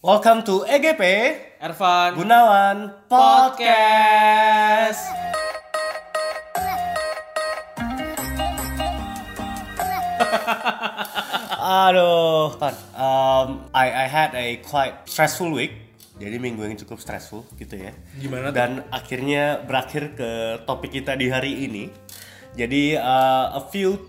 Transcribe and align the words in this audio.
Welcome 0.00 0.48
to 0.48 0.64
EGP 0.64 1.04
Ervan 1.60 2.16
Gunawan 2.16 3.04
Podcast. 3.04 4.96
Aduh, 11.60 12.56
kan. 12.56 12.72
Um, 12.96 13.68
I 13.76 13.92
I 13.92 14.06
had 14.08 14.32
a 14.32 14.64
quite 14.64 15.04
stressful 15.04 15.52
week. 15.52 15.76
Jadi 16.16 16.40
minggu 16.40 16.64
yang 16.64 16.80
cukup 16.80 16.96
stressful 16.96 17.44
gitu 17.60 17.76
ya. 17.76 17.92
Gimana 18.16 18.48
tuh? 18.48 18.56
Dan 18.56 18.70
akhirnya 18.88 19.60
berakhir 19.68 20.16
ke 20.16 20.64
topik 20.64 20.96
kita 20.96 21.12
di 21.12 21.28
hari 21.28 21.68
ini. 21.68 21.92
Jadi 22.56 22.96
uh, 22.96 23.52
a 23.52 23.68
few 23.68 24.00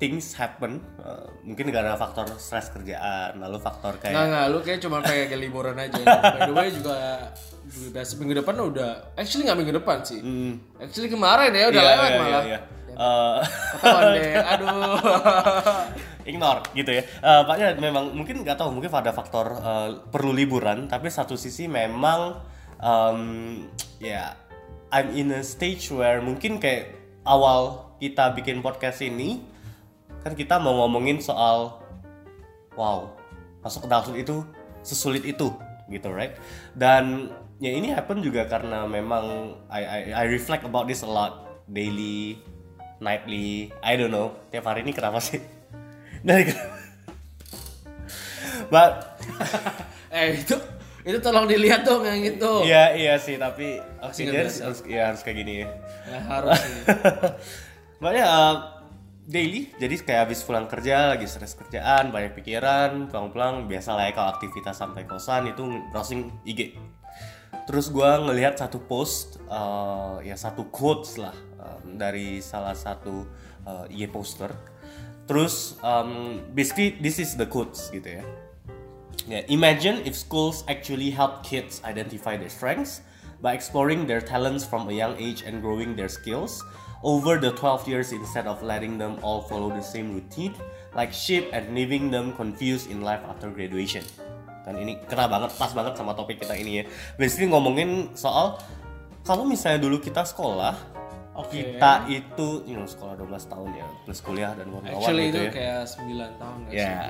things 0.00 0.32
happen. 0.32 0.80
Uh, 0.96 1.28
mungkin 1.44 1.68
karena 1.68 1.92
faktor 1.94 2.24
stres 2.40 2.72
kerjaan, 2.72 3.36
lalu 3.36 3.60
faktor 3.60 4.00
kayak 4.00 4.16
Nggak, 4.16 4.26
nggak, 4.32 4.44
lu 4.48 4.58
kayak 4.64 4.78
cuma 4.80 4.98
kayak 5.04 5.28
liburan 5.36 5.76
aja 5.76 6.00
By 6.00 6.40
the 6.48 6.54
way 6.56 6.72
juga 6.72 6.96
biasa 7.70 8.16
minggu 8.16 8.40
depan 8.40 8.56
udah 8.56 9.12
Actually 9.14 9.44
nggak 9.44 9.58
minggu 9.60 9.74
depan 9.76 10.00
sih 10.00 10.18
Actually 10.80 11.12
kemarin 11.12 11.52
ya 11.52 11.68
udah 11.68 11.82
Iya, 11.84 11.90
lewat 11.92 12.08
iya, 12.10 12.18
malah 12.18 12.44
iya. 12.48 12.60
Eh, 13.00 13.38
Ketahuan 13.80 14.04
deh, 14.12 14.32
aduh 14.36 14.96
ignore 16.28 16.60
gitu 16.76 16.90
ya. 16.92 17.02
Eh, 17.04 17.42
Paknya 17.48 17.68
memang 17.80 18.12
mungkin 18.12 18.44
nggak 18.44 18.56
tahu 18.60 18.76
mungkin 18.76 18.92
ada 18.92 19.12
faktor 19.16 19.46
eh, 19.56 19.88
perlu 20.12 20.36
liburan, 20.36 20.84
tapi 20.84 21.08
satu 21.08 21.32
sisi 21.32 21.64
memang 21.64 22.36
em, 22.76 23.20
ya 24.04 24.36
I'm 24.92 25.16
in 25.16 25.32
a 25.32 25.40
stage 25.40 25.88
where 25.94 26.20
mungkin 26.20 26.60
kayak 26.60 26.92
awal 27.24 27.94
kita 28.02 28.36
bikin 28.36 28.60
podcast 28.60 29.00
ini 29.00 29.44
kan 30.20 30.32
kita 30.36 30.60
mau 30.60 30.84
ngomongin 30.84 31.20
soal 31.20 31.80
wow 32.76 33.08
masuk 33.64 33.84
ke 33.84 33.86
adulthood 33.88 34.18
itu 34.20 34.36
sesulit 34.80 35.24
itu 35.24 35.52
gitu 35.90 36.08
right? 36.12 36.36
Dan 36.72 37.28
ya 37.60 37.72
ini 37.72 37.92
happen 37.92 38.24
juga 38.24 38.46
karena 38.46 38.86
memang 38.86 39.56
I, 39.68 39.82
I 39.84 40.00
I 40.14 40.24
reflect 40.30 40.64
about 40.64 40.88
this 40.88 41.02
a 41.02 41.10
lot 41.10 41.64
daily 41.68 42.40
nightly 43.02 43.74
I 43.84 43.96
don't 43.96 44.12
know 44.12 44.32
tiap 44.48 44.68
hari 44.68 44.86
ini 44.86 44.96
kenapa 44.96 45.20
sih? 45.20 45.40
Dari 46.26 46.48
but 48.72 48.92
Eh 50.10 50.42
itu 50.42 50.58
itu 51.00 51.16
tolong 51.22 51.48
dilihat 51.48 51.86
dong 51.86 52.04
yang 52.04 52.20
itu. 52.20 52.52
Iya 52.66 52.92
iya 52.98 53.14
sih 53.16 53.38
tapi 53.38 53.78
dia 54.18 54.44
biasa. 54.44 54.68
harus, 54.68 54.80
ya 54.84 55.02
harus 55.08 55.22
kayak 55.22 55.38
gini 55.38 55.52
ya. 55.64 55.68
Nah, 56.10 56.22
harus 56.28 56.60
sih. 56.60 56.82
Makanya 58.02 58.24
uh, 58.26 58.54
daily, 59.30 59.70
jadi 59.78 59.94
kayak 60.02 60.20
habis 60.26 60.42
pulang 60.42 60.66
kerja, 60.66 61.14
lagi 61.14 61.30
stres 61.30 61.54
kerjaan, 61.54 62.10
banyak 62.10 62.34
pikiran, 62.34 63.06
pulang-pulang, 63.06 63.70
biasa 63.70 63.94
lah 63.94 64.10
ya 64.10 64.12
kalau 64.18 64.34
aktivitas 64.34 64.74
sampai 64.74 65.06
kosan 65.06 65.46
itu 65.46 65.62
browsing 65.94 66.34
IG. 66.42 66.74
Terus 67.70 67.94
gua 67.94 68.18
ngelihat 68.18 68.58
satu 68.58 68.82
post, 68.82 69.38
uh, 69.46 70.18
ya 70.26 70.34
satu 70.34 70.66
quotes 70.74 71.14
lah 71.22 71.34
um, 71.62 71.94
dari 71.94 72.42
salah 72.42 72.74
satu 72.74 73.22
uh, 73.62 73.86
IG 73.86 74.10
poster. 74.10 74.50
Terus 75.30 75.78
um, 75.86 76.42
basically 76.50 76.98
this 76.98 77.22
is 77.22 77.38
the 77.38 77.46
quotes 77.46 77.86
gitu 77.94 78.18
ya. 78.18 78.24
Yeah, 79.30 79.46
imagine 79.46 80.02
if 80.02 80.18
schools 80.18 80.66
actually 80.66 81.14
help 81.14 81.46
kids 81.46 81.78
identify 81.86 82.34
their 82.34 82.50
strengths 82.50 83.06
by 83.38 83.54
exploring 83.54 84.10
their 84.10 84.18
talents 84.18 84.66
from 84.66 84.90
a 84.90 84.94
young 84.94 85.14
age 85.22 85.46
and 85.46 85.62
growing 85.62 85.94
their 85.94 86.10
skills 86.10 86.66
over 87.00 87.40
the 87.40 87.48
12 87.56 87.88
years 87.88 88.12
instead 88.12 88.44
of 88.44 88.60
letting 88.60 89.00
them 89.00 89.16
all 89.24 89.40
follow 89.40 89.72
the 89.72 89.80
same 89.84 90.12
routine 90.12 90.52
like 90.92 91.12
sheep 91.12 91.48
and 91.52 91.72
leaving 91.72 92.10
them 92.12 92.32
confused 92.36 92.90
in 92.90 93.00
life 93.00 93.20
after 93.24 93.48
graduation. 93.48 94.04
Kan 94.66 94.76
ini 94.76 95.00
kena 95.08 95.24
banget, 95.24 95.56
pas 95.56 95.72
banget 95.72 95.96
sama 95.96 96.12
topik 96.12 96.36
kita 96.44 96.52
ini 96.52 96.82
ya. 96.82 96.84
Basically 97.16 97.48
ngomongin 97.48 98.12
soal 98.12 98.60
kalau 99.24 99.44
misalnya 99.48 99.80
dulu 99.80 100.00
kita 100.00 100.24
sekolah, 100.24 100.76
Oke. 101.36 101.56
kita 101.76 102.04
itu, 102.08 102.64
you 102.68 102.76
know, 102.76 102.84
sekolah 102.84 103.16
12 103.16 103.52
tahun 103.52 103.68
ya, 103.76 103.86
plus 104.04 104.20
kuliah 104.20 104.52
dan 104.56 104.68
kawan-kawan 104.68 105.00
Actually 105.00 105.24
gitu 105.28 105.36
itu 105.36 105.40
ya. 105.40 105.50
kayak 105.52 105.80
9 105.88 106.40
tahun 106.40 106.56
gak 106.60 106.72
sih? 106.72 106.80
Ya, 106.80 107.00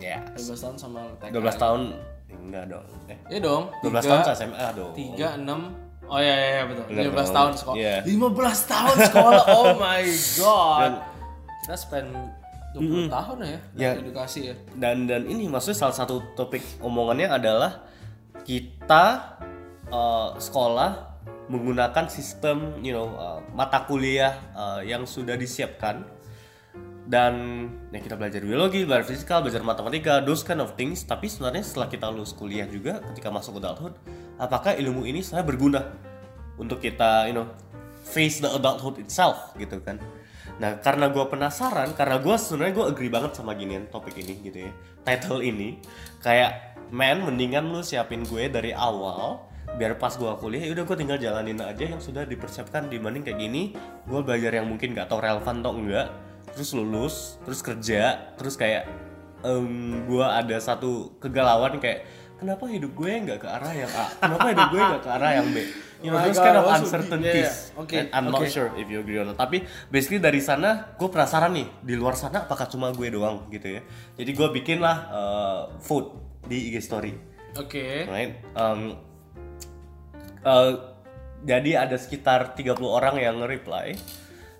ya, 0.00 0.18
12 0.36 0.64
tahun 0.64 0.76
sama 0.80 1.00
TK 1.20 1.32
12 1.36 1.56
tahun 1.60 1.80
enggak 2.30 2.64
dong. 2.72 2.86
Eh, 3.10 3.18
Iya 3.28 3.40
dong 3.44 3.62
12 3.84 4.00
tahun 4.06 4.20
saya 4.24 4.36
SMA 4.40 4.68
dong. 4.72 4.92
3, 4.96 5.36
6 5.44 5.89
Oh 6.10 6.18
iya 6.18 6.34
iya, 6.34 6.48
iya 6.50 6.62
betul. 6.66 6.84
Benar 6.90 7.02
15 7.06 7.14
dong. 7.14 7.30
tahun 7.32 7.52
sekolah. 7.54 7.76
Iya. 7.78 7.96
15 8.02 8.18
tahun 8.66 8.96
sekolah. 9.06 9.42
Oh 9.48 9.66
my 9.82 10.02
god. 10.36 10.92
kita 11.60 11.76
spend 11.76 12.08
20 12.74 13.06
tahun 13.08 13.36
ya 13.40 13.58
Ya. 13.74 13.90
edukasi 13.94 14.40
ya. 14.50 14.54
Dan 14.74 15.06
dan 15.06 15.22
ini 15.24 15.46
maksudnya 15.46 15.78
salah 15.80 15.94
satu 15.94 16.34
topik 16.34 16.62
omongannya 16.80 17.30
adalah 17.30 17.86
kita 18.42 19.36
eh, 19.86 20.28
sekolah 20.36 20.90
menggunakan 21.46 22.06
sistem 22.06 22.78
you 22.78 22.90
know 22.90 23.10
eh, 23.10 23.38
mata 23.54 23.86
kuliah 23.86 24.34
eh, 24.50 24.90
yang 24.90 25.02
sudah 25.04 25.34
disiapkan 25.34 26.02
dan 27.10 27.66
ya 27.90 27.98
kita 27.98 28.14
belajar 28.14 28.38
biologi, 28.38 28.86
belajar 28.86 29.02
fisika, 29.10 29.42
belajar 29.42 29.66
matematika, 29.66 30.22
those 30.22 30.46
kind 30.46 30.62
of 30.62 30.78
things. 30.78 31.02
Tapi 31.02 31.26
sebenarnya 31.26 31.66
setelah 31.66 31.90
kita 31.90 32.06
lulus 32.06 32.30
kuliah 32.30 32.70
juga, 32.70 33.02
ketika 33.10 33.34
masuk 33.34 33.58
adulthood, 33.58 33.98
apakah 34.38 34.78
ilmu 34.78 35.02
ini 35.02 35.18
sebenarnya 35.18 35.48
berguna 35.50 35.82
untuk 36.54 36.78
kita, 36.78 37.26
you 37.26 37.34
know, 37.34 37.50
face 38.06 38.38
the 38.38 38.46
adulthood 38.46 39.02
itself 39.02 39.50
gitu 39.58 39.82
kan? 39.82 39.98
Nah, 40.62 40.78
karena 40.78 41.10
gue 41.10 41.24
penasaran, 41.26 41.98
karena 41.98 42.22
gue 42.22 42.36
sebenarnya 42.38 42.74
gue 42.78 42.86
agree 42.94 43.10
banget 43.10 43.34
sama 43.34 43.58
ginian 43.58 43.90
topik 43.90 44.14
ini 44.14 44.46
gitu 44.46 44.70
ya, 44.70 44.72
title 45.02 45.42
ini, 45.42 45.82
kayak 46.22 46.78
man 46.94 47.26
mendingan 47.26 47.74
lu 47.74 47.82
siapin 47.82 48.22
gue 48.22 48.46
dari 48.46 48.70
awal 48.70 49.50
biar 49.70 49.94
pas 50.02 50.10
gue 50.10 50.26
kuliah 50.42 50.66
udah 50.74 50.82
gue 50.82 50.96
tinggal 50.98 51.14
jalanin 51.14 51.62
aja 51.62 51.94
yang 51.94 52.02
sudah 52.02 52.26
dipersiapkan 52.26 52.90
dibanding 52.90 53.22
kayak 53.22 53.38
gini 53.38 53.70
gue 54.02 54.20
belajar 54.26 54.58
yang 54.58 54.66
mungkin 54.66 54.98
gak 54.98 55.06
tau 55.06 55.22
relevan 55.22 55.62
atau 55.62 55.78
enggak 55.78 56.10
terus 56.52 56.70
lulus 56.74 57.14
terus 57.46 57.60
kerja 57.60 58.34
terus 58.36 58.54
kayak 58.54 58.86
em 59.40 60.04
gue 60.04 60.26
ada 60.26 60.56
satu 60.60 61.16
kegalauan 61.16 61.80
kayak 61.80 62.04
kenapa 62.36 62.68
hidup 62.68 62.92
gue 62.96 63.12
nggak 63.24 63.38
ke 63.40 63.48
arah 63.48 63.72
yang 63.72 63.92
A? 63.92 64.06
Kenapa 64.16 64.46
hidup 64.52 64.66
gue 64.72 64.80
nggak 64.80 65.02
ke 65.04 65.10
arah 65.12 65.30
yang 65.36 65.48
B? 65.52 65.58
You 66.00 66.08
know 66.08 66.16
Oh 66.16 66.24
my 66.24 66.32
those 66.32 66.40
God, 66.40 66.44
kind 66.48 66.56
of 66.56 66.64
be- 66.64 66.76
uncertainties. 66.80 67.36
Yeah, 67.36 67.52
yeah. 67.76 67.80
Okay, 67.84 67.98
And 68.00 68.08
I'm 68.16 68.26
not 68.32 68.40
okay. 68.40 68.48
sure 68.48 68.68
if 68.80 68.88
you 68.88 69.04
agree 69.04 69.20
or 69.20 69.28
not. 69.28 69.36
Tapi 69.36 69.68
basically 69.92 70.16
dari 70.16 70.40
sana 70.40 70.96
gue 70.96 71.08
penasaran 71.12 71.52
nih 71.52 71.68
di 71.84 71.94
luar 72.00 72.16
sana 72.16 72.48
apakah 72.48 72.64
cuma 72.72 72.88
gue 72.96 73.08
doang 73.12 73.44
gitu 73.52 73.76
ya? 73.76 73.80
Jadi 74.16 74.30
gue 74.32 74.48
bikin 74.56 74.80
lah 74.80 74.96
eh, 75.12 75.60
vote 75.84 76.16
di 76.48 76.72
IG 76.72 76.80
story. 76.80 77.12
Oke. 77.60 78.08
right? 78.08 78.40
Um, 78.56 78.96
eh, 80.40 80.72
jadi 81.44 81.84
ada 81.84 81.96
sekitar 81.96 82.56
30 82.56 82.76
orang 82.84 83.16
yang 83.20 83.40
nge-reply 83.40 83.96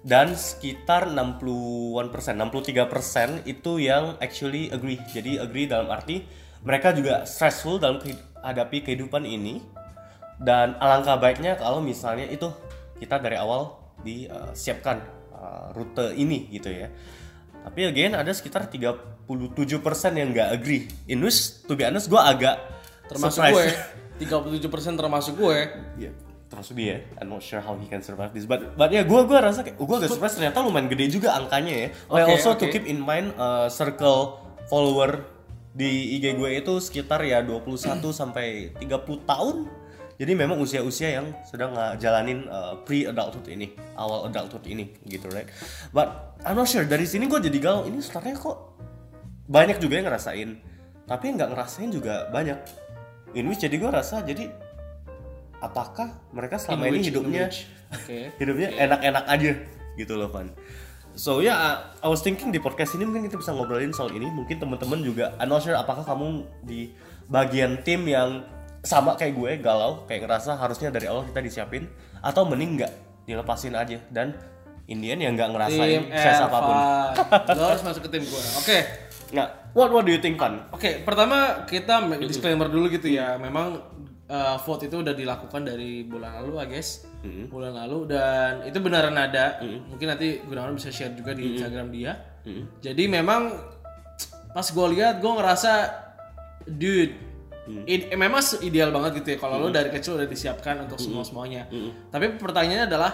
dan 0.01 0.33
sekitar 0.33 1.13
60-an 1.13 2.09
persen, 2.09 2.41
63 2.41 2.89
persen 2.89 3.29
itu 3.45 3.77
yang 3.77 4.17
actually 4.17 4.73
agree. 4.73 4.97
Jadi 5.13 5.37
agree 5.37 5.69
dalam 5.69 5.93
arti 5.93 6.25
mereka 6.65 6.93
juga 6.97 7.25
stressful 7.29 7.81
dalam 7.81 8.01
hadapi 8.41 8.85
kehidupan 8.85 9.25
ini 9.29 9.61
dan 10.41 10.77
alangkah 10.81 11.21
baiknya 11.21 11.57
kalau 11.61 11.85
misalnya 11.85 12.25
itu 12.29 12.49
kita 12.97 13.21
dari 13.21 13.37
awal 13.37 13.77
disiapkan 14.01 15.05
uh, 15.37 15.73
rute 15.77 16.17
ini 16.17 16.49
gitu 16.49 16.73
ya. 16.73 16.89
Tapi 17.61 17.93
again 17.93 18.17
ada 18.17 18.33
sekitar 18.33 18.73
37% 18.73 19.29
yang 20.17 20.33
nggak 20.33 20.49
agree. 20.49 20.89
In 21.13 21.21
which 21.21 21.61
to 21.69 21.77
be 21.77 21.85
honest 21.85 22.09
gue 22.09 22.21
agak 22.21 22.57
Termasuk 23.05 23.43
surprise. 23.43 23.77
gue. 23.77 24.29
37% 24.61 25.01
termasuk 25.01 25.35
gue. 25.37 25.59
Termasuk 26.51 26.75
dia. 26.75 27.07
I'm 27.23 27.31
not 27.31 27.47
sure 27.47 27.63
how 27.63 27.79
he 27.79 27.87
can 27.87 28.03
survive 28.03 28.35
this. 28.35 28.43
But 28.43 28.75
but 28.75 28.91
ya 28.91 29.07
gue 29.07 29.21
gue 29.23 29.39
rasa 29.39 29.63
kayak 29.63 29.79
gue 29.79 29.97
agak 30.03 30.11
surprise 30.11 30.35
ternyata 30.35 30.67
lumayan 30.67 30.91
gede 30.91 31.07
juga 31.07 31.39
angkanya 31.39 31.75
ya. 31.87 31.89
Oh, 32.11 32.19
Oke, 32.19 32.35
also 32.35 32.59
to 32.59 32.67
oke. 32.67 32.75
keep 32.75 32.91
in 32.91 32.99
mind 32.99 33.31
uh, 33.39 33.71
circle 33.71 34.43
follower 34.67 35.23
di 35.71 36.19
IG 36.19 36.35
gue 36.35 36.51
itu 36.59 36.83
sekitar 36.83 37.23
ya 37.23 37.47
21 37.47 38.03
sampai 38.21 38.75
30 38.83 39.31
tahun. 39.31 39.57
Jadi 40.21 40.37
memang 40.37 40.61
usia-usia 40.61 41.17
yang 41.17 41.33
sedang 41.49 41.73
ngejalanin 41.73 42.45
uh, 42.45 42.77
pre-adulthood 42.85 43.49
ini, 43.49 43.73
awal 43.97 44.29
adulthood 44.29 44.69
ini 44.69 44.93
gitu 45.09 45.33
right. 45.33 45.49
But 45.97 46.37
I'm 46.45 46.61
not 46.61 46.69
sure 46.69 46.85
dari 46.85 47.09
sini 47.09 47.25
gue 47.25 47.41
jadi 47.41 47.57
galau 47.57 47.89
ini 47.89 48.05
sebenarnya 48.05 48.37
kok 48.37 48.77
banyak 49.49 49.81
juga 49.81 49.97
yang 49.97 50.13
ngerasain, 50.13 50.51
tapi 51.09 51.23
yang 51.25 51.41
nggak 51.41 51.51
ngerasain 51.57 51.89
juga 51.89 52.29
banyak. 52.29 52.59
In 53.33 53.49
which 53.49 53.65
jadi 53.65 53.81
gue 53.81 53.89
rasa 53.89 54.21
jadi 54.21 54.53
apakah 55.61 56.17
mereka 56.33 56.57
selama 56.57 56.89
In 56.89 56.89
ini 56.89 56.97
which- 56.99 57.09
hidupnya. 57.13 57.45
Oke. 57.91 58.19
hidupnya 58.39 58.69
enak-enak 58.77 59.25
aja 59.27 59.51
gitu 59.99 60.15
loh 60.15 60.31
Van. 60.31 60.49
So 61.19 61.43
ya, 61.43 61.53
yeah, 61.53 61.59
I 62.01 62.09
was 62.09 62.23
thinking 62.23 62.55
di 62.55 62.63
podcast 62.63 62.95
ini 62.95 63.03
mungkin 63.03 63.27
kita 63.27 63.37
bisa 63.37 63.51
ngobrolin 63.51 63.91
soal 63.91 64.15
ini. 64.15 64.31
Mungkin 64.31 64.63
teman-teman 64.63 65.03
juga, 65.03 65.35
I'm 65.43 65.51
not 65.51 65.67
sure 65.67 65.75
apakah 65.75 66.07
kamu 66.07 66.47
di 66.63 66.95
bagian 67.27 67.83
tim 67.83 68.07
yang 68.07 68.47
sama 68.81 69.19
kayak 69.19 69.35
gue 69.37 69.51
galau, 69.61 70.07
kayak 70.07 70.25
ngerasa 70.25 70.57
harusnya 70.57 70.89
dari 70.89 71.11
awal 71.11 71.27
kita 71.27 71.43
disiapin, 71.43 71.91
atau 72.23 72.47
mending 72.47 72.81
nggak 72.81 72.93
dilepasin 73.27 73.75
aja 73.77 73.99
dan 74.09 74.39
Indian 74.91 75.19
yang 75.23 75.33
nggak 75.39 75.51
ngerasain 75.55 76.01
Tim 76.09 76.15
stress 76.15 76.41
apa 76.47 76.59
pun. 76.59 76.77
Lo 77.59 77.65
harus 77.75 77.85
masuk 77.85 78.03
ke 78.07 78.11
tim 78.17 78.23
gue. 78.27 78.43
Oke. 78.59 78.79
Nah, 79.31 79.47
what 79.75 79.95
what 79.95 80.03
do 80.03 80.11
you 80.11 80.19
think 80.19 80.35
Pan? 80.35 80.67
Oke, 80.75 81.07
pertama 81.07 81.63
kita 81.67 82.03
disclaimer 82.19 82.67
dulu 82.67 82.91
gitu 82.91 83.07
ya. 83.07 83.39
Memang 83.39 83.79
uh, 84.31 84.57
vote 84.63 84.87
itu 84.87 85.03
udah 85.03 85.13
dilakukan 85.13 85.67
dari 85.67 86.07
bulan 86.07 86.41
lalu, 86.41 86.63
I 86.63 86.67
guess. 86.71 87.05
Bulan 87.51 87.75
lalu 87.77 88.09
dan 88.09 88.65
itu 88.65 88.79
beneran 88.79 89.19
ada. 89.19 89.59
Mungkin 89.91 90.07
nanti 90.07 90.41
Gunawan 90.47 90.79
bisa 90.79 90.89
share 90.95 91.13
juga 91.19 91.35
di 91.35 91.59
Instagram 91.59 91.91
dia. 91.91 92.15
Jadi 92.81 93.05
memang 93.11 93.53
pas 94.55 94.67
gue 94.67 94.87
lihat 94.97 95.23
gue 95.23 95.31
ngerasa 95.31 95.73
dude 96.67 97.15
eh, 97.87 98.19
memang 98.19 98.43
ideal 98.67 98.91
banget 98.91 99.23
gitu 99.23 99.29
ya 99.35 99.39
kalau 99.39 99.63
lo 99.63 99.71
dari 99.71 99.95
kecil 99.95 100.19
udah 100.19 100.27
disiapkan 100.27 100.87
untuk 100.87 100.97
semua 100.97 101.27
semuanya. 101.27 101.67
Tapi 102.09 102.39
pertanyaannya 102.41 102.87
adalah 102.89 103.13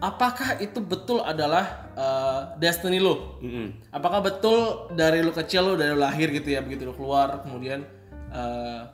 apakah 0.00 0.60
itu 0.60 0.84
betul 0.84 1.24
adalah 1.24 1.88
uh, 1.96 2.40
destiny 2.60 3.00
lo 3.00 3.40
apakah 3.88 4.20
betul 4.20 4.92
dari 4.92 5.24
lo 5.24 5.32
kecil 5.32 5.72
lo 5.72 5.74
dari 5.74 5.96
lo 5.96 6.00
lahir 6.04 6.28
gitu 6.36 6.52
ya 6.52 6.60
begitu 6.60 6.84
lo 6.84 6.92
keluar 6.92 7.40
kemudian 7.40 7.80
uh, 8.28 8.92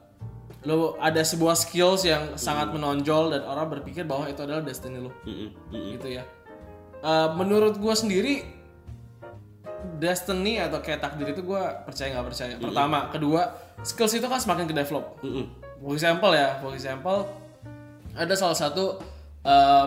lo 0.62 0.94
ada 1.02 1.22
sebuah 1.26 1.58
skills 1.58 2.06
yang 2.06 2.38
sangat 2.38 2.70
menonjol 2.70 3.34
dan 3.34 3.42
orang 3.42 3.66
berpikir 3.66 4.06
bahwa 4.06 4.30
itu 4.30 4.42
adalah 4.46 4.62
destiny 4.62 5.02
lo. 5.02 5.10
Gitu 5.70 6.08
ya. 6.08 6.22
Uh, 7.02 7.34
menurut 7.34 7.82
gue 7.82 7.94
sendiri 7.98 8.46
destiny 9.98 10.62
atau 10.62 10.78
kayak 10.78 11.02
takdir 11.02 11.34
itu 11.34 11.42
gue 11.42 11.62
percaya 11.82 12.14
nggak 12.14 12.26
percaya. 12.30 12.54
Pertama. 12.62 13.10
Kedua 13.10 13.42
skills 13.82 14.14
itu 14.22 14.26
kan 14.30 14.38
semakin 14.38 14.70
ke 14.70 14.74
develop 14.74 15.18
for 15.82 15.92
example 15.98 16.30
ya 16.30 16.62
for 16.62 16.70
example 16.70 17.26
ada 18.14 18.30
salah 18.38 18.54
satu 18.54 19.02
uh, 19.42 19.86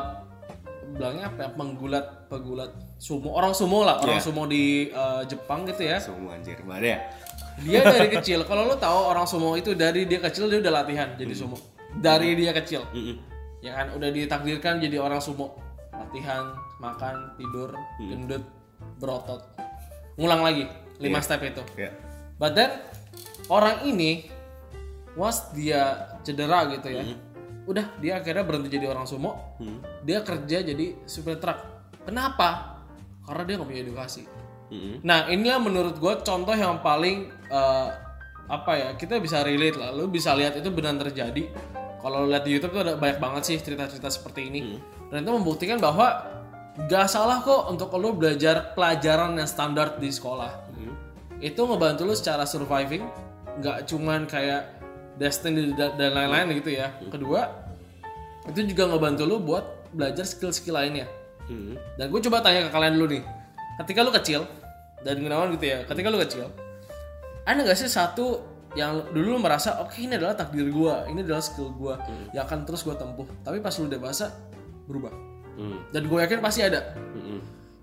bilangnya 0.92 1.32
apa 1.32 1.48
ya 1.48 1.50
penggulat 1.56 2.28
penggulat 2.28 2.72
sumo 3.00 3.32
orang 3.32 3.56
sumo 3.56 3.88
lah. 3.88 4.02
Orang 4.04 4.20
sumo 4.20 4.44
di 4.50 4.92
uh, 4.92 5.24
Jepang 5.24 5.64
gitu 5.68 5.88
ya. 5.88 5.98
Semua 6.02 6.36
anjir, 6.36 6.60
mana 6.64 6.84
ya? 6.84 7.00
Dia 7.64 7.80
dari 7.86 8.10
kecil. 8.12 8.44
Kalau 8.44 8.68
lo 8.68 8.76
tahu 8.76 9.00
orang 9.16 9.24
sumo 9.24 9.56
itu 9.56 9.72
dari 9.78 10.04
dia 10.04 10.20
kecil 10.20 10.52
dia 10.52 10.60
udah 10.60 10.74
latihan 10.84 11.16
jadi 11.16 11.32
sumo. 11.32 11.56
Dari 11.96 12.36
dia 12.36 12.52
kecil. 12.52 12.84
Ya 13.64 13.72
kan? 13.80 13.96
Udah 13.96 14.10
ditakdirkan 14.12 14.84
jadi 14.84 15.00
orang 15.00 15.24
sumo. 15.24 15.56
Latihan 15.96 16.52
makan 16.84 17.38
tidur 17.40 17.72
gendut 18.00 18.44
berotot. 19.00 19.42
Ngulang 20.20 20.44
lagi 20.44 20.68
lima 21.00 21.20
step 21.24 21.44
itu. 21.44 21.64
Ya. 21.76 21.92
but 22.36 22.52
then 22.52 22.84
orang 23.48 23.88
ini 23.88 24.28
once 25.16 25.48
dia 25.56 26.12
cedera 26.28 26.68
gitu 26.68 26.92
ya 26.92 27.04
udah 27.66 27.96
dia 28.04 28.20
akhirnya 28.20 28.44
berhenti 28.44 28.70
jadi 28.76 28.92
orang 28.92 29.08
sumo. 29.08 29.56
Dia 30.04 30.22
kerja 30.22 30.62
jadi 30.62 30.96
supir 31.08 31.40
truk 31.40 31.58
kenapa? 32.06 32.80
Karena 33.26 33.44
dia 33.44 33.54
nggak 33.58 33.70
punya 33.72 33.82
edukasi. 33.82 34.24
Nah 35.02 35.30
inilah 35.32 35.60
menurut 35.62 35.96
gue 35.98 36.14
contoh 36.22 36.54
yang 36.54 36.84
paling 36.84 37.32
eh, 37.50 37.88
apa 38.46 38.72
ya 38.78 38.90
kita 38.94 39.18
bisa 39.18 39.42
relate 39.42 39.78
lah. 39.78 39.90
Lu 39.94 40.06
bisa 40.10 40.34
lihat 40.38 40.58
itu 40.58 40.70
benar 40.70 40.98
terjadi. 41.02 41.50
Kalau 42.06 42.26
lu 42.26 42.30
lihat 42.30 42.46
di 42.46 42.54
YouTube 42.54 42.78
tuh 42.78 42.82
ada 42.86 42.94
banyak 43.02 43.18
banget 43.18 43.42
sih 43.50 43.58
cerita-cerita 43.58 44.14
seperti 44.14 44.54
ini. 44.54 44.78
Dan 45.10 45.26
itu 45.26 45.32
membuktikan 45.34 45.82
bahwa 45.82 46.22
gak 46.86 47.10
salah 47.10 47.42
kok 47.42 47.72
untuk 47.74 47.90
lu 47.98 48.14
belajar 48.14 48.78
pelajaran 48.78 49.34
yang 49.40 49.50
standar 49.50 49.98
di 49.98 50.14
sekolah. 50.14 50.70
Itu 51.42 51.66
ngebantu 51.66 52.06
lu 52.06 52.14
secara 52.14 52.46
surviving. 52.46 53.02
Gak 53.66 53.90
cuman 53.90 54.30
kayak 54.30 54.70
destiny 55.18 55.74
da- 55.74 55.98
dan 55.98 56.14
lain-lain 56.14 56.62
gitu 56.62 56.78
ya. 56.78 56.94
Kedua 57.10 57.50
itu 58.46 58.62
juga 58.70 58.86
ngebantu 58.94 59.26
lu 59.26 59.42
buat 59.42 59.90
belajar 59.90 60.30
skill-skill 60.30 60.78
lainnya. 60.78 61.10
Dan 61.98 62.14
gue 62.14 62.22
coba 62.30 62.46
tanya 62.46 62.68
ke 62.68 62.70
kalian 62.70 62.94
dulu 63.02 63.18
nih. 63.18 63.24
Ketika 63.82 64.06
lu 64.06 64.14
kecil, 64.14 64.46
dan 65.02 65.22
Gunawan 65.22 65.54
gitu 65.58 65.66
ya, 65.70 65.86
ketika 65.90 66.08
lu 66.14 66.18
kecil, 66.22 66.50
ada 67.46 67.60
gak 67.62 67.78
sih 67.78 67.88
satu 67.88 68.42
yang 68.76 69.08
dulu 69.16 69.38
lu 69.38 69.40
merasa, 69.40 69.80
oke 69.80 69.96
ini 70.02 70.20
adalah 70.20 70.36
takdir 70.36 70.68
gue, 70.68 70.96
ini 71.08 71.24
adalah 71.24 71.40
skill 71.40 71.72
gue, 71.72 71.96
yang 72.36 72.44
akan 72.44 72.68
terus 72.68 72.84
gue 72.84 72.92
tempuh. 72.92 73.24
Tapi 73.46 73.64
pas 73.64 73.72
lu 73.80 73.88
dewasa, 73.88 74.36
berubah. 74.90 75.16
Dan 75.96 76.12
gue 76.12 76.20
yakin 76.20 76.44
pasti 76.44 76.62
ada. 76.66 76.92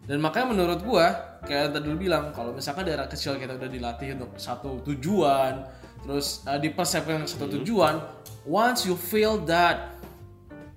Dan 0.03 0.19
makanya 0.19 0.53
menurut 0.53 0.83
gue, 0.83 1.07
kayak 1.47 1.79
tadi 1.79 1.87
lu 1.87 1.97
bilang, 1.97 2.35
kalau 2.35 2.53
misalkan 2.53 2.85
daerah 2.85 3.07
kecil 3.09 3.39
kita 3.39 3.55
udah 3.55 3.71
dilatih 3.71 4.19
untuk 4.19 4.35
satu 4.37 4.83
tujuan, 4.85 5.65
terus 6.03 6.43
uh, 6.45 6.59
dipersepsikan 6.59 7.25
satu 7.25 7.47
tujuan, 7.63 8.03
once 8.45 8.85
you 8.85 8.99
fail 8.99 9.39
that, 9.47 9.95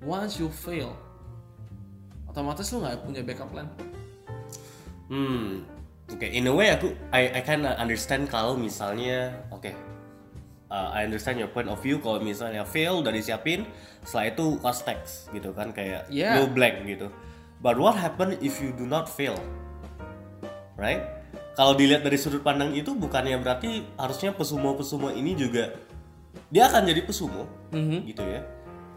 once 0.05 0.37
you 0.37 0.47
fail, 0.47 0.93
otomatis 2.29 2.69
lu 2.71 2.85
nggak 2.85 3.01
punya 3.01 3.21
backup 3.25 3.49
plan. 3.49 3.67
Hmm. 5.09 5.65
Oke, 6.05 6.29
in 6.29 6.45
a 6.45 6.53
way 6.53 6.69
aku 6.69 6.93
I 7.09 7.33
I 7.33 7.41
kinda 7.41 7.73
understand 7.81 8.29
kalau 8.29 8.53
misalnya 8.53 9.33
oke. 9.49 9.73
uh, 10.65 10.89
I 10.93 11.05
understand 11.05 11.37
your 11.37 11.49
point 11.49 11.69
of 11.69 11.77
view 11.81 12.01
kalau 12.01 12.17
misalnya 12.21 12.65
fail 12.65 13.01
udah 13.01 13.13
disiapin, 13.13 13.69
setelah 14.01 14.33
itu 14.33 14.45
what's 14.61 14.81
next 14.85 15.29
gitu 15.29 15.53
kan 15.53 15.69
kayak 15.73 16.09
Yeah. 16.09 16.41
no 16.41 16.49
blank 16.49 16.85
gitu. 16.85 17.09
But 17.61 17.77
what 17.77 17.97
happen 17.97 18.37
if 18.41 18.61
you 18.61 18.73
do 18.73 18.85
not 18.85 19.05
fail? 19.09 19.37
Right? 20.75 21.01
Kalau 21.55 21.71
dilihat 21.73 22.03
dari 22.03 22.19
sudut 22.19 22.43
pandang 22.43 22.75
itu 22.75 22.91
bukannya 22.91 23.39
berarti 23.39 23.85
harusnya 23.95 24.35
pesumo-pesumo 24.35 25.07
ini 25.09 25.33
juga 25.33 25.71
dia 26.51 26.67
akan 26.67 26.83
jadi 26.85 27.01
pesumo 27.01 27.47
gitu 28.03 28.21
ya. 28.21 28.43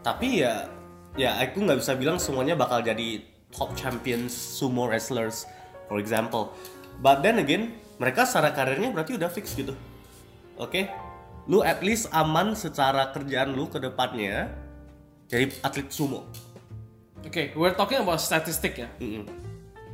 Tapi 0.03 0.43
ya 0.43 0.67
ya 1.15 1.39
aku 1.39 1.63
nggak 1.63 1.79
bisa 1.79 1.95
bilang 1.95 2.19
semuanya 2.19 2.53
bakal 2.53 2.83
jadi 2.83 3.23
top 3.49 3.73
champions 3.73 4.35
sumo 4.35 4.85
wrestlers 4.91 5.47
for 5.87 5.97
example. 5.97 6.51
But 6.99 7.23
then 7.23 7.39
again, 7.39 7.79
mereka 7.95 8.27
secara 8.27 8.51
karirnya 8.51 8.91
berarti 8.91 9.15
udah 9.15 9.31
fix 9.31 9.55
gitu. 9.55 9.75
Oke? 10.59 10.91
Lu 11.47 11.63
at 11.65 11.79
least 11.81 12.11
aman 12.11 12.53
secara 12.53 13.09
kerjaan 13.15 13.55
lu 13.55 13.71
ke 13.71 13.79
depannya 13.79 14.51
jadi 15.31 15.49
atlet 15.63 15.89
sumo. 15.89 16.27
Oke, 17.23 17.51
we're 17.55 17.75
talking 17.75 17.99
about 17.99 18.19
statistik 18.19 18.79
ya. 18.79 18.89
Mm-mm. 18.99 19.27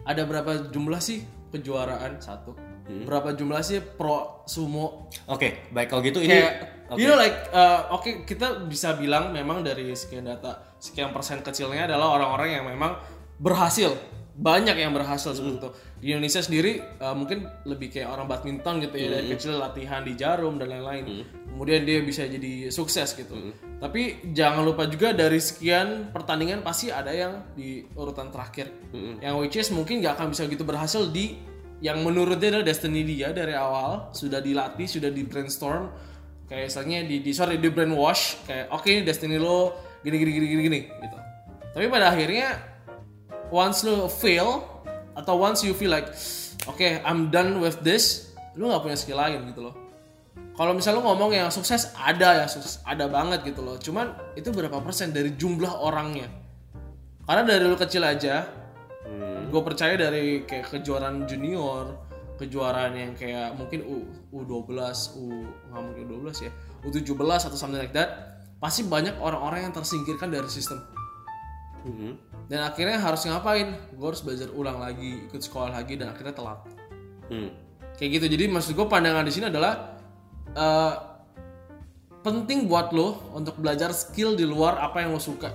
Ada 0.06 0.26
berapa 0.30 0.70
jumlah 0.70 1.02
sih 1.02 1.26
kejuaraan 1.50 2.22
satu? 2.22 2.54
Berapa 2.86 3.34
jumlah 3.34 3.66
sih 3.66 3.82
pro 3.82 4.46
sumo? 4.46 5.10
Oke, 5.26 5.70
baik 5.74 5.90
kalau 5.90 6.06
gitu 6.06 6.22
ini 6.22 6.38
Kayak, 6.38 6.54
you 7.02 7.10
know 7.10 7.18
like, 7.18 7.50
uh, 7.50 7.90
oke 7.90 8.30
kita 8.30 8.62
bisa 8.70 8.94
bilang 8.94 9.34
memang 9.34 9.66
dari 9.66 9.90
sekian 9.98 10.30
data, 10.30 10.78
sekian 10.78 11.10
persen 11.10 11.42
kecilnya 11.42 11.90
adalah 11.90 12.14
orang-orang 12.14 12.62
yang 12.62 12.66
memang 12.70 13.02
berhasil. 13.42 13.98
Banyak 14.36 14.76
yang 14.76 14.92
berhasil 14.92 15.32
seperti 15.32 15.64
itu. 15.64 15.70
Di 16.04 16.08
Indonesia 16.12 16.44
sendiri 16.44 16.84
uh, 17.00 17.16
mungkin 17.16 17.48
lebih 17.64 17.88
kayak 17.88 18.12
orang 18.12 18.28
badminton 18.28 18.84
gitu 18.84 18.96
ya 19.00 19.08
dari 19.16 19.32
kecil 19.32 19.56
latihan 19.56 20.04
di 20.04 20.14
jarum 20.20 20.60
dan 20.60 20.76
lain-lain. 20.76 21.24
Kemudian 21.56 21.88
dia 21.88 22.04
bisa 22.04 22.28
jadi 22.28 22.68
sukses 22.68 23.16
gitu. 23.16 23.56
Tapi 23.80 24.32
jangan 24.36 24.68
lupa 24.68 24.92
juga 24.92 25.16
dari 25.16 25.40
sekian 25.40 26.12
pertandingan 26.12 26.68
pasti 26.68 26.92
ada 26.92 27.16
yang 27.16 27.48
di 27.56 27.88
urutan 27.96 28.28
terakhir. 28.28 28.76
Yang 29.24 29.36
which 29.40 29.56
is 29.56 29.72
mungkin 29.72 30.04
nggak 30.04 30.20
akan 30.20 30.36
bisa 30.36 30.52
gitu 30.52 30.68
berhasil 30.68 31.08
di 31.08 31.40
yang 31.80 32.04
menurut 32.04 32.36
dia 32.40 32.52
adalah 32.52 32.68
destiny 32.68 33.08
dia 33.08 33.32
dari 33.32 33.56
awal 33.56 34.12
sudah 34.12 34.44
dilatih, 34.44 34.88
sudah 34.88 35.12
di 35.12 35.24
brainstorm 35.24 35.92
kayak 36.46 36.70
misalnya 36.70 36.98
di, 37.10 37.26
di 37.26 37.32
sorry 37.34 37.58
di 37.58 37.74
brainwash 37.74 38.46
kayak 38.46 38.70
oke 38.70 38.86
ini 38.86 39.02
destiny 39.02 39.42
lo 39.42 39.74
gini 40.06 40.16
gini 40.22 40.32
gini 40.38 40.46
gini 40.46 40.62
gini 40.62 40.80
gitu. 40.88 41.18
Tapi 41.74 41.86
pada 41.90 42.14
akhirnya 42.14 42.75
once 43.54 43.86
lo 43.86 44.08
fail 44.10 44.64
atau 45.16 45.40
once 45.40 45.64
you 45.64 45.72
feel 45.72 45.92
like 45.92 46.12
oke 46.66 46.82
I'm 46.82 47.30
done 47.30 47.62
with 47.62 47.82
this, 47.86 48.34
lu 48.58 48.70
nggak 48.70 48.82
punya 48.84 48.98
skill 48.98 49.20
lain 49.20 49.46
gitu 49.52 49.66
loh. 49.70 49.76
Kalau 50.56 50.72
misalnya 50.72 51.04
lu 51.04 51.12
ngomong 51.12 51.36
yang 51.36 51.52
sukses 51.52 51.92
ada 52.00 52.44
ya 52.44 52.46
sukses 52.48 52.80
ada 52.88 53.12
banget 53.12 53.44
gitu 53.44 53.60
loh. 53.60 53.76
Cuman 53.76 54.16
itu 54.40 54.56
berapa 54.56 54.80
persen 54.80 55.12
dari 55.12 55.36
jumlah 55.36 55.84
orangnya? 55.84 56.32
Karena 57.28 57.44
dari 57.44 57.68
lu 57.68 57.76
kecil 57.76 58.06
aja, 58.08 58.48
gue 59.52 59.62
percaya 59.66 60.00
dari 60.00 60.48
kayak 60.48 60.72
kejuaraan 60.80 61.28
junior, 61.28 62.00
kejuaraan 62.40 62.94
yang 62.96 63.12
kayak 63.18 63.52
mungkin 63.60 63.84
U 63.84 64.08
U12, 64.32 64.80
U 65.20 65.26
nggak 65.74 65.84
mungkin 65.84 66.04
U12 66.08 66.28
ya, 66.48 66.52
U17 66.88 67.52
atau 67.52 67.58
something 67.58 67.82
like 67.82 67.92
that, 67.92 68.40
pasti 68.64 68.88
banyak 68.88 69.18
orang-orang 69.20 69.68
yang 69.68 69.74
tersingkirkan 69.76 70.32
dari 70.32 70.48
sistem. 70.48 70.80
Mhm. 71.86 72.12
Dan 72.50 72.66
akhirnya 72.66 72.98
harus 72.98 73.22
ngapain? 73.26 73.74
Gue 73.94 74.08
harus 74.10 74.22
belajar 74.22 74.50
ulang 74.52 74.82
lagi, 74.82 75.30
ikut 75.30 75.42
sekolah 75.42 75.70
lagi 75.72 75.98
dan 75.98 76.10
akhirnya 76.14 76.34
telat. 76.34 76.60
Hmm. 77.30 77.50
Kayak 77.96 78.10
gitu. 78.22 78.26
Jadi 78.38 78.44
maksud 78.50 78.74
gue 78.74 78.86
pandangan 78.86 79.26
di 79.26 79.34
sini 79.34 79.48
adalah 79.50 79.94
eh, 80.52 80.94
penting 82.22 82.66
buat 82.66 82.90
lo 82.90 83.34
untuk 83.34 83.62
belajar 83.62 83.94
skill 83.94 84.34
di 84.34 84.46
luar 84.46 84.82
apa 84.82 85.06
yang 85.06 85.14
lo 85.14 85.22
suka, 85.22 85.50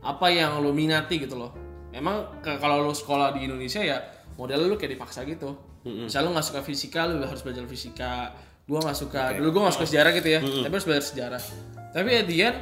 apa 0.00 0.26
yang 0.28 0.60
lo 0.60 0.70
minati 0.70 1.16
gitu 1.16 1.36
loh. 1.36 1.52
Memang 1.92 2.42
ke- 2.42 2.58
kalau 2.58 2.84
lo 2.84 2.92
sekolah 2.92 3.32
di 3.32 3.46
Indonesia 3.46 3.80
ya 3.80 4.02
model 4.34 4.66
lo 4.66 4.76
kayak 4.76 4.98
dipaksa 4.98 5.24
gitu. 5.24 5.56
Misalnya 5.84 6.28
lo 6.28 6.32
nggak 6.34 6.46
suka 6.46 6.60
fisika, 6.60 7.04
lo 7.04 7.24
harus 7.24 7.40
belajar 7.40 7.64
fisika. 7.64 8.32
Gua 8.64 8.80
nggak 8.80 8.96
suka, 8.96 9.36
dulu 9.36 9.48
gue 9.52 9.62
nggak 9.68 9.76
suka 9.76 9.86
sejarah 9.86 10.10
gitu 10.16 10.28
ya, 10.28 10.40
tapi 10.40 10.72
harus 10.72 10.86
belajar 10.88 11.04
sejarah. 11.04 11.42
Tapi 11.92 12.08
at 12.10 12.24
the 12.24 12.36
end, 12.40 12.56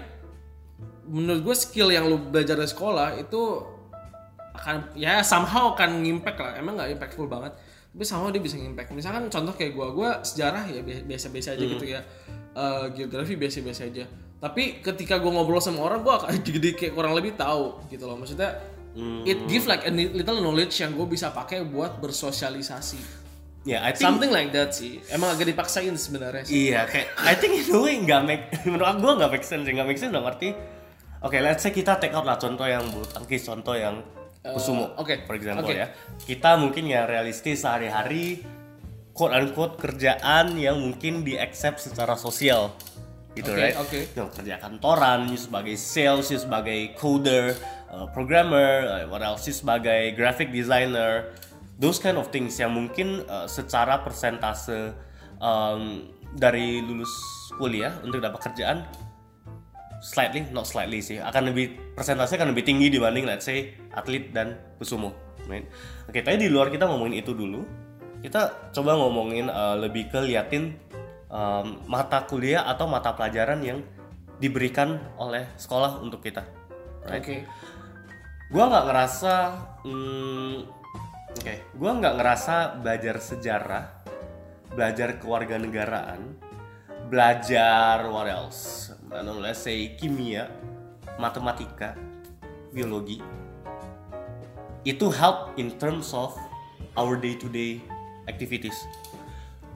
menurut 1.12 1.45
gue 1.45 1.57
skill 1.57 1.92
yang 1.92 2.09
lo 2.09 2.16
belajar 2.16 2.57
di 2.57 2.64
sekolah 2.64 3.21
itu 3.21 3.61
akan 4.57 4.97
ya 4.97 5.21
somehow 5.21 5.76
akan 5.76 6.00
ngimpact 6.00 6.38
lah. 6.40 6.52
Emang 6.57 6.81
nggak 6.81 6.97
impactful 6.97 7.28
banget 7.28 7.52
tapi 7.92 8.09
sama 8.09 8.33
dia 8.33 8.40
bisa 8.40 8.57
impact 8.57 8.88
misalkan 8.97 9.28
contoh 9.28 9.52
kayak 9.52 9.76
gua 9.76 9.92
gua 9.92 10.11
sejarah 10.25 10.64
ya 10.64 10.81
bi- 10.81 11.04
biasa-biasa 11.04 11.61
aja 11.61 11.64
gitu 11.76 11.85
ya. 11.85 12.00
Eh, 12.57 12.85
geografi 12.97 13.37
biasa-biasa 13.37 13.85
aja. 13.92 14.09
Tapi 14.40 14.81
ketika 14.81 15.21
gua 15.21 15.37
ngobrol 15.37 15.61
sama 15.61 15.85
orang 15.85 16.00
gua 16.00 16.25
akan 16.25 16.40
jadi 16.49 16.73
kayak 16.73 16.97
kurang 16.97 17.12
lebih 17.12 17.37
tahu 17.37 17.85
gitu 17.92 18.09
loh. 18.09 18.16
Maksudnya 18.16 18.57
it 19.28 19.45
give 19.45 19.69
like 19.69 19.85
a 19.85 19.92
little 19.92 20.40
knowledge 20.40 20.81
yang 20.85 20.92
gue 20.92 21.09
bisa 21.09 21.33
pakai 21.33 21.64
buat 21.64 21.97
bersosialisasi. 22.00 23.25
Ya, 23.64 23.81
I 23.81 23.97
think 23.97 24.04
something 24.04 24.28
like 24.28 24.52
that 24.52 24.76
sih. 24.76 25.00
Emang 25.09 25.33
agak 25.33 25.49
dipaksain 25.49 25.92
sebenarnya 25.97 26.45
sih. 26.45 26.69
Iya, 26.69 26.85
kayak 26.85 27.09
I 27.25 27.33
think 27.40 27.57
way 27.73 28.04
nggak 28.04 28.21
make 28.25 28.45
menurut 28.69 29.00
gue 29.00 29.12
nggak 29.16 29.31
make 29.33 29.47
sense, 29.49 29.64
nggak 29.64 29.87
make 29.88 30.00
sense 30.00 30.12
dalam 30.12 30.28
arti 30.28 30.52
Oke, 31.23 31.38
let's 31.38 31.62
say 31.62 31.71
kita 31.71 32.02
take 32.02 32.11
out 32.19 32.26
lah 32.26 32.35
contoh 32.35 32.67
yang 32.67 32.83
bulu 32.91 33.07
tangkis, 33.07 33.47
contoh 33.47 33.79
yang 33.79 34.02
kusumo, 34.43 34.91
oke, 34.99 35.23
for 35.23 35.38
example 35.38 35.71
oke. 35.71 35.79
ya. 35.79 35.95
Kita 36.19 36.59
mungkin 36.59 36.91
ya 36.91 37.07
realistis 37.07 37.62
sehari-hari, 37.62 38.43
quote 39.14 39.31
unquote 39.31 39.79
kerjaan 39.79 40.59
yang 40.59 40.83
mungkin 40.83 41.23
di 41.23 41.38
accept 41.38 41.79
secara 41.79 42.19
sosial, 42.19 42.75
gitu, 43.38 43.55
Oke, 43.55 43.62
right? 43.62 43.79
oke. 43.79 43.99
You 44.02 44.19
know, 44.19 44.29
kerja 44.35 44.59
kantoran, 44.59 45.31
you 45.31 45.38
sebagai 45.38 45.79
sales, 45.79 46.26
you 46.35 46.43
sebagai 46.43 46.99
coder, 46.99 47.55
uh, 47.95 48.11
programmer, 48.11 48.83
uh, 48.91 49.07
what 49.07 49.23
else, 49.23 49.47
you 49.47 49.55
sebagai 49.55 50.19
graphic 50.19 50.50
designer, 50.50 51.31
those 51.79 52.02
kind 52.02 52.19
of 52.19 52.35
things 52.35 52.59
yang 52.59 52.75
mungkin 52.75 53.23
uh, 53.31 53.47
secara 53.47 54.02
persentase 54.02 54.91
um, 55.38 56.11
dari 56.35 56.83
lulus 56.83 57.14
kuliah 57.62 57.95
untuk 58.02 58.19
dapat 58.19 58.43
kerjaan 58.50 58.83
slightly, 60.02 60.42
not 60.50 60.66
slightly 60.66 60.99
sih, 60.99 61.23
akan 61.23 61.54
lebih 61.54 61.94
persentase 61.94 62.35
akan 62.35 62.50
lebih 62.50 62.66
tinggi 62.66 62.90
dibanding 62.90 63.23
let's 63.23 63.47
say 63.47 63.78
atlet 63.94 64.35
dan 64.35 64.59
pesumo, 64.76 65.14
right? 65.47 65.64
Oke, 66.11 66.26
tadi 66.26 66.42
di 66.42 66.49
luar 66.50 66.75
kita 66.75 66.90
ngomongin 66.90 67.23
itu 67.23 67.32
dulu, 67.32 67.62
kita 68.18 68.75
coba 68.75 68.99
ngomongin 68.99 69.47
uh, 69.47 69.78
lebih 69.78 70.11
ke 70.11 70.18
liatin 70.18 70.75
um, 71.30 71.87
mata 71.87 72.26
kuliah 72.26 72.66
atau 72.66 72.90
mata 72.90 73.14
pelajaran 73.14 73.62
yang 73.62 73.78
diberikan 74.42 74.99
oleh 75.23 75.47
sekolah 75.54 76.02
untuk 76.02 76.18
kita, 76.18 76.42
right? 77.06 77.23
oke 77.23 77.38
Gua 78.52 78.68
nggak 78.68 78.85
ngerasa, 78.85 79.35
hmm, 79.80 80.56
oke, 81.40 81.54
gua 81.80 81.90
nggak 81.97 82.14
ngerasa 82.21 82.54
belajar 82.85 83.16
sejarah, 83.16 83.85
belajar 84.76 85.16
kewarganegaraan, 85.16 86.37
belajar 87.09 88.12
what 88.12 88.28
else? 88.28 88.92
Know, 89.12 89.38
let's 89.38 89.61
say 89.62 89.92
kimia, 90.00 90.49
matematika, 91.21 91.95
biologi, 92.73 93.21
itu 94.83 95.07
help 95.12 95.54
in 95.61 95.76
terms 95.78 96.11
of 96.11 96.35
our 96.99 97.14
day 97.21 97.38
to 97.38 97.47
day 97.47 97.78
activities. 98.26 98.75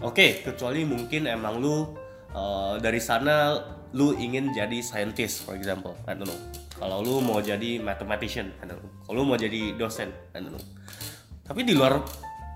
Oke, 0.02 0.42
kecuali 0.42 0.82
mungkin 0.82 1.30
emang 1.30 1.62
lu 1.62 1.94
uh, 2.34 2.80
dari 2.82 2.98
sana 2.98 3.60
lu 3.94 4.12
ingin 4.18 4.50
jadi 4.50 4.82
scientist, 4.82 5.46
for 5.46 5.54
example, 5.54 5.94
I 6.04 6.18
don't 6.18 6.26
know. 6.26 6.40
Kalau 6.76 7.00
lu 7.00 7.24
mau 7.24 7.40
jadi 7.40 7.80
mathematician, 7.80 8.52
I 8.60 8.68
don't 8.68 8.82
know. 8.82 8.90
Kalau 9.08 9.22
lu 9.22 9.24
mau 9.24 9.38
jadi 9.40 9.72
dosen, 9.78 10.12
I 10.36 10.42
don't 10.42 10.52
know. 10.52 10.64
Tapi 11.46 11.64
di 11.64 11.72
luar 11.72 12.02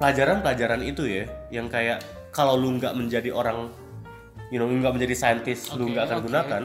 pelajaran-pelajaran 0.02 0.84
itu 0.84 1.06
ya, 1.06 1.24
yang 1.48 1.70
kayak 1.70 2.02
kalau 2.34 2.58
lu 2.58 2.76
nggak 2.76 2.92
menjadi 2.92 3.32
orang, 3.32 3.72
you 4.50 4.58
know, 4.58 4.66
lu 4.66 4.82
nggak 4.82 4.94
menjadi 4.98 5.14
scientist, 5.14 5.72
lu 5.78 5.86
Oke, 5.86 5.96
nggak 5.96 6.04
akan 6.10 6.18
oke. 6.18 6.26
gunakan, 6.26 6.62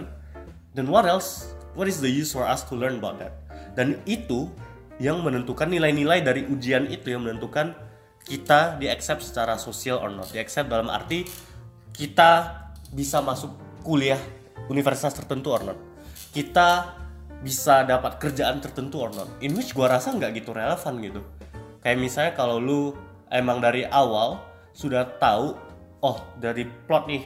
then 0.74 0.90
what 0.90 1.06
else? 1.06 1.54
What 1.78 1.86
is 1.86 2.02
the 2.02 2.10
use 2.10 2.34
for 2.34 2.44
us 2.44 2.66
to 2.68 2.74
learn 2.74 2.98
about 3.00 3.22
that? 3.22 3.34
Dan 3.78 4.02
itu 4.10 4.50
yang 4.98 5.22
menentukan 5.22 5.68
nilai-nilai 5.68 6.24
dari 6.24 6.48
ujian 6.48 6.88
itu 6.88 7.14
yang 7.14 7.28
menentukan 7.28 7.76
kita 8.26 8.80
di 8.82 8.90
accept 8.90 9.22
secara 9.22 9.60
sosial 9.60 10.02
or 10.02 10.10
not. 10.10 10.32
Di 10.32 10.42
accept 10.42 10.72
dalam 10.72 10.90
arti 10.90 11.28
kita 11.94 12.64
bisa 12.96 13.22
masuk 13.22 13.54
kuliah 13.86 14.20
universitas 14.72 15.14
tertentu 15.14 15.54
or 15.54 15.62
not. 15.62 15.80
Kita 16.32 16.96
bisa 17.44 17.86
dapat 17.86 18.18
kerjaan 18.18 18.64
tertentu 18.64 19.04
or 19.04 19.12
not. 19.14 19.30
In 19.44 19.54
which 19.54 19.76
gua 19.76 20.00
rasa 20.00 20.16
nggak 20.16 20.42
gitu 20.42 20.56
relevan 20.56 20.98
gitu. 21.04 21.22
Kayak 21.84 21.98
misalnya 22.02 22.32
kalau 22.34 22.58
lu 22.58 22.96
emang 23.30 23.62
dari 23.62 23.86
awal 23.86 24.42
sudah 24.74 25.06
tahu 25.22 25.54
oh 26.02 26.18
dari 26.42 26.66
plot 26.88 27.06
nih 27.06 27.24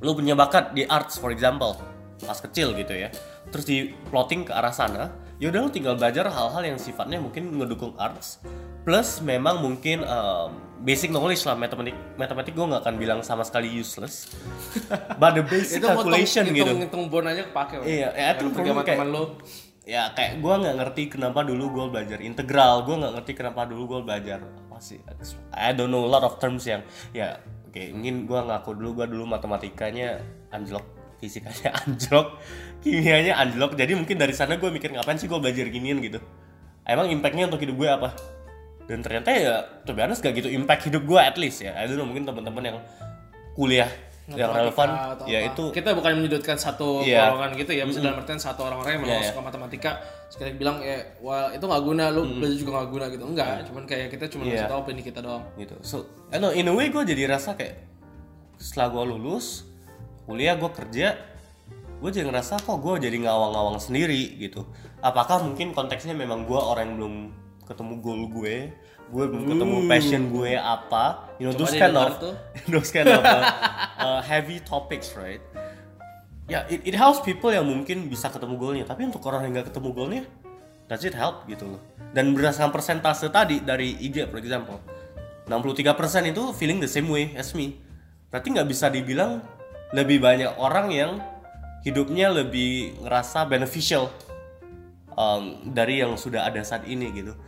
lu 0.00 0.12
punya 0.12 0.36
bakat 0.36 0.72
di 0.76 0.84
arts 0.84 1.20
for 1.20 1.32
example 1.32 1.76
pas 2.24 2.38
kecil 2.40 2.72
gitu 2.76 2.96
ya. 2.96 3.12
Terus 3.52 3.64
di 3.68 3.92
plotting 4.10 4.48
ke 4.48 4.52
arah 4.52 4.72
sana 4.72 5.26
ya 5.36 5.52
udah 5.52 5.68
lu 5.68 5.70
tinggal 5.72 5.94
belajar 6.00 6.32
hal-hal 6.32 6.62
yang 6.64 6.78
sifatnya 6.80 7.20
mungkin 7.20 7.52
ngedukung 7.60 7.92
arts 8.00 8.40
plus 8.88 9.20
memang 9.20 9.60
mungkin 9.60 10.00
um, 10.06 10.56
basic 10.80 11.12
knowledge 11.12 11.44
lah 11.44 11.58
matematik 11.58 11.92
matematik 12.16 12.56
gue 12.56 12.64
nggak 12.64 12.82
akan 12.86 12.96
bilang 12.96 13.20
sama 13.20 13.44
sekali 13.44 13.68
useless 13.68 14.32
but 15.20 15.36
the 15.36 15.44
basic 15.44 15.84
itu 15.84 15.86
calculation 15.86 16.44
ngitung, 16.48 16.56
gitu. 16.56 16.72
ngitung 16.80 17.02
bon 17.12 17.24
aja 17.28 17.42
kepake. 17.44 17.84
Iya, 17.84 18.08
ya, 18.16 18.26
itu 18.32 18.48
problem 18.52 18.80
kayak- 18.80 18.96
teman 18.96 19.08
lu. 19.12 19.24
ya 19.86 20.10
kayak 20.18 20.42
gue 20.42 20.54
nggak 20.66 20.76
ngerti 20.82 21.02
kenapa 21.14 21.46
dulu 21.46 21.64
gue 21.70 21.86
belajar 21.94 22.18
integral 22.18 22.82
gue 22.82 22.96
nggak 22.98 23.12
ngerti 23.22 23.32
kenapa 23.38 23.70
dulu 23.70 23.82
gue 23.86 24.00
belajar 24.02 24.42
apa 24.42 24.82
sih 24.82 24.98
I 25.54 25.78
don't 25.78 25.94
know 25.94 26.02
a 26.02 26.10
lot 26.10 26.26
of 26.26 26.42
terms 26.42 26.66
yang 26.66 26.82
ya 27.14 27.38
oke 27.76 27.92
mungkin 27.92 28.24
gue 28.24 28.40
ngaku 28.40 28.70
dulu 28.80 28.90
gue 29.04 29.06
dulu 29.12 29.24
matematikanya 29.28 30.24
anjlok 30.48 30.88
fisikanya 31.20 31.76
anjlok 31.84 32.40
kimianya 32.80 33.36
anjlok. 33.36 33.76
Jadi 33.76 33.92
mungkin 33.92 34.16
dari 34.16 34.32
sana 34.32 34.56
gue 34.56 34.68
mikir 34.72 34.96
ngapain 34.96 35.20
sih 35.20 35.28
gue 35.28 35.36
belajar 35.36 35.68
ginian? 35.68 36.00
gitu. 36.00 36.22
Emang 36.86 37.10
impactnya 37.10 37.50
untuk 37.50 37.60
hidup 37.60 37.76
gue 37.76 37.88
apa? 37.88 38.14
Dan 38.86 39.02
ternyata 39.02 39.28
ya 39.34 39.66
to 39.82 39.92
be 39.92 40.00
gak 40.06 40.32
gitu 40.38 40.48
impact 40.48 40.86
hidup 40.86 41.02
gue 41.02 41.20
at 41.20 41.36
least 41.36 41.60
ya. 41.60 41.74
Know 41.90 42.06
mungkin 42.06 42.24
teman-teman 42.24 42.62
yang 42.62 42.78
kuliah 43.58 43.90
yang 44.26 44.50
relevan 44.50 44.88
ya 45.30 45.38
apa. 45.46 45.54
itu 45.54 45.64
kita 45.70 45.94
bukan 45.94 46.18
menyudutkan 46.18 46.58
satu 46.58 47.06
Iya. 47.06 47.30
golongan 47.30 47.50
gitu 47.54 47.70
ya 47.78 47.86
misalnya 47.86 48.10
dalam 48.10 48.26
artian 48.26 48.40
satu 48.42 48.60
orang-orang 48.66 48.90
yang 48.98 49.02
memang 49.06 49.14
Iya, 49.14 49.22
iya. 49.22 49.30
suka 49.30 49.40
matematika 49.46 49.90
sekali 50.26 50.50
bilang 50.58 50.82
ya 50.82 50.98
wah 51.22 51.54
itu 51.54 51.62
nggak 51.62 51.82
guna 51.86 52.04
lu 52.10 52.22
belajar 52.42 52.56
juga 52.58 52.70
nggak 52.74 52.88
guna 52.90 53.04
gitu. 53.14 53.22
Enggak 53.22 53.48
cuman 53.70 53.82
kayak 53.86 54.08
kita 54.10 54.24
cuma 54.26 54.42
ngasih 54.44 54.66
tahu 54.66 54.78
opini 54.82 55.02
kita 55.06 55.20
doang. 55.22 55.44
Gitu. 55.54 55.76
So 55.86 56.10
I 56.34 56.42
know, 56.42 56.50
in 56.50 56.66
a 56.66 56.74
way 56.74 56.90
gue 56.90 57.02
jadi 57.06 57.30
rasa 57.30 57.54
kayak 57.54 57.78
setelah 58.58 58.90
gue 58.90 59.14
lulus 59.14 59.62
kuliah 60.26 60.58
gue 60.58 60.70
kerja 60.74 61.14
gue 61.96 62.10
jadi 62.12 62.26
ngerasa 62.28 62.60
kok 62.60 62.76
gue 62.76 63.08
jadi 63.08 63.16
ngawang-ngawang 63.24 63.78
sendiri 63.78 64.36
gitu. 64.42 64.66
Apakah 65.00 65.40
mungkin 65.40 65.70
konteksnya 65.70 66.12
memang 66.12 66.44
gue 66.44 66.58
orang 66.58 66.82
yang 66.82 66.94
belum 66.98 67.14
ketemu 67.62 67.94
goal 68.02 68.22
gue 68.28 68.56
gue 69.06 69.24
belum 69.30 69.44
ketemu 69.46 69.76
passion 69.86 70.22
gue 70.34 70.52
apa. 70.58 71.30
You 71.38 71.50
know 71.50 71.54
Coba 71.54 71.60
those 71.62 71.74
kind 71.78 71.96
of 71.96 72.10
those 72.72 72.90
kind 72.90 73.08
of 73.10 73.20
uh, 73.22 73.44
uh, 73.98 74.20
heavy 74.22 74.58
topics 74.62 75.14
right? 75.14 75.42
Ya 76.46 76.66
it, 76.66 76.82
it 76.86 76.94
helps 76.94 77.22
people 77.22 77.50
yang 77.50 77.66
mungkin 77.66 78.10
bisa 78.10 78.30
ketemu 78.30 78.58
goalnya. 78.58 78.84
Tapi 78.86 79.06
untuk 79.06 79.22
orang 79.26 79.46
yang 79.46 79.60
nggak 79.60 79.70
ketemu 79.70 79.88
goalnya 79.94 80.22
does 80.90 81.02
it 81.06 81.14
help? 81.14 81.46
Gitu 81.46 81.66
loh. 81.66 81.82
Dan 82.10 82.34
berdasarkan 82.34 82.74
persentase 82.74 83.30
tadi 83.30 83.62
dari 83.62 83.94
IG 83.94 84.26
for 84.30 84.38
example 84.42 84.78
63% 85.46 86.34
itu 86.34 86.42
feeling 86.58 86.82
the 86.82 86.90
same 86.90 87.06
way 87.06 87.30
as 87.38 87.54
me. 87.54 87.78
Berarti 88.30 88.50
nggak 88.50 88.66
bisa 88.66 88.90
dibilang 88.90 89.38
lebih 89.94 90.18
banyak 90.18 90.58
orang 90.58 90.90
yang 90.90 91.12
hidupnya 91.86 92.34
lebih 92.34 92.98
ngerasa 93.06 93.46
beneficial 93.46 94.10
um, 95.14 95.62
dari 95.70 96.02
yang 96.02 96.18
sudah 96.18 96.50
ada 96.50 96.58
saat 96.66 96.82
ini 96.90 97.14
gitu 97.14 97.38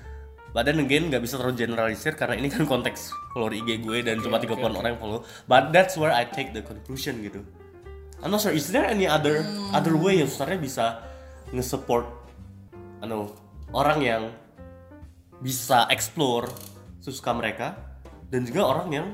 But 0.49 0.65
then 0.65 0.81
again 0.81 1.13
nggak 1.13 1.21
bisa 1.21 1.37
terlalu 1.37 1.61
generalisir 1.61 2.17
karena 2.17 2.35
ini 2.35 2.49
kan 2.49 2.65
konteks 2.65 3.13
follower 3.31 3.53
IG 3.53 3.85
gue 3.85 4.01
dan 4.01 4.19
cuma 4.19 4.41
30 4.41 4.57
orang 4.59 4.97
yang 4.97 5.01
follow. 5.01 5.21
But 5.45 5.71
that's 5.71 5.95
where 5.95 6.11
I 6.11 6.25
take 6.25 6.57
the 6.57 6.65
conclusion 6.65 7.21
gitu. 7.21 7.45
I'm 8.19 8.33
not 8.33 8.41
sure 8.41 8.51
is 8.51 8.73
there 8.73 8.83
any 8.83 9.07
other 9.07 9.45
other 9.71 9.95
way 9.95 10.19
yang 10.19 10.27
sebenarnya 10.27 10.59
bisa 10.59 10.85
nge-support 11.53 12.09
anu 12.99 13.31
orang 13.71 14.01
yang 14.03 14.23
bisa 15.39 15.87
explore 15.89 16.51
sesuka 16.99 17.31
mereka 17.31 17.79
dan 18.27 18.43
juga 18.43 18.67
orang 18.67 18.89
yang 18.91 19.07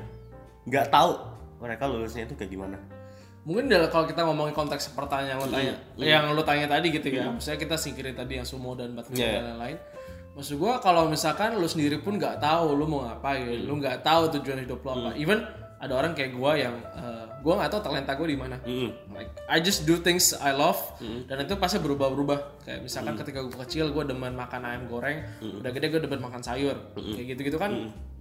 nggak 0.65 0.89
tahu 0.89 1.21
mereka 1.61 1.85
lulusnya 1.85 2.25
itu 2.25 2.33
kayak 2.33 2.51
gimana. 2.51 2.77
mungkin 3.45 3.69
dalam 3.69 3.93
kalau 3.93 4.09
kita 4.09 4.25
ngomongin 4.25 4.57
konteks 4.57 4.89
pertanyaan 4.97 5.37
yang 5.37 5.39
lo 5.45 5.47
tanya 5.53 5.73
Iya, 5.93 6.17
yang 6.17 6.33
lo 6.33 6.41
tanya 6.41 6.65
tadi 6.65 6.89
gitu 6.89 7.13
ya 7.13 7.29
misalnya 7.29 7.61
kita 7.61 7.75
singkirin 7.77 8.17
tadi 8.17 8.41
yang 8.41 8.47
sumo 8.49 8.73
dan 8.73 8.97
badminton 8.97 9.21
Iya. 9.21 9.37
dan 9.37 9.43
lain-lain 9.53 9.77
maksud 10.35 10.55
gua 10.55 10.77
kalau 10.77 11.07
misalkan 11.07 11.55
lo 11.55 11.65
sendiri 11.65 11.97
pun 11.97 12.15
nggak 12.15 12.37
tahu 12.37 12.75
lo 12.75 12.83
mau 12.83 13.01
ngapain 13.03 13.41
Hmm. 13.47 13.65
lo 13.65 13.73
nggak 13.79 14.03
tahu 14.03 14.29
tujuan 14.35 14.61
hidup 14.61 14.83
lo 14.83 14.91
apa. 14.93 15.09
Even 15.15 15.39
ada 15.75 15.93
orang 15.93 16.11
kayak 16.11 16.31
gua 16.31 16.55
yang 16.55 16.75
eh, 16.75 17.23
gua 17.39 17.53
nggak 17.57 17.71
tahu 17.71 17.81
talenta 17.81 18.13
gua 18.13 18.25
di 18.25 18.35
mana. 18.35 18.57
Mm-mm. 18.61 18.89
like 19.11 19.31
I 19.45 19.59
just 19.59 19.83
do 19.83 19.95
things 19.97 20.33
I 20.33 20.51
love 20.51 20.75
Hmm. 20.99 21.23
dan 21.25 21.39
itu 21.41 21.55
pasti 21.55 21.79
berubah-berubah. 21.79 22.61
Kayak 22.61 22.79
misalkan 22.83 23.15
ketika 23.15 23.39
gue 23.41 23.55
kecil 23.59 23.89
gue 23.89 24.03
demen 24.03 24.33
makan 24.33 24.61
ayam 24.61 24.83
goreng 24.85 25.23
Hmm. 25.39 25.63
udah 25.63 25.71
gede 25.71 25.87
gue 25.89 26.01
demen 26.03 26.19
makan 26.19 26.41
sayur. 26.41 26.75
Kayak 26.93 27.25
gitu-gitu 27.31 27.55
kan 27.55 27.71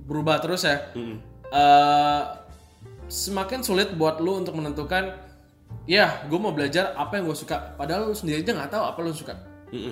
berubah 0.01 0.39
terus 0.39 0.63
ya. 0.63 0.79
Mm-mm. 0.95 1.19
Eh, 1.51 2.23
semakin 3.07 3.61
sulit 3.61 3.93
buat 3.95 4.17
lu 4.19 4.39
untuk 4.39 4.55
menentukan 4.55 5.13
ya 5.85 6.25
gue 6.25 6.39
mau 6.39 6.51
belajar 6.51 6.95
apa 6.95 7.17
yang 7.17 7.27
gue 7.27 7.37
suka. 7.37 7.75
Padahal 7.75 8.09
lu 8.09 8.15
sendiri 8.15 8.41
aja 8.41 8.53
nggak 8.53 8.71
tahu 8.71 8.85
apa 8.85 8.99
lu 9.01 9.11
suka 9.11 9.35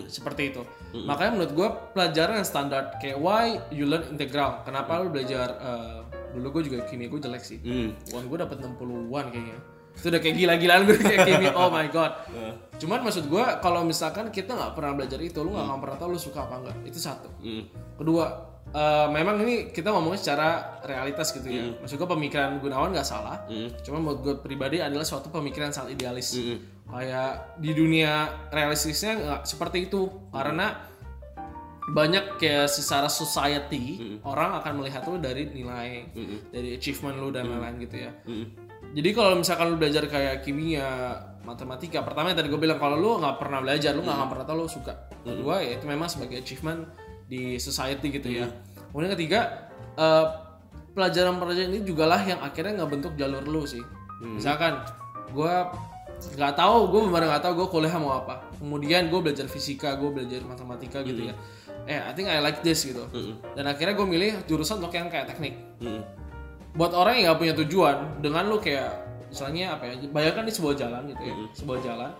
seperti 0.07 0.55
itu. 0.55 0.62
Makanya 0.93 1.31
menurut 1.35 1.52
gue 1.52 1.69
pelajaran 1.97 2.43
yang 2.43 2.49
standar 2.49 2.83
kayak 3.00 3.19
why 3.19 3.59
you 3.73 3.88
learn 3.88 4.05
integral. 4.12 4.61
Kenapa 4.62 5.00
lu 5.00 5.09
belajar 5.11 5.57
eh, 5.59 5.99
dulu 6.37 6.61
gue 6.61 6.73
juga 6.73 6.79
kimia 6.88 7.09
gue 7.09 7.21
jelek 7.21 7.43
sih. 7.45 7.59
Mm. 7.61 7.88
Wan 8.12 8.25
gue 8.29 8.38
dapat 8.41 8.57
60-an 8.61 9.26
kayaknya. 9.33 9.59
Itu 9.93 10.09
udah 10.09 10.21
kayak 10.25 10.37
gila-gilaan 10.41 10.83
gue 10.88 10.97
kayak 11.11 11.21
kimia. 11.29 11.52
Oh 11.57 11.69
my 11.69 11.87
god. 11.93 12.12
Cuman 12.81 13.05
maksud 13.05 13.29
gue 13.29 13.45
kalau 13.61 13.85
misalkan 13.85 14.29
kita 14.33 14.55
nggak 14.57 14.73
pernah 14.76 14.93
belajar 14.97 15.19
itu 15.21 15.38
lu 15.45 15.52
nggak 15.52 15.67
akan 15.69 15.79
pernah 15.81 15.97
tahu 15.99 16.09
lu 16.14 16.21
suka 16.21 16.45
apa 16.49 16.55
enggak 16.62 16.76
itu 16.88 16.99
satu. 17.00 17.29
Mm. 17.43 17.64
kedua 17.99 18.25
eh, 18.73 19.09
memang 19.12 19.37
ini 19.45 19.69
kita 19.69 19.93
ngomongnya 19.93 20.21
secara 20.21 20.49
realitas 20.87 21.33
gitu 21.35 21.49
ya. 21.49 21.73
Maksud 21.81 21.97
gue 22.00 22.09
pemikiran 22.09 22.61
Gunawan 22.62 22.93
nggak 22.95 23.09
salah. 23.09 23.45
Cuman 23.83 24.00
menurut 24.05 24.21
gue 24.23 24.35
pribadi 24.41 24.79
adalah 24.81 25.05
suatu 25.05 25.29
pemikiran 25.29 25.73
sangat 25.73 25.97
idealis 25.97 26.37
kayak 26.92 27.56
di 27.56 27.72
dunia 27.72 28.28
realistisnya 28.52 29.12
nggak 29.16 29.40
seperti 29.49 29.88
itu. 29.88 30.12
Karena 30.28 30.92
banyak 31.82 32.38
kayak 32.38 32.70
secara 32.70 33.11
society 33.11 34.18
orang 34.22 34.62
akan 34.62 34.72
melihat 34.78 35.02
lu 35.08 35.18
dari 35.18 35.50
nilai 35.50 36.06
dari 36.52 36.78
achievement 36.78 37.18
lu 37.18 37.34
dan 37.34 37.50
lain-lain 37.50 37.76
gitu 37.82 37.96
ya. 38.06 38.12
Jadi 38.92 39.08
kalau 39.16 39.40
misalkan 39.40 39.72
lu 39.72 39.76
belajar 39.80 40.04
kayak 40.06 40.44
kimia 40.44 41.16
matematika 41.42 42.06
pertama 42.06 42.30
yang 42.30 42.38
tadi 42.38 42.54
gue 42.54 42.61
bilang 42.61 42.78
kalau 42.78 42.94
lu 42.94 43.18
nggak 43.18 43.34
pernah 43.40 43.58
belajar 43.58 43.96
lu 43.99 44.06
nggak 44.06 44.14
akan 44.14 44.28
pernah 44.30 44.44
tahu 44.46 44.56
lu 44.62 44.68
suka. 44.70 44.94
Kedua 45.26 45.64
ya 45.64 45.80
itu 45.80 45.88
memang 45.90 46.06
sebagai 46.06 46.38
achievement 46.38 46.87
di 47.26 47.58
society 47.58 48.12
gitu 48.14 48.28
ya. 48.30 48.46
Kemudian 48.92 49.16
ketiga 49.16 49.66
eh, 49.99 50.26
pelajaran-pelajaran 50.92 51.72
ini 51.72 51.82
juga 51.82 52.04
lah 52.04 52.20
yang 52.22 52.44
akhirnya 52.44 52.84
nggak 52.84 52.90
bentuk 52.94 53.12
jalur 53.18 53.42
lu 53.42 53.64
sih. 53.66 53.82
Misalkan 54.22 54.78
gue 55.34 55.54
nggak 56.37 56.55
tahu 56.55 56.91
gue 56.93 57.00
benar 57.11 57.29
nggak 57.37 57.45
tahu 57.45 57.52
gue 57.64 57.69
kuliah 57.69 57.95
mau 57.99 58.23
apa. 58.23 58.47
Kemudian 58.59 59.11
gue 59.11 59.21
belajar 59.21 59.47
fisika 59.50 59.99
gue 59.99 60.11
belajar 60.11 60.41
matematika 60.47 61.02
gitu 61.02 61.31
ya. 61.31 61.35
Eh 61.83 61.99
I 61.99 62.14
think 62.14 62.31
I 62.31 62.38
like 62.38 62.62
this 62.62 62.87
gitu. 62.87 63.02
Dan 63.59 63.67
akhirnya 63.67 63.99
gue 63.99 64.07
milih 64.07 64.31
jurusan 64.47 64.79
untuk 64.79 64.95
yang 64.95 65.11
kayak 65.11 65.31
teknik. 65.31 65.59
Mm. 65.83 66.02
buat 66.73 66.97
orang 66.97 67.21
yang 67.21 67.25
nggak 67.29 67.41
punya 67.45 67.55
tujuan 67.61 67.97
dengan 68.25 68.49
lu 68.49 68.57
kayak 68.57 68.88
misalnya 69.29 69.76
apa 69.76 69.93
ya 69.93 69.95
bayangkan 70.09 70.49
di 70.49 70.52
sebuah 70.57 70.73
jalan 70.73 71.05
gitu 71.05 71.23
ya 71.25 71.35
sebuah 71.52 71.79
jalan. 71.85 72.11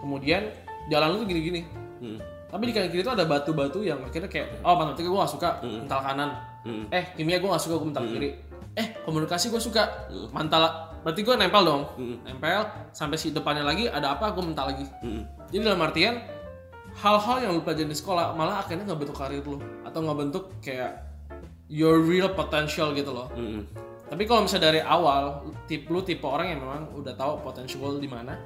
Kemudian 0.00 0.42
jalan 0.88 1.06
lu 1.12 1.16
tuh 1.22 1.28
gini-gini. 1.28 1.62
Mm. 2.02 2.18
tapi 2.52 2.68
di 2.68 2.72
kanan 2.76 2.92
kiri 2.92 3.00
itu 3.00 3.08
ada 3.08 3.24
batu-batu 3.24 3.80
yang 3.80 3.96
akhirnya 4.04 4.28
kayak 4.28 4.60
oh 4.60 4.76
matematika 4.76 5.08
gue 5.08 5.20
gak 5.24 5.32
suka 5.32 5.50
mental 5.64 6.00
kanan. 6.04 6.30
Eh 6.92 7.04
kimia 7.16 7.40
gue 7.40 7.48
gak 7.48 7.64
suka 7.64 7.74
gue 7.80 7.88
mental 7.88 8.04
kiri. 8.08 8.30
Eh 8.76 8.86
komunikasi 9.08 9.48
gue 9.48 9.60
suka 9.60 10.08
mental 10.36 10.91
berarti 11.02 11.20
gue 11.22 11.34
nempel 11.34 11.62
dong. 11.62 11.82
Nempel 12.22 12.62
sampai 12.94 13.16
si 13.18 13.34
depannya 13.34 13.66
lagi 13.66 13.90
ada 13.90 14.14
apa 14.14 14.30
gue 14.32 14.42
mental 14.42 14.72
lagi. 14.74 14.86
Mm. 15.02 15.22
jadi 15.50 15.62
dalam 15.68 15.82
artian 15.84 16.14
hal-hal 16.92 17.36
yang 17.44 17.50
lu 17.56 17.62
pelajarin 17.64 17.90
di 17.90 17.98
sekolah 17.98 18.32
malah 18.38 18.62
akhirnya 18.62 18.88
nggak 18.88 19.00
bentuk 19.02 19.16
karir 19.18 19.42
lu. 19.42 19.58
Atau 19.82 20.00
nggak 20.06 20.18
bentuk 20.18 20.44
kayak 20.62 21.02
your 21.66 22.00
real 22.00 22.30
potential 22.32 22.94
gitu 22.94 23.10
loh. 23.12 23.28
Mm. 23.34 23.66
tapi 24.12 24.28
kalau 24.28 24.44
misalnya 24.44 24.76
dari 24.76 24.80
awal 24.84 25.40
tip 25.64 25.88
lu 25.88 26.04
tipe 26.04 26.28
orang 26.28 26.52
yang 26.52 26.60
memang 26.60 26.84
udah 27.00 27.16
tahu 27.16 27.40
potensial 27.40 27.96
di 27.96 28.04
mana 28.04 28.36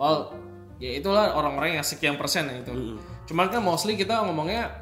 well 0.00 0.32
ya 0.80 0.96
itulah 0.96 1.36
orang-orang 1.36 1.76
yang 1.76 1.84
sekian 1.84 2.16
persen 2.16 2.48
ya 2.48 2.64
itu. 2.64 2.72
Cuman 3.28 3.52
kan 3.52 3.60
mostly 3.60 4.00
kita 4.00 4.24
ngomongnya 4.24 4.72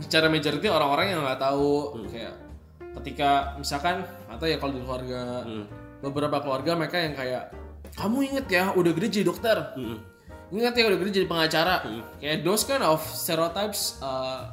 secara 0.00 0.32
majority 0.32 0.66
orang-orang 0.72 1.12
yang 1.12 1.20
nggak 1.20 1.36
tahu 1.36 1.92
kayak 2.08 2.34
ketika 3.00 3.54
misalkan 3.60 4.02
atau 4.26 4.48
ya 4.48 4.56
kalau 4.56 4.72
di 4.74 4.82
keluarga 4.82 5.44
beberapa 6.00 6.40
keluarga 6.40 6.76
mereka 6.76 6.96
yang 7.00 7.14
kayak 7.16 7.52
kamu 7.96 8.18
inget 8.32 8.46
ya 8.48 8.64
udah 8.72 8.92
gede 8.96 9.20
jadi 9.20 9.26
dokter? 9.28 9.56
Inget 10.50 10.74
ya 10.74 10.84
udah 10.90 10.98
gede 10.98 11.10
jadi 11.22 11.28
pengacara. 11.28 11.74
Kayak 12.18 12.36
those 12.42 12.64
kind 12.66 12.82
of 12.82 12.98
stereotypes 13.02 14.00
uh, 14.02 14.50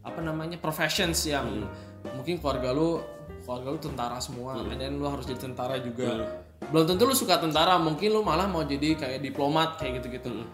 apa 0.00 0.20
namanya 0.24 0.56
professions 0.56 1.24
yang 1.28 1.68
mungkin 2.16 2.40
keluarga 2.40 2.72
lu 2.72 3.04
keluarga 3.44 3.68
lu 3.72 3.78
tentara 3.80 4.16
semua 4.22 4.62
and 4.68 4.78
then 4.80 4.96
lu 4.96 5.06
harus 5.08 5.24
jadi 5.28 5.40
tentara 5.40 5.80
juga. 5.80 6.40
Belum 6.70 6.84
tentu 6.84 7.08
lu 7.08 7.16
suka 7.16 7.40
tentara 7.40 7.80
mungkin 7.80 8.12
lu 8.12 8.20
malah 8.20 8.46
mau 8.46 8.62
jadi 8.64 8.96
kayak 8.96 9.20
diplomat 9.24 9.80
kayak 9.80 10.00
gitu-gitu. 10.00 10.44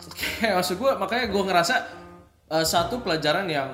Kayak 0.40 0.64
maksud 0.64 0.80
gue 0.80 0.90
makanya 0.96 1.28
gue 1.28 1.42
ngerasa 1.44 1.74
uh, 2.48 2.64
satu 2.64 3.04
pelajaran 3.04 3.44
yang 3.52 3.68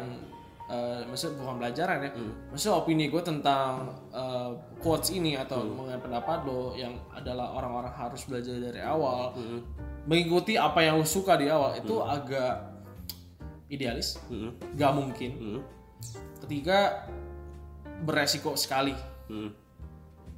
uh, 0.71 1.01
maksud 1.07 1.39
bukan 1.39 1.59
pelajaran 1.63 1.99
ya. 2.07 2.11
Maksud 2.51 2.71
opini 2.75 3.09
gue 3.11 3.23
tentang 3.23 3.91
uh, 4.11 4.51
quotes 4.83 5.15
ini 5.15 5.39
atau 5.39 5.63
mengenai 5.67 6.03
pendapat 6.03 6.47
lo 6.47 6.75
yang 6.75 6.95
adalah 7.15 7.55
orang-orang 7.55 7.95
harus 7.95 8.23
belajar 8.27 8.59
dari 8.59 8.81
awal 8.83 9.35
mengikuti 10.07 10.55
apa 10.55 10.87
yang 10.87 11.03
lo 11.03 11.07
suka 11.07 11.35
di 11.35 11.51
awal 11.51 11.75
itu 11.79 11.95
agak 12.03 12.55
idealis. 13.67 14.19
Mm. 14.31 14.51
gak 14.79 14.93
mungkin. 14.95 15.31
Mm. 15.35 15.61
ketiga 16.47 17.09
beresiko 18.07 18.55
sekali. 18.55 18.95
Mm. 19.27 19.51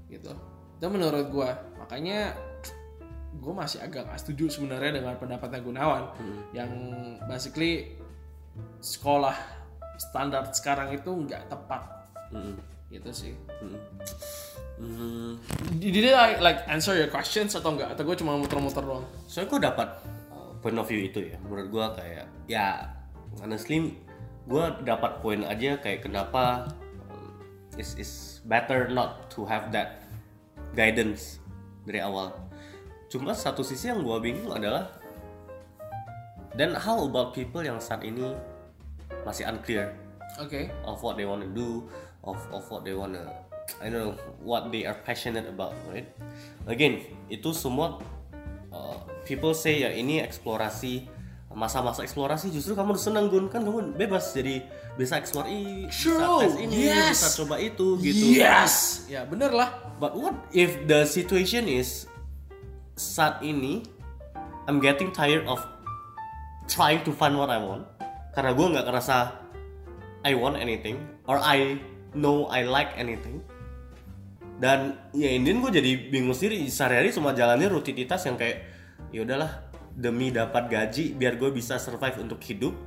gitu. 0.08 0.32
Dan 0.78 0.88
menurut 0.94 1.26
gue 1.28 1.50
makanya 1.76 2.32
gue 3.38 3.52
masih 3.52 3.84
agak 3.84 4.08
gak 4.08 4.20
setuju 4.24 4.48
sebenarnya 4.48 5.02
dengan 5.02 5.14
pendapatnya 5.20 5.60
Gunawan 5.60 6.04
yang 6.56 6.70
basically 7.28 7.92
sekolah 8.80 9.57
standar 9.98 10.46
sekarang 10.54 10.94
itu 10.94 11.10
nggak 11.10 11.50
tepat 11.50 11.82
Mm. 12.28 12.54
gitu 12.88 13.10
sih 13.10 13.32
Mm. 14.78 15.36
did 15.82 16.14
I 16.14 16.38
like 16.38 16.64
answer 16.70 16.94
your 16.94 17.10
questions 17.10 17.56
atau 17.58 17.74
enggak 17.74 17.98
atau 17.98 18.06
gue 18.06 18.16
cuma 18.20 18.38
muter-muter 18.38 18.84
doang 18.84 19.02
Soalnya 19.26 19.48
gue 19.50 19.60
dapat 19.66 19.88
point 20.58 20.78
of 20.78 20.86
view 20.90 21.06
itu 21.06 21.34
ya. 21.34 21.38
Menurut 21.46 21.66
gue 21.70 21.86
kayak 21.98 22.26
ya 22.50 22.90
honestly 23.42 23.94
gue 24.48 24.64
dapat 24.82 25.20
poin 25.22 25.44
aja 25.44 25.78
kayak 25.78 26.06
kenapa 26.08 26.72
um, 27.10 27.38
is 27.78 27.94
is 27.98 28.40
better 28.48 28.88
not 28.90 29.28
to 29.30 29.44
have 29.46 29.70
that 29.70 30.02
guidance 30.74 31.38
dari 31.84 32.00
awal. 32.02 32.34
Cuma 33.08 33.32
satu 33.32 33.64
sisi 33.64 33.88
yang 33.88 34.04
gue 34.04 34.16
bingung 34.20 34.52
adalah 34.52 34.88
then 36.56 36.74
how 36.74 36.98
about 37.06 37.32
people 37.36 37.62
yang 37.62 37.78
saat 37.78 38.02
ini 38.02 38.34
masih 39.24 39.44
unclear 39.48 39.92
oke 40.38 40.70
of 40.86 41.00
what 41.02 41.18
they 41.18 41.26
want 41.26 41.42
to 41.42 41.50
do, 41.50 41.88
of 42.22 42.38
of 42.54 42.64
what 42.70 42.86
they 42.86 42.94
want 42.94 43.16
to, 43.16 43.24
I 43.82 43.90
don't 43.90 44.12
know 44.12 44.14
what 44.40 44.70
they 44.70 44.86
are 44.86 44.96
passionate 45.02 45.48
about, 45.50 45.74
right? 45.90 46.06
Again, 46.68 47.02
itu 47.26 47.50
semua 47.56 47.98
uh, 48.70 49.00
people 49.26 49.52
say 49.52 49.82
ya 49.82 49.90
ini 49.90 50.22
eksplorasi 50.22 51.10
masa-masa 51.58 52.06
eksplorasi 52.06 52.54
justru 52.54 52.78
kamu 52.78 52.94
udah 52.94 53.02
senang 53.02 53.26
Gun. 53.26 53.50
Kan 53.50 53.66
kamu 53.66 53.98
bebas 53.98 54.30
jadi 54.30 54.62
bisa 54.94 55.18
explore 55.18 55.50
i 55.50 55.90
bisa 55.90 56.14
True, 56.14 56.38
tes 56.44 56.54
ini 56.60 56.86
yes. 56.86 57.18
bisa 57.18 57.28
coba 57.42 57.56
itu 57.58 57.98
gitu. 57.98 58.38
Yes. 58.38 59.04
Ya 59.10 59.26
bener 59.26 59.50
lah. 59.50 59.74
But 59.98 60.14
what 60.14 60.38
if 60.54 60.86
the 60.86 61.02
situation 61.02 61.66
is 61.66 62.06
saat 62.94 63.42
ini 63.42 63.82
I'm 64.70 64.78
getting 64.78 65.10
tired 65.10 65.48
of 65.48 65.58
trying 66.68 67.02
to 67.08 67.10
find 67.16 67.34
what 67.34 67.48
I 67.50 67.58
want 67.58 67.97
karena 68.38 68.54
gue 68.54 68.66
nggak 68.70 68.86
ngerasa 68.86 69.16
I 70.22 70.38
want 70.38 70.62
anything 70.62 71.02
or 71.26 71.42
I 71.42 71.82
know 72.14 72.46
I 72.46 72.62
like 72.62 72.94
anything. 72.94 73.42
Dan 74.62 74.94
ya 75.10 75.34
Indian 75.34 75.58
gue 75.58 75.74
jadi 75.74 76.06
bingung 76.06 76.38
sendiri. 76.38 76.62
Sehari-hari 76.70 77.10
cuma 77.10 77.34
jalannya 77.34 77.66
rutinitas 77.66 78.22
yang 78.30 78.38
kayak 78.38 78.62
ya 79.10 79.26
udahlah 79.26 79.66
demi 79.90 80.30
dapat 80.30 80.70
gaji 80.70 81.18
biar 81.18 81.34
gue 81.34 81.50
bisa 81.50 81.82
survive 81.82 82.14
untuk 82.22 82.38
hidup 82.46 82.78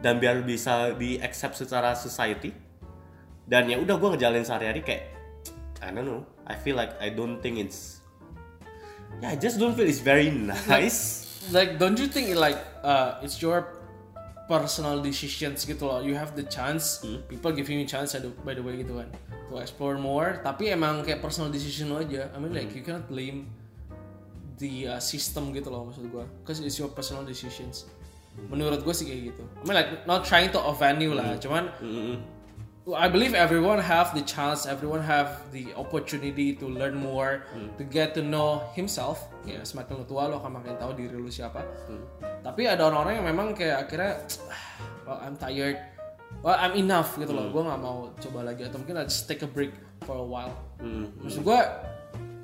dan 0.00 0.16
biar 0.16 0.40
bisa 0.40 0.96
di 0.96 1.20
accept 1.20 1.60
secara 1.60 1.92
society. 1.92 2.56
Dan 3.44 3.68
ya 3.68 3.76
udah 3.76 4.00
gue 4.00 4.08
ngejalanin 4.16 4.48
sehari-hari 4.48 4.80
kayak 4.80 5.04
I 5.84 5.92
don't 5.92 6.08
know 6.08 6.24
I 6.48 6.56
feel 6.56 6.80
like 6.80 6.96
I 6.96 7.12
don't 7.12 7.44
think 7.44 7.60
it's 7.60 8.00
yeah 9.20 9.32
I 9.32 9.36
just 9.36 9.60
don't 9.60 9.76
feel 9.76 9.84
it's 9.84 10.00
very 10.00 10.32
nice. 10.32 11.28
like 11.52 11.76
don't 11.76 11.96
you 11.96 12.08
think 12.08 12.28
it 12.28 12.36
like 12.36 12.56
uh, 12.84 13.20
it's 13.24 13.40
your 13.40 13.77
personal 14.48 14.98
decisions 14.98 15.62
gitu 15.62 15.84
loh. 15.84 16.00
You 16.00 16.16
have 16.16 16.32
the 16.32 16.48
chance 16.48 17.04
people 17.28 17.52
giving 17.52 17.76
you 17.76 17.86
chance 17.86 18.16
by 18.16 18.20
the- 18.24 18.32
by 18.42 18.52
the 18.56 18.64
way 18.64 18.80
gitu 18.80 18.96
kan. 18.96 19.08
To 19.52 19.60
explore 19.60 20.00
more 20.00 20.40
tapi 20.40 20.72
emang 20.72 21.04
kayak 21.04 21.20
personal 21.20 21.52
decision 21.52 21.92
lo 21.92 22.00
aja. 22.00 22.32
I 22.32 22.40
mean 22.40 22.56
like 22.56 22.72
you 22.72 22.80
cannot 22.80 23.06
blame 23.06 23.52
the 24.58 24.96
uh, 24.96 25.00
system 25.00 25.54
gitu 25.54 25.70
loh 25.70 25.86
maksud 25.86 26.08
gue 26.10 26.24
because 26.42 26.58
it's 26.58 26.74
your 26.76 26.90
personal 26.90 27.22
decisions. 27.22 27.86
Menurut 28.48 28.82
gue 28.82 28.94
sih 28.94 29.06
kayak 29.06 29.22
gitu. 29.30 29.44
I 29.44 29.62
mean 29.62 29.76
like 29.76 29.90
not 30.04 30.24
trying 30.24 30.48
to 30.50 30.60
offend 30.64 30.98
you 30.98 31.12
lah 31.12 31.36
cuman 31.38 31.68
I 32.88 33.04
believe 33.04 33.36
everyone 33.36 33.84
have 33.84 34.16
the 34.16 34.24
chance, 34.24 34.64
everyone 34.64 35.04
have 35.04 35.44
the 35.52 35.76
opportunity 35.76 36.56
to 36.56 36.64
learn 36.64 36.96
more, 36.96 37.44
to 37.76 37.84
get 37.84 38.16
to 38.16 38.24
know 38.24 38.64
himself. 38.72 39.28
Ya, 39.48 39.64
semakin 39.64 39.98
lu 39.98 40.04
tua 40.04 40.28
lo 40.28 40.36
akan 40.38 40.60
makin 40.60 40.76
tahu 40.76 40.92
diri 40.92 41.16
lu 41.16 41.26
siapa. 41.26 41.64
Tapi 42.44 42.68
ada 42.68 42.84
orang-orang 42.84 43.14
yang 43.18 43.26
memang 43.26 43.56
kayak 43.56 43.88
akhirnya, 43.88 44.20
well 45.02 45.18
I'm 45.18 45.34
tired, 45.34 45.80
well 46.44 46.54
I'm 46.54 46.76
enough 46.76 47.16
gitu 47.16 47.32
loh. 47.32 47.48
Gue 47.48 47.64
nggak 47.64 47.80
mau 47.80 48.12
coba 48.12 48.44
lagi 48.44 48.68
atau 48.68 48.76
mungkin 48.76 49.00
I 49.00 49.08
just 49.08 49.24
take 49.24 49.40
a 49.40 49.48
break 49.48 49.72
for 50.04 50.14
a 50.14 50.22
while. 50.22 50.52
Maksud 51.24 51.42
gue, 51.42 51.60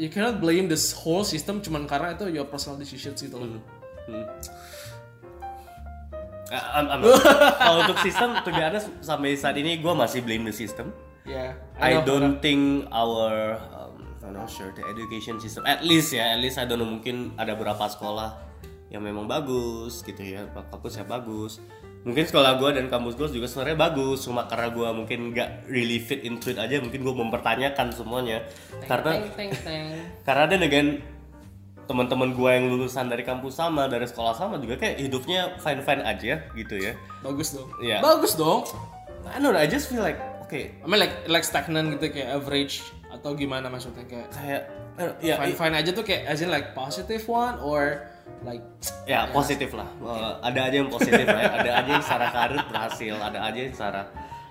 you 0.00 0.08
cannot 0.08 0.40
blame 0.40 0.66
this 0.66 0.90
whole 0.90 1.22
system 1.22 1.60
cuman 1.60 1.84
karena 1.84 2.16
itu 2.16 2.26
your 2.28 2.48
personal 2.48 2.74
decisions 2.74 3.20
gitu 3.20 3.36
loh. 3.36 3.60
Eh, 6.52 6.60
I'm- 6.76 6.88
I'm- 6.92 7.02
kalau 7.56 7.88
untuk 7.88 7.98
sistem 8.04 8.36
to 8.44 8.50
be 8.52 8.60
honest 8.60 8.92
sampai 9.00 9.32
saat 9.34 9.56
ini 9.56 9.80
gue 9.80 9.92
masih 9.92 10.20
blame 10.20 10.44
the 10.44 10.52
system 10.52 10.92
Ya. 11.24 11.56
I 11.80 11.96
know. 11.96 12.04
don't 12.04 12.36
think 12.44 12.84
our 12.92 13.56
um, 13.72 14.12
I'm 14.24 14.32
not 14.32 14.48
sure 14.48 14.72
the 14.72 14.82
education 14.88 15.36
system 15.36 15.68
at 15.68 15.84
least 15.84 16.16
ya 16.16 16.32
at 16.32 16.40
least 16.40 16.56
I 16.56 16.64
don't 16.64 16.80
know 16.80 16.88
mungkin 16.88 17.36
ada 17.36 17.52
beberapa 17.52 17.84
sekolah 17.84 18.40
yang 18.88 19.04
memang 19.04 19.28
bagus 19.28 20.00
gitu 20.00 20.22
ya 20.24 20.48
kampus 20.72 20.96
yang 20.96 21.08
bagus 21.10 21.60
mungkin 22.04 22.24
sekolah 22.28 22.60
gue 22.60 22.70
dan 22.76 22.86
kampus 22.92 23.16
gue 23.16 23.40
juga 23.40 23.48
sebenarnya 23.48 23.80
bagus 23.80 24.28
cuma 24.28 24.44
karena 24.44 24.68
gue 24.72 24.88
mungkin 24.92 25.18
nggak 25.32 25.68
really 25.72 25.96
fit 26.00 26.20
into 26.24 26.52
it 26.52 26.60
aja 26.60 26.80
mungkin 26.80 27.00
gue 27.00 27.14
mempertanyakan 27.16 27.96
semuanya 27.96 28.44
karena 28.84 29.24
Teng, 29.24 29.32
teng, 29.32 29.52
teng. 29.64 29.84
karena 30.28 30.44
dan 30.48 30.60
again 30.64 30.88
teman-teman 31.84 32.32
gue 32.32 32.48
yang 32.48 32.64
lulusan 32.72 33.08
dari 33.08 33.24
kampus 33.24 33.60
sama 33.60 33.88
dari 33.88 34.08
sekolah 34.08 34.36
sama 34.36 34.56
juga 34.60 34.80
kayak 34.80 35.00
hidupnya 35.00 35.56
fine 35.60 35.84
fine 35.84 36.02
aja 36.04 36.48
gitu 36.56 36.76
ya 36.80 36.96
Bagus 37.24 37.56
dong. 37.56 37.68
Iya. 37.80 38.04
Bagus 38.04 38.36
dong. 38.36 38.68
I 39.24 39.40
don't 39.40 39.52
know 39.52 39.56
I 39.56 39.64
just 39.64 39.88
feel 39.88 40.04
like 40.04 40.20
oke 40.44 40.52
I 40.56 40.84
mean 40.84 41.00
like 41.00 41.24
like 41.28 41.44
stagnant 41.44 41.96
gitu 41.96 42.12
kayak 42.12 42.36
average 42.36 42.84
atau 43.24 43.32
gimana 43.32 43.72
maksudnya 43.72 44.04
kayak 44.04 44.28
kayak 44.36 44.62
eh, 45.00 45.32
ya 45.32 45.40
fine 45.40 45.56
fine 45.56 45.74
aja 45.80 45.90
tuh 45.96 46.04
kayak 46.04 46.28
as 46.28 46.44
in 46.44 46.52
like 46.52 46.76
positive 46.76 47.24
one 47.24 47.56
or 47.64 48.04
like 48.44 48.60
Ya 49.08 49.24
positif 49.32 49.72
lah. 49.72 49.88
Eh, 50.00 50.32
ada 50.44 50.60
aja 50.68 50.76
yang 50.76 50.92
positif 50.92 51.24
lah. 51.24 51.40
ya. 51.40 51.52
Ada 51.60 51.70
aja 51.80 51.90
yang 51.96 52.04
secara 52.04 52.26
karir 52.32 52.60
berhasil. 52.68 53.14
Ada 53.16 53.38
aja 53.40 53.58
yang 53.64 53.72
secara, 53.72 54.00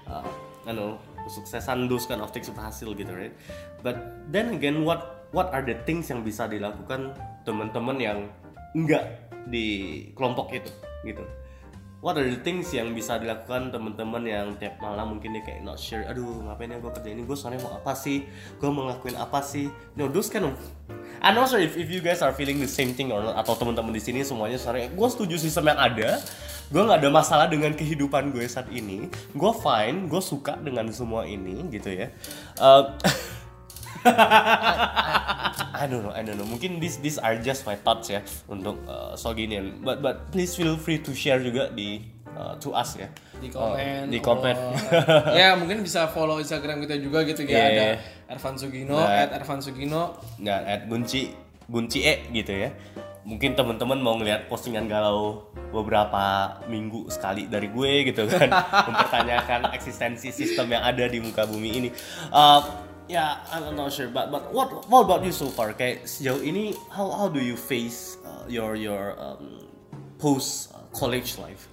uh, 0.10 0.70
anu, 0.70 0.98
kesuksesan 1.26 1.86
those 1.90 2.06
kind 2.10 2.22
of 2.22 2.30
things 2.34 2.50
berhasil 2.50 2.90
gitu, 2.94 3.14
right? 3.14 3.34
But 3.86 3.98
then 4.34 4.58
again, 4.58 4.82
what 4.86 5.30
what 5.34 5.54
are 5.54 5.62
the 5.62 5.78
things 5.86 6.10
yang 6.10 6.22
bisa 6.26 6.46
dilakukan 6.50 7.14
teman-teman 7.46 7.98
yang 8.02 8.20
enggak 8.74 9.30
di 9.50 10.10
kelompok 10.18 10.54
itu, 10.54 10.70
gitu? 11.06 11.26
What 12.04 12.20
are 12.20 12.28
the 12.28 12.36
things 12.44 12.68
yang 12.76 12.92
bisa 12.92 13.16
dilakukan 13.16 13.72
teman-teman 13.72 14.28
yang 14.28 14.60
tiap 14.60 14.76
malam 14.84 15.16
mungkin 15.16 15.40
dia 15.40 15.44
kayak 15.48 15.64
not 15.64 15.80
sure, 15.80 16.04
aduh 16.04 16.44
ngapain 16.44 16.76
ya 16.76 16.78
gue 16.84 16.92
kerja 16.92 17.10
ini, 17.16 17.24
gue 17.24 17.32
sebenarnya 17.32 17.64
mau 17.64 17.80
apa 17.80 17.96
sih, 17.96 18.28
gue 18.60 18.68
mau 18.68 18.92
ngelakuin 18.92 19.16
apa 19.16 19.40
sih, 19.40 19.72
no 19.96 20.12
those 20.12 20.28
kind 20.28 20.52
of 20.52 20.60
I'm 21.24 21.40
not 21.40 21.48
sure 21.48 21.64
if, 21.64 21.80
if 21.80 21.88
you 21.88 22.04
guys 22.04 22.20
are 22.20 22.36
feeling 22.36 22.60
the 22.60 22.68
same 22.68 22.92
thing 22.92 23.08
or 23.16 23.24
not 23.24 23.40
atau 23.40 23.56
teman-teman 23.56 23.96
di 23.96 24.04
sini 24.04 24.20
semuanya 24.28 24.60
sebenarnya 24.60 24.92
gue 24.92 25.08
setuju 25.08 25.40
sistem 25.40 25.72
yang 25.72 25.80
ada. 25.80 26.20
Gue 26.68 26.84
nggak 26.84 27.00
ada 27.00 27.12
masalah 27.14 27.48
dengan 27.48 27.72
kehidupan 27.72 28.36
gue 28.36 28.44
saat 28.52 28.68
ini. 28.68 29.08
Gue 29.32 29.52
fine 29.56 30.12
gue 30.12 30.20
suka 30.20 30.60
dengan 30.60 30.92
semua 30.92 31.24
ini 31.24 31.64
gitu 31.72 31.88
ya. 31.88 32.12
Uh, 32.60 32.92
I 34.04 35.86
don't 35.90 36.04
know, 36.04 36.12
I 36.12 36.22
don't 36.22 36.38
know. 36.38 36.46
Mungkin 36.46 36.80
these 36.80 36.98
these 36.98 37.18
are 37.18 37.36
just 37.36 37.64
my 37.64 37.76
thoughts 37.76 38.08
ya 38.08 38.22
untuk 38.46 38.80
uh, 38.86 39.16
Soginian. 39.16 39.82
But 39.82 40.00
but 40.00 40.30
please 40.30 40.54
feel 40.54 40.76
free 40.76 41.02
to 41.02 41.12
share 41.12 41.40
juga 41.40 41.70
di 41.70 42.04
uh, 42.32 42.56
to 42.58 42.72
us 42.72 42.96
ya. 42.96 43.10
di 43.36 43.52
Uh, 43.52 43.76
komen 43.76 44.02
di 44.08 44.20
komen. 44.24 44.56
or- 44.56 45.36
ya 45.40 45.52
mungkin 45.54 45.84
bisa 45.84 46.08
follow 46.08 46.40
Instagram 46.40 46.80
kita 46.80 46.96
juga 46.96 47.28
gitu 47.28 47.44
ya 47.44 47.52
Iya, 47.52 47.64
ada 47.68 47.84
iya. 47.84 47.96
Ervan 48.32 48.56
Sugino 48.56 48.96
Nah. 48.96 49.20
at 49.20 49.30
Ervan 49.36 49.60
Sugino 49.60 50.16
Nggak, 50.40 50.60
at 50.64 50.82
bunci 50.88 51.22
bunci 51.68 52.00
e 52.02 52.24
gitu 52.32 52.56
ya. 52.56 52.72
Mungkin 53.24 53.56
teman-teman 53.56 54.00
mau 54.00 54.16
ngeliat 54.16 54.48
postingan 54.48 54.84
galau 54.86 55.48
beberapa 55.72 56.24
minggu 56.68 57.08
sekali 57.08 57.48
dari 57.48 57.68
gue 57.68 58.12
gitu 58.12 58.28
kan, 58.28 58.52
mempertanyakan 58.88 59.72
eksistensi 59.72 60.28
sistem 60.28 60.68
yang 60.70 60.84
ada 60.84 61.04
di 61.04 61.20
muka 61.20 61.44
bumi 61.44 61.70
ini. 61.74 61.90
Uh, 62.30 62.60
ya, 63.14 63.38
I'm 63.54 63.78
not 63.78 63.94
sure, 63.94 64.10
but 64.10 64.34
but 64.34 64.50
what 64.50 64.90
what 64.90 65.06
about 65.06 65.22
you 65.22 65.30
so 65.32 65.48
far? 65.48 65.78
Kayak 65.78 66.10
sejauh 66.10 66.42
ini, 66.42 66.74
how 66.90 67.14
how 67.14 67.28
do 67.30 67.38
you 67.38 67.54
face 67.54 68.18
uh, 68.26 68.44
your 68.50 68.74
your 68.74 69.14
um, 69.22 69.70
post 70.18 70.74
uh, 70.74 70.82
college 70.92 71.38
life? 71.38 71.70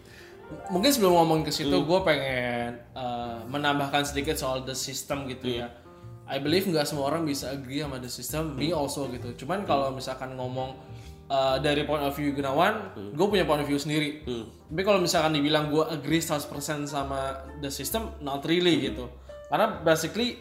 mungkin 0.66 0.90
sebelum 0.90 1.14
ngomong 1.14 1.46
ke 1.46 1.54
situ 1.54 1.70
Hmm. 1.70 1.86
gue 1.86 2.00
pengen 2.02 2.74
uh, 2.98 3.38
menambahkan 3.46 4.02
sedikit 4.02 4.34
soal 4.34 4.66
the 4.66 4.74
system 4.74 5.30
gitu 5.30 5.46
Hmm. 5.46 5.58
ya 5.62 5.66
I 6.26 6.42
believe 6.42 6.66
nggak 6.66 6.90
semua 6.90 7.06
orang 7.06 7.22
bisa 7.22 7.54
agree 7.54 7.78
sama 7.78 8.02
the 8.02 8.10
system 8.10 8.58
me 8.58 8.74
Hmm. 8.74 8.82
also 8.82 9.06
gitu 9.14 9.30
cuman 9.38 9.62
kalau 9.62 9.94
misalkan 9.94 10.34
ngomong 10.34 10.74
uh, 11.30 11.54
dari 11.62 11.86
point 11.86 12.02
of 12.02 12.18
view 12.18 12.34
Gunawan 12.34 12.98
Hmm. 12.98 13.14
gue 13.14 13.26
punya 13.30 13.46
point 13.46 13.62
of 13.62 13.70
view 13.70 13.78
sendiri 13.78 14.26
tapi 14.66 14.82
kalau 14.82 14.98
misalkan 14.98 15.38
dibilang 15.38 15.70
gue 15.70 15.86
agree 15.86 16.18
100% 16.18 16.50
sama 16.82 17.46
the 17.62 17.70
system 17.70 18.10
not 18.18 18.42
really 18.42 18.74
Hmm. 18.74 18.86
gitu 18.90 19.04
karena 19.54 19.78
basically 19.86 20.34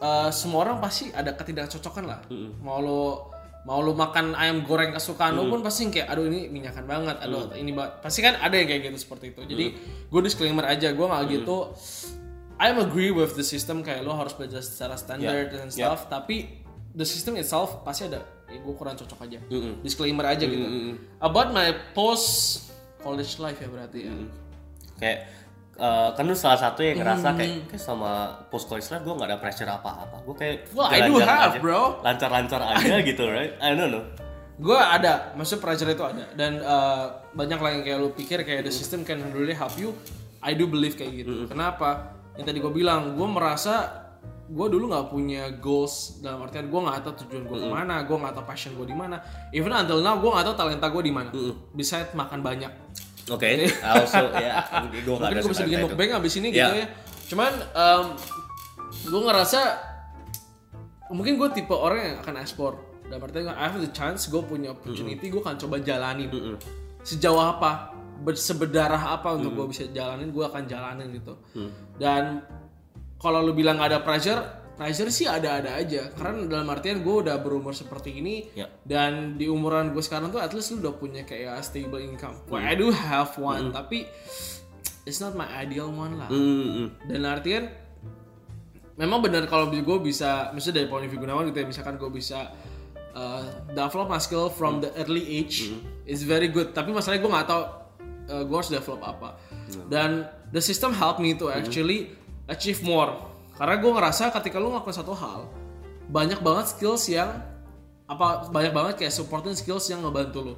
uh, 0.00 0.28
semua 0.32 0.64
orang 0.64 0.80
pasti 0.80 1.12
ada 1.12 1.32
ketidakcocokan 1.32 2.04
lah. 2.04 2.20
Hmm. 2.26 2.56
mau 2.60 2.80
lo 2.80 3.30
mau 3.60 3.84
lu 3.84 3.92
makan 3.92 4.32
ayam 4.34 4.64
goreng 4.64 4.88
kesukaan 4.90 5.36
Hmm. 5.36 5.44
lu 5.44 5.52
pun 5.52 5.60
pasti 5.60 5.92
kayak 5.92 6.08
aduh 6.08 6.24
ini 6.24 6.48
minyakan 6.48 6.88
banget 6.88 7.20
aduh 7.20 7.52
ini 7.54 7.76
banget 7.76 8.00
pasti 8.00 8.24
kan 8.24 8.40
ada 8.40 8.56
yang 8.56 8.64
kayak 8.66 8.88
gitu 8.88 8.98
seperti 8.98 9.36
itu. 9.36 9.40
Jadi 9.44 9.66
gue 10.08 10.20
disclaimer 10.24 10.64
aja 10.64 10.88
gue 10.90 11.06
nggak 11.06 11.24
gitu. 11.30 11.56
I'm 12.56 12.76
agree 12.76 13.08
with 13.08 13.36
the 13.36 13.44
system 13.44 13.80
kayak 13.80 14.00
lo 14.00 14.12
harus 14.12 14.32
belajar 14.32 14.60
secara 14.60 14.96
standar 14.96 15.48
dan 15.48 15.68
stuff 15.68 16.08
tapi 16.08 16.60
the 16.92 17.04
system 17.04 17.36
itself 17.36 17.84
pasti 17.84 18.08
ada 18.08 18.20
eh, 18.48 18.58
gue 18.58 18.74
kurang 18.74 18.96
cocok 18.96 19.28
aja. 19.28 19.38
Disclaimer 19.80 20.24
aja 20.24 20.44
gitu. 20.44 20.96
About 21.20 21.52
my 21.52 21.68
post 21.92 22.64
college 23.00 23.36
life 23.38 23.60
ya 23.60 23.68
berarti 23.68 24.08
ya. 24.08 24.12
Kayak 24.96 25.20
uh, 25.80 26.08
kan 26.12 26.24
lu 26.28 26.36
salah 26.36 26.60
satu 26.60 26.84
yang 26.84 27.00
ngerasa 27.00 27.32
kayak, 27.34 27.72
kayak 27.72 27.82
sama 27.82 28.28
post 28.52 28.68
college 28.68 28.86
life 28.92 29.02
gue 29.02 29.14
gak 29.16 29.28
ada 29.32 29.38
pressure 29.40 29.66
apa-apa. 29.66 30.20
Gue 30.28 30.36
kayak 30.36 30.56
Well, 30.76 30.86
I 30.86 31.08
do 31.08 31.16
have, 31.18 31.56
aja. 31.56 31.58
bro. 31.58 32.04
lancar-lancar 32.04 32.60
aja 32.76 33.00
gitu 33.00 33.24
right? 33.26 33.56
I 33.58 33.72
don't 33.72 33.90
know. 33.90 34.04
Gue 34.60 34.76
ada 34.76 35.32
maksudnya 35.34 35.64
pressure 35.64 35.88
itu 35.88 36.04
ada. 36.04 36.24
Dan 36.36 36.60
uh, 36.60 37.24
banyak 37.32 37.58
lah 37.58 37.70
yang 37.72 37.82
kayak 37.82 37.98
lu 37.98 38.12
pikir 38.12 38.44
kayak 38.44 38.68
the 38.68 38.72
system 38.72 39.02
can 39.08 39.18
really 39.32 39.56
help 39.56 39.72
you. 39.80 39.96
I 40.44 40.52
do 40.52 40.68
believe 40.68 41.00
kayak 41.00 41.24
gitu. 41.24 41.48
Kenapa? 41.48 42.12
Yang 42.36 42.44
tadi 42.52 42.58
gue 42.60 42.72
bilang 42.72 43.16
gue 43.16 43.28
merasa 43.28 44.04
gue 44.50 44.66
dulu 44.66 44.90
nggak 44.90 45.14
punya 45.14 45.46
goals 45.62 46.18
dalam 46.26 46.42
artian 46.42 46.66
gue 46.66 46.80
nggak 46.82 47.06
tahu 47.06 47.14
tujuan 47.22 47.46
gue 47.46 47.58
ke 47.62 47.68
mana 47.70 48.02
gue 48.02 48.16
nggak 48.18 48.34
tahu 48.34 48.44
passion 48.44 48.76
gue 48.76 48.84
di 48.84 48.96
mana. 48.96 49.16
Even 49.56 49.72
until 49.72 50.04
now 50.04 50.20
gue 50.20 50.28
nggak 50.28 50.44
tahu 50.52 50.56
talenta 50.60 50.86
gue 50.92 51.02
di 51.08 51.12
mana. 51.14 51.30
Besides 51.72 52.12
makan 52.12 52.44
banyak 52.44 52.72
oke. 53.30 53.46
Also 53.80 54.18
ya. 54.36 54.52
Gue 54.90 55.14
mungkin 55.16 55.36
gue 55.40 55.50
bisa 55.50 55.64
bikin 55.64 55.80
mukbang 55.86 56.10
abis 56.18 56.32
ini 56.42 56.48
gitu 56.50 56.60
Ya. 56.74 56.86
cuman 57.30 57.52
um, 57.72 58.04
gue 59.06 59.20
ngerasa 59.22 59.60
mungkin 61.14 61.38
gue 61.38 61.48
tipe 61.54 61.72
orang 61.72 61.98
yang 62.02 62.16
akan 62.22 62.34
ekspor. 62.42 62.72
Dalam 63.06 63.26
artian 63.26 63.50
I 63.50 63.66
have 63.70 63.82
the 63.82 63.90
chance 63.90 64.26
gue 64.30 64.42
punya 64.42 64.70
opportunity 64.74 65.30
gue 65.30 65.42
akan 65.42 65.56
coba 65.58 65.78
jalanin. 65.82 66.30
Sejauh 67.02 67.40
apa 67.40 67.94
seberdarah 68.36 69.16
apa 69.16 69.32
untuk 69.32 69.56
gue 69.56 69.66
bisa 69.72 69.88
jalanin 69.90 70.28
gue 70.28 70.44
akan 70.44 70.68
jalanin 70.68 71.08
gitu. 71.14 71.34
Dan 71.96 72.44
kalau 73.16 73.40
lu 73.40 73.52
bilang 73.52 73.80
gak 73.80 73.92
ada 73.96 74.00
pressure 74.04 74.40
pressure 74.80 75.12
sih 75.12 75.28
ada-ada 75.28 75.76
aja. 75.76 76.08
Karena 76.16 76.48
dalam 76.48 76.64
artian 76.72 77.04
gue 77.04 77.28
udah 77.28 77.36
berumur 77.44 77.76
seperti 77.76 78.16
ini 78.16 78.48
Ya. 78.56 78.72
dan 78.88 79.36
di 79.36 79.44
umuran 79.44 79.92
gue 79.92 80.00
sekarang 80.00 80.32
tuh 80.32 80.40
at 80.40 80.56
least 80.56 80.72
lu 80.72 80.80
udah 80.80 80.96
punya 80.96 81.28
kayak 81.28 81.60
stable 81.60 82.00
income. 82.00 82.40
Well, 82.48 82.64
I 82.64 82.72
do 82.72 82.88
have 82.88 83.36
one 83.36 83.76
tapi 83.76 84.08
it's 85.04 85.20
not 85.20 85.36
my 85.36 85.44
ideal 85.52 85.92
one 85.92 86.16
lah. 86.16 86.32
Mm, 86.32 86.40
mm, 86.40 86.70
mm. 86.72 86.88
dan 87.12 87.20
artian 87.28 87.62
memang 88.96 89.20
benar 89.20 89.44
kalau 89.52 89.68
gue 89.68 89.98
bisa 90.00 90.48
misalnya 90.56 90.80
dari 90.80 90.88
point 90.88 91.04
of 91.04 91.12
view 91.12 91.20
Gunawan 91.20 91.44
gitu 91.52 91.60
ya 91.60 91.68
misalkan 91.68 92.00
gue 92.00 92.08
bisa 92.08 92.48
uh, 93.12 93.44
develop 93.76 94.08
my 94.08 94.16
skill 94.16 94.48
from 94.48 94.80
the 94.80 94.88
early 94.96 95.28
age 95.28 95.76
is 96.08 96.24
very 96.24 96.48
good. 96.48 96.72
Tapi 96.72 96.88
masalahnya 96.88 97.20
gue 97.20 97.32
nggak 97.36 97.48
tahu 97.52 97.62
uh, 98.32 98.42
gue 98.48 98.56
harus 98.56 98.72
develop 98.72 99.04
apa. 99.04 99.36
Dan 99.92 100.24
the 100.56 100.64
system 100.64 100.96
help 100.96 101.20
me 101.20 101.36
to 101.36 101.52
actually 101.52 102.16
achieve 102.48 102.80
more 102.80 103.29
karena 103.60 103.76
gue 103.76 103.90
ngerasa 103.92 104.32
ketika 104.32 104.56
lu 104.56 104.72
ngelakuin 104.72 104.96
satu 104.96 105.12
hal 105.12 105.44
banyak 106.08 106.40
banget 106.40 106.72
skills 106.72 107.04
yang 107.06 107.28
apa 108.08 108.48
banyak 108.50 108.72
banget 108.74 108.94
kayak 108.98 109.14
supporting 109.14 109.54
skills 109.54 109.86
yang 109.86 110.02
ngebantu 110.02 110.42
lu. 110.42 110.54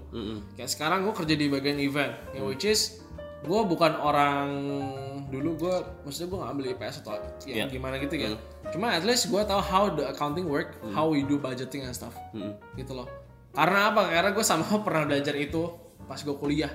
Kayak 0.57 0.71
sekarang 0.73 1.05
gue 1.05 1.13
kerja 1.13 1.35
di 1.37 1.47
bagian 1.51 1.77
event 1.77 2.15
yang 2.33 2.49
which 2.49 2.65
is 2.65 3.03
gue 3.43 3.61
bukan 3.67 3.93
orang 3.99 4.47
dulu 5.29 5.59
gue 5.59 5.75
maksudnya 6.07 6.29
gue 6.31 6.39
nggak 6.41 6.53
ambil 6.55 6.65
IPS 6.73 6.95
atau 7.03 7.13
ya 7.45 7.67
Yeah. 7.67 7.69
gimana 7.69 7.99
gitu 7.99 8.15
ya. 8.17 8.39
Cuma 8.71 8.95
at 8.95 9.03
least 9.05 9.29
gue 9.29 9.43
tahu 9.43 9.61
how 9.61 9.91
the 9.93 10.07
accounting 10.09 10.47
work 10.47 10.79
how 10.95 11.11
we 11.11 11.27
do 11.27 11.37
budgeting 11.37 11.85
and 11.85 11.93
stuff. 11.93 12.15
Gitu 12.73 12.95
loh. 12.95 13.11
Karena 13.53 13.93
apa? 13.93 14.09
Karena 14.09 14.31
gue 14.33 14.45
sama 14.47 14.65
pernah 14.81 15.05
belajar 15.05 15.35
itu 15.37 15.69
pas 16.09 16.17
gue 16.17 16.37
kuliah. 16.39 16.73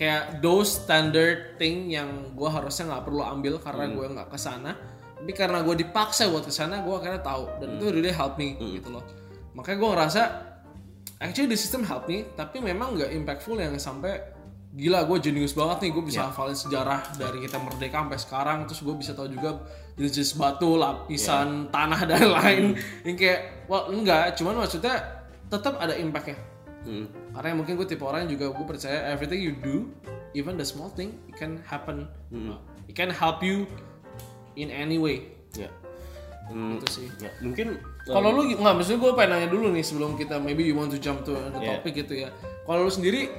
Kayak 0.00 0.40
those 0.40 0.80
standard 0.80 1.60
thing 1.60 1.92
yang 1.92 2.32
gue 2.32 2.48
harusnya 2.48 2.88
nggak 2.96 3.04
perlu 3.04 3.20
ambil 3.20 3.60
karena 3.60 3.84
gue 3.92 4.06
nggak 4.16 4.28
ke 4.32 4.38
sana 4.40 4.72
tapi 5.20 5.36
karena 5.36 5.60
gue 5.60 5.76
dipaksa 5.84 6.32
buat 6.32 6.48
ke 6.48 6.52
sana 6.52 6.80
gue 6.80 6.94
akhirnya 6.96 7.20
tahu. 7.20 7.44
Dan 7.60 7.76
itu 7.76 7.86
really 7.92 8.08
help 8.08 8.40
me 8.40 8.56
gitu 8.56 8.88
loh. 8.88 9.04
Makanya 9.52 9.76
gue 9.76 9.90
ngerasa 9.92 10.22
actually 11.20 11.52
the 11.52 11.60
system 11.60 11.84
help 11.84 12.08
me 12.08 12.24
tapi 12.32 12.64
memang 12.64 12.96
nggak 12.96 13.12
impactful 13.12 13.60
yang 13.60 13.76
sampai 13.76 14.16
gila 14.72 15.04
gue 15.04 15.20
jenius 15.20 15.52
banget 15.52 15.84
nih. 15.84 15.90
Gue 15.92 16.04
bisa 16.08 16.32
hafalin 16.32 16.56
sejarah 16.56 17.20
dari 17.20 17.44
kita 17.44 17.60
merdeka 17.60 18.00
sampai 18.00 18.16
sekarang. 18.18 18.58
Terus 18.64 18.80
gue 18.80 18.96
bisa 18.96 19.12
tahu 19.12 19.28
juga 19.28 19.60
jenis-jenis 20.00 20.32
batu 20.40 20.80
lapisan 20.80 21.68
tanah 21.68 22.00
dan 22.08 22.24
lain. 22.40 22.64
Yang 23.04 23.16
kayak 23.20 23.40
wah 23.68 23.92
enggak. 23.92 24.40
Cuman 24.40 24.56
maksudnya 24.56 25.04
tetap 25.52 25.76
ada 25.76 25.92
impactnya. 26.00 26.40
Mm. 26.80 27.36
karena 27.36 27.60
mungkin 27.60 27.76
gue 27.76 27.84
tipe 27.84 28.00
orang 28.00 28.24
yang 28.24 28.40
juga 28.40 28.56
gue 28.56 28.64
percaya 28.64 29.12
everything 29.12 29.36
you 29.44 29.52
do 29.52 29.84
even 30.32 30.56
the 30.56 30.64
small 30.64 30.88
thing 30.88 31.20
it 31.28 31.36
can 31.36 31.60
happen. 31.68 32.08
Uh, 32.32 32.56
it 32.88 32.96
can 32.96 33.12
help 33.12 33.44
you 33.44 33.68
in 34.54 34.70
any 34.70 34.96
way. 34.96 35.30
Ya. 35.54 35.70
Hmm, 36.50 36.82
itu 36.82 36.86
sih. 36.90 37.06
ya, 37.22 37.30
mungkin 37.46 37.78
kalau 38.02 38.34
lu 38.34 38.42
nggak 38.50 38.74
maksudnya 38.74 38.98
gue 38.98 39.12
pengen 39.14 39.30
nanya 39.38 39.48
dulu 39.54 39.70
nih 39.70 39.86
sebelum 39.86 40.18
kita 40.18 40.42
maybe 40.42 40.66
you 40.66 40.74
want 40.74 40.90
to 40.90 40.98
jump 40.98 41.22
to 41.22 41.30
the 41.30 41.62
Yeah. 41.62 41.78
topic 41.78 41.94
gitu 42.02 42.26
ya. 42.26 42.34
Kalau 42.66 42.86
lu 42.86 42.90
sendiri 42.90 43.30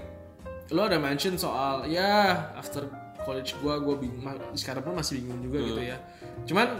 lu 0.71 0.79
ada 0.79 0.95
mention 0.95 1.35
soal 1.35 1.83
ya 1.91 2.31
after 2.55 2.87
college 3.27 3.51
gue 3.59 3.73
gue 3.83 3.95
bingung 3.99 4.23
sekarang 4.55 4.87
pun 4.87 4.95
masih 4.95 5.19
bingung 5.19 5.43
juga 5.43 5.59
gitu 5.59 5.81
ya. 5.83 5.99
Cuman 6.47 6.79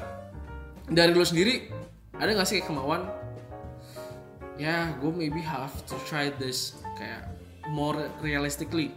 dari 0.88 1.12
lu 1.12 1.28
sendiri 1.28 1.68
ada 2.16 2.32
nggak 2.32 2.48
sih 2.48 2.64
kemauan 2.64 3.12
ya 4.56 4.94
gue 5.04 5.12
maybe 5.12 5.44
have 5.44 5.74
to 5.84 6.00
try 6.08 6.32
this 6.40 6.80
kayak 6.96 7.28
more 7.68 8.08
realistically. 8.24 8.96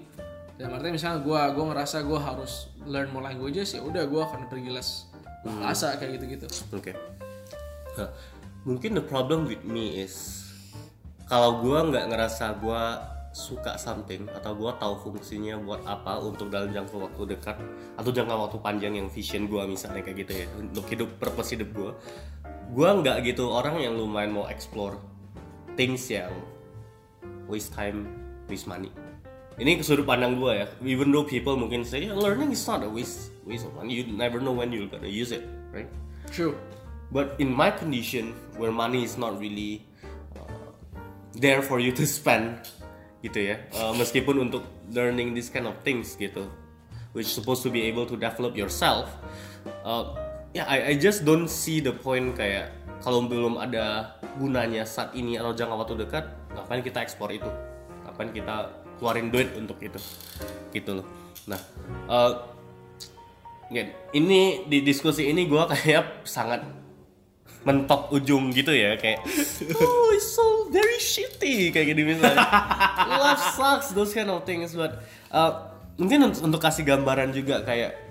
Dan 0.55 0.71
artinya 0.71 0.95
misalnya 0.95 1.19
gue 1.19 1.41
gue 1.51 1.65
ngerasa 1.67 2.07
gue 2.07 2.21
harus 2.21 2.71
learn 2.87 3.11
more 3.11 3.27
languages 3.27 3.75
ya 3.75 3.83
udah 3.83 4.07
gue 4.07 4.23
akan 4.23 4.47
pergi 4.47 4.71
les 4.71 5.11
bahasa 5.45 5.95
kayak 6.01 6.19
gitu-gitu. 6.19 6.47
Oke. 6.73 6.93
Nah, 8.01 8.11
mungkin 8.65 8.97
the 8.97 9.05
problem 9.05 9.45
with 9.45 9.63
me 9.63 10.01
is 10.01 10.43
kalau 11.29 11.61
gua 11.61 11.85
nggak 11.85 12.11
ngerasa 12.11 12.57
gua 12.59 13.01
suka 13.35 13.77
something 13.77 14.25
atau 14.33 14.57
gua 14.57 14.79
tahu 14.81 15.11
fungsinya 15.11 15.61
buat 15.61 15.85
apa 15.85 16.23
untuk 16.23 16.49
dalam 16.49 16.73
jangka 16.73 16.97
waktu 16.97 17.23
dekat 17.37 17.57
atau 17.99 18.11
jangka 18.15 18.35
waktu 18.35 18.57
panjang 18.63 18.95
yang 18.97 19.09
vision 19.11 19.51
gua 19.51 19.69
misalnya 19.69 20.01
kayak 20.07 20.25
gitu 20.27 20.33
ya 20.45 20.47
untuk 20.57 20.87
hidup 20.89 21.09
purpose 21.19 21.59
hidup 21.59 21.71
gua 21.75 21.93
gua 22.71 22.95
nggak 23.03 23.27
gitu 23.27 23.51
orang 23.51 23.83
yang 23.83 23.99
lumayan 23.99 24.33
mau 24.33 24.47
explore 24.47 24.97
things 25.75 26.07
yang 26.09 26.33
waste 27.51 27.75
time 27.77 28.09
waste 28.49 28.71
money. 28.71 28.89
Ini 29.55 29.79
sudut 29.87 30.03
pandang 30.03 30.35
gua 30.39 30.65
ya. 30.65 30.67
Even 30.83 31.15
though 31.15 31.27
people 31.27 31.55
mungkin 31.55 31.87
say 31.87 32.07
"Yeah, 32.07 32.17
learning 32.19 32.51
is 32.51 32.65
not 32.67 32.83
a 32.83 32.91
waste 32.91 33.34
waste 33.45 33.69
of 33.69 33.73
money 33.77 33.95
you 33.95 34.05
never 34.09 34.41
know 34.41 34.53
when 34.53 34.73
you're 34.73 34.89
gonna 34.89 35.09
use 35.09 35.31
it 35.31 35.45
right 35.73 35.89
true 36.33 36.57
But 37.15 37.39
in 37.39 37.55
my 37.55 37.71
condition, 37.71 38.35
where 38.59 38.73
money 38.73 39.05
is 39.05 39.15
not 39.15 39.39
really 39.39 39.87
uh, 40.35 40.75
there 41.31 41.63
for 41.63 41.79
you 41.79 41.95
to 41.95 42.03
spend, 42.19 42.59
gitu 43.23 43.55
ya. 43.55 43.57
Uh, 43.71 43.95
meskipun 43.95 44.51
untuk 44.51 44.67
learning 44.91 45.31
this 45.31 45.47
kind 45.47 45.71
of 45.71 45.79
things 45.87 46.19
gitu, 46.19 46.51
which 47.15 47.31
supposed 47.31 47.63
to 47.63 47.71
be 47.71 47.87
able 47.87 48.03
to 48.03 48.19
develop 48.19 48.59
yourself. 48.59 49.07
Uh, 49.87 50.19
ya, 50.51 50.67
I, 50.67 50.91
I 50.91 50.95
just 50.99 51.23
don't 51.23 51.47
see 51.47 51.79
the 51.79 51.95
point 51.95 52.35
kayak 52.35 52.75
kalau 52.99 53.23
belum 53.31 53.63
ada 53.63 54.19
gunanya 54.41 54.83
saat 54.83 55.15
ini 55.15 55.39
atau 55.39 55.55
jangka 55.55 55.75
waktu 55.87 55.95
dekat, 56.03 56.25
ngapain 56.57 56.83
kita 56.83 56.99
ekspor 57.05 57.31
itu? 57.31 57.49
Ngapain 58.11 58.35
kita 58.35 58.75
keluarin 58.99 59.31
duit 59.31 59.55
untuk 59.55 59.79
itu? 59.79 60.03
Gitu 60.75 60.99
loh. 60.99 61.07
Nah, 61.47 61.61
uh, 62.11 62.54
ini 64.15 64.65
di 64.71 64.87
diskusi 64.87 65.27
ini 65.29 65.51
gue 65.51 65.63
kayak 65.67 66.23
sangat 66.23 66.63
mentok 67.65 68.13
ujung 68.13 68.53
gitu 68.53 68.77
ya 68.77 68.93
kayak 69.01 69.25
oh 69.81 70.09
it's 70.13 70.37
so 70.37 70.69
very 70.69 71.01
shitty 71.01 71.73
kayak 71.73 71.97
gini 71.97 72.13
misalnya. 72.13 72.45
Love 73.09 73.41
sucks 73.57 73.97
those 73.97 74.13
kind 74.13 74.29
of 74.29 74.45
things 74.45 74.77
but 74.77 75.01
uh, 75.33 75.73
mungkin 75.97 76.29
untuk, 76.29 76.45
untuk 76.45 76.61
kasih 76.61 76.85
gambaran 76.85 77.33
juga 77.33 77.65
kayak 77.65 78.05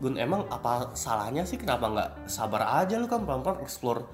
Gun 0.00 0.16
emang 0.16 0.48
apa 0.48 0.96
salahnya 0.96 1.44
sih? 1.44 1.60
Kenapa 1.60 1.84
nggak 1.92 2.10
sabar 2.24 2.80
aja 2.80 2.96
lu 2.96 3.04
kan 3.04 3.20
pelan-pelan 3.20 3.60
explore 3.60 4.08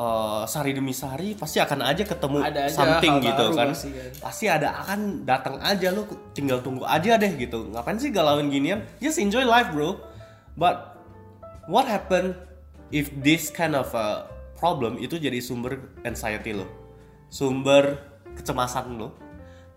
uh, 0.00 0.48
sehari 0.48 0.72
demi 0.72 0.96
sehari 0.96 1.36
pasti 1.36 1.60
akan 1.60 1.84
aja 1.84 2.08
ketemu 2.08 2.40
Ada 2.40 2.72
aja 2.72 2.72
something 2.72 3.20
gitu 3.20 3.44
kan. 3.52 3.68
pasti 3.76 3.88
kan. 3.92 4.10
pasti 4.24 4.44
ada 4.48 4.68
akan 4.80 5.28
datang 5.28 5.60
aja 5.60 5.92
lu 5.92 6.08
tinggal 6.32 6.64
tunggu 6.64 6.88
aja 6.88 7.20
deh 7.20 7.32
gitu. 7.36 7.68
Ngapain 7.68 8.00
sih 8.00 8.08
galauin 8.08 8.48
ginian? 8.48 8.80
Just 8.96 9.20
enjoy 9.20 9.44
life 9.44 9.68
bro 9.76 10.13
but 10.54 10.98
what 11.66 11.86
happen 11.88 12.38
if 12.94 13.10
this 13.22 13.50
kind 13.50 13.74
of 13.74 13.90
a 13.94 14.28
problem 14.58 14.96
itu 14.96 15.18
jadi 15.18 15.42
sumber 15.42 15.92
anxiety 16.06 16.54
lo? 16.54 16.66
Sumber 17.28 17.98
kecemasan 18.38 18.96
lo? 18.96 19.12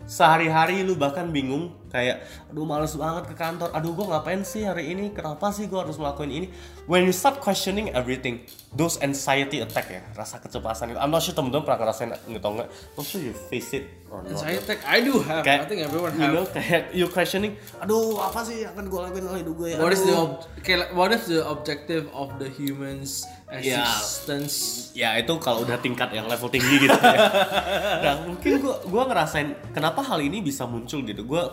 Sehari-hari 0.07 0.87
lu 0.87 0.95
bahkan 0.95 1.33
bingung 1.33 1.75
kayak 1.97 2.17
aduh 2.53 2.65
males 2.69 2.93
banget 2.93 3.23
ke 3.25 3.35
kantor. 3.35 3.73
Aduh 3.73 3.97
gua 3.97 4.05
ngapain 4.17 4.45
sih 4.45 4.69
hari 4.69 4.93
ini? 4.93 5.09
Kenapa 5.09 5.49
sih 5.49 5.65
gua 5.65 5.89
harus 5.89 5.97
melakukan 5.97 6.29
ini? 6.29 6.53
When 6.85 7.09
you 7.09 7.15
start 7.15 7.41
questioning 7.41 7.89
everything 7.97 8.45
those 8.77 9.01
anxiety 9.01 9.63
attack 9.65 9.89
ya 9.89 10.05
rasa 10.13 10.37
kecemasan 10.37 10.93
itu. 10.93 10.99
I'm 11.01 11.09
not 11.09 11.25
sure 11.25 11.33
temen-temen 11.33 11.65
pernah 11.65 11.81
ngerasain 11.81 12.13
gitu 12.29 12.47
enggak 12.47 12.69
I'm 12.69 13.05
sure 13.07 13.23
you 13.23 13.33
face 13.33 13.73
it 13.73 13.89
or 14.13 14.21
not. 14.21 14.37
Saya 14.37 14.61
take 14.61 14.85
I 14.85 15.01
do 15.01 15.17
have. 15.25 15.41
I 15.41 15.47
kayak 15.47 15.61
think 15.65 15.81
everyone 15.81 16.13
you 16.13 16.27
have. 16.27 16.35
know 16.35 16.45
kayak 16.45 16.93
you 16.93 17.09
questioning 17.09 17.57
aduh 17.81 18.21
apa 18.21 18.45
sih 18.45 18.67
yang 18.67 18.77
akan 18.77 18.85
gue 18.91 18.99
lakuin 19.01 19.25
hidup 19.41 19.55
gue 19.57 19.67
ya? 19.73 19.77
What 19.81 19.91
is 19.95 20.05
the 20.05 20.15
okay, 20.61 20.75
like, 20.77 20.91
what 20.93 21.09
is 21.09 21.25
the 21.25 21.41
objective 21.47 22.05
of 22.13 22.35
the 22.37 22.51
humans 22.51 23.25
existence? 23.49 24.91
ya 24.91 25.15
itu 25.15 25.33
kalau 25.39 25.63
udah 25.63 25.79
tingkat 25.79 26.11
yang 26.11 26.27
level 26.27 26.51
tinggi 26.51 26.85
gitu 26.85 26.93
ya. 26.93 27.19
Nah 28.05 28.13
mungkin 28.27 28.61
gue 28.61 28.75
gua 28.91 29.03
ngerasain 29.07 29.71
kenapa 29.71 30.03
hal 30.03 30.19
ini 30.19 30.43
bisa 30.43 30.67
muncul 30.67 31.01
gitu. 31.01 31.23
Gue 31.23 31.43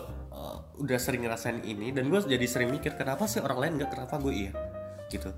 udah 0.79 0.99
sering 0.99 1.23
ngerasain 1.23 1.63
ini 1.63 1.95
dan 1.95 2.11
gue 2.11 2.19
jadi 2.19 2.45
sering 2.47 2.69
mikir 2.71 2.95
kenapa 2.99 3.25
sih 3.25 3.39
orang 3.39 3.59
lain 3.59 3.73
nggak 3.79 3.91
kenapa 3.95 4.15
gue 4.19 4.33
iya? 4.33 4.51
Gitu. 5.07 5.29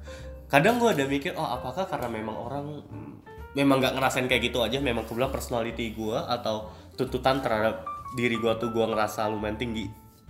Kadang 0.47 0.80
gue 0.80 0.89
ada 0.89 1.06
mikir 1.06 1.36
oh 1.38 1.45
apakah 1.45 1.86
karena 1.86 2.10
memang 2.10 2.36
orang 2.36 2.65
hmm, 2.88 3.13
memang 3.54 3.82
nggak 3.84 3.93
ngerasain 3.97 4.26
kayak 4.26 4.50
gitu 4.50 4.63
aja 4.63 4.82
memang 4.82 5.06
kebetulan 5.06 5.32
personality 5.34 5.93
gue 5.93 6.17
atau 6.17 6.71
tuntutan 6.97 7.41
terhadap 7.41 7.86
diri 8.17 8.39
gue 8.39 8.54
tuh 8.58 8.73
gue 8.73 8.86
ngerasa 8.86 9.30
lumayan 9.30 9.60
tinggi. 9.60 9.86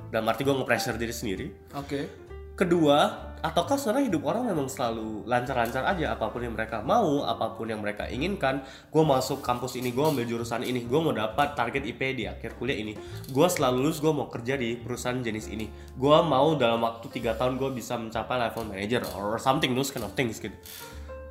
Dalam 0.07 0.27
arti 0.27 0.47
gue 0.47 0.55
nge-pressure 0.55 0.97
diri 0.99 1.13
sendiri. 1.15 1.47
Oke. 1.75 2.26
Kedua, 2.57 3.29
ataukah 3.37 3.77
sebenarnya 3.77 4.09
hidup 4.09 4.25
orang 4.25 4.49
memang 4.49 4.65
selalu 4.65 5.29
lancar-lancar 5.29 5.85
aja 5.85 6.17
apa 6.17 6.33
pun 6.33 6.41
yang 6.41 6.57
mereka 6.57 6.81
mau, 6.81 7.21
apa 7.21 7.53
pun 7.53 7.69
yang 7.69 7.85
mereka 7.85 8.09
inginkan. 8.09 8.65
Gue 8.89 9.05
masuk 9.05 9.45
kampus 9.45 9.77
ini, 9.77 9.93
gue 9.93 10.01
ambil 10.01 10.25
jurusan 10.25 10.65
ini, 10.65 10.81
gue 10.89 10.97
mau 10.97 11.13
dapat 11.13 11.53
target 11.53 11.85
IP 11.85 12.17
di 12.17 12.25
akhir 12.25 12.57
kuliah 12.57 12.81
ini. 12.81 12.97
Gue 13.29 13.45
selalu 13.45 13.85
lulus, 13.85 14.01
gue 14.01 14.09
mau 14.09 14.25
kerja 14.25 14.57
di 14.57 14.73
perusahaan 14.73 15.21
jenis 15.21 15.53
ini. 15.53 15.69
Gue 15.93 16.17
mau 16.25 16.57
dalam 16.57 16.81
waktu 16.81 17.05
tiga 17.13 17.37
tahun 17.37 17.61
gue 17.61 17.77
bisa 17.77 17.93
mencapai 17.93 18.41
level 18.41 18.73
manager 18.73 19.05
or 19.13 19.37
something 19.37 19.77
those 19.77 19.93
kind 19.93 20.01
of 20.01 20.17
things 20.17 20.41
gitu. 20.41 20.57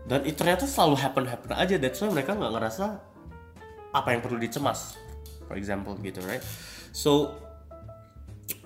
Dan 0.06 0.22
itu 0.22 0.38
ternyata 0.38 0.62
selalu 0.62 1.02
happen-happen 1.02 1.58
aja. 1.58 1.74
That's 1.74 1.98
why 1.98 2.14
mereka 2.14 2.38
nggak 2.38 2.54
ngerasa 2.54 2.84
apa 3.90 4.08
yang 4.14 4.22
perlu 4.22 4.38
dicemas, 4.38 4.94
for 5.50 5.58
example 5.58 5.98
gitu, 5.98 6.22
right? 6.22 6.44
So 6.94 7.34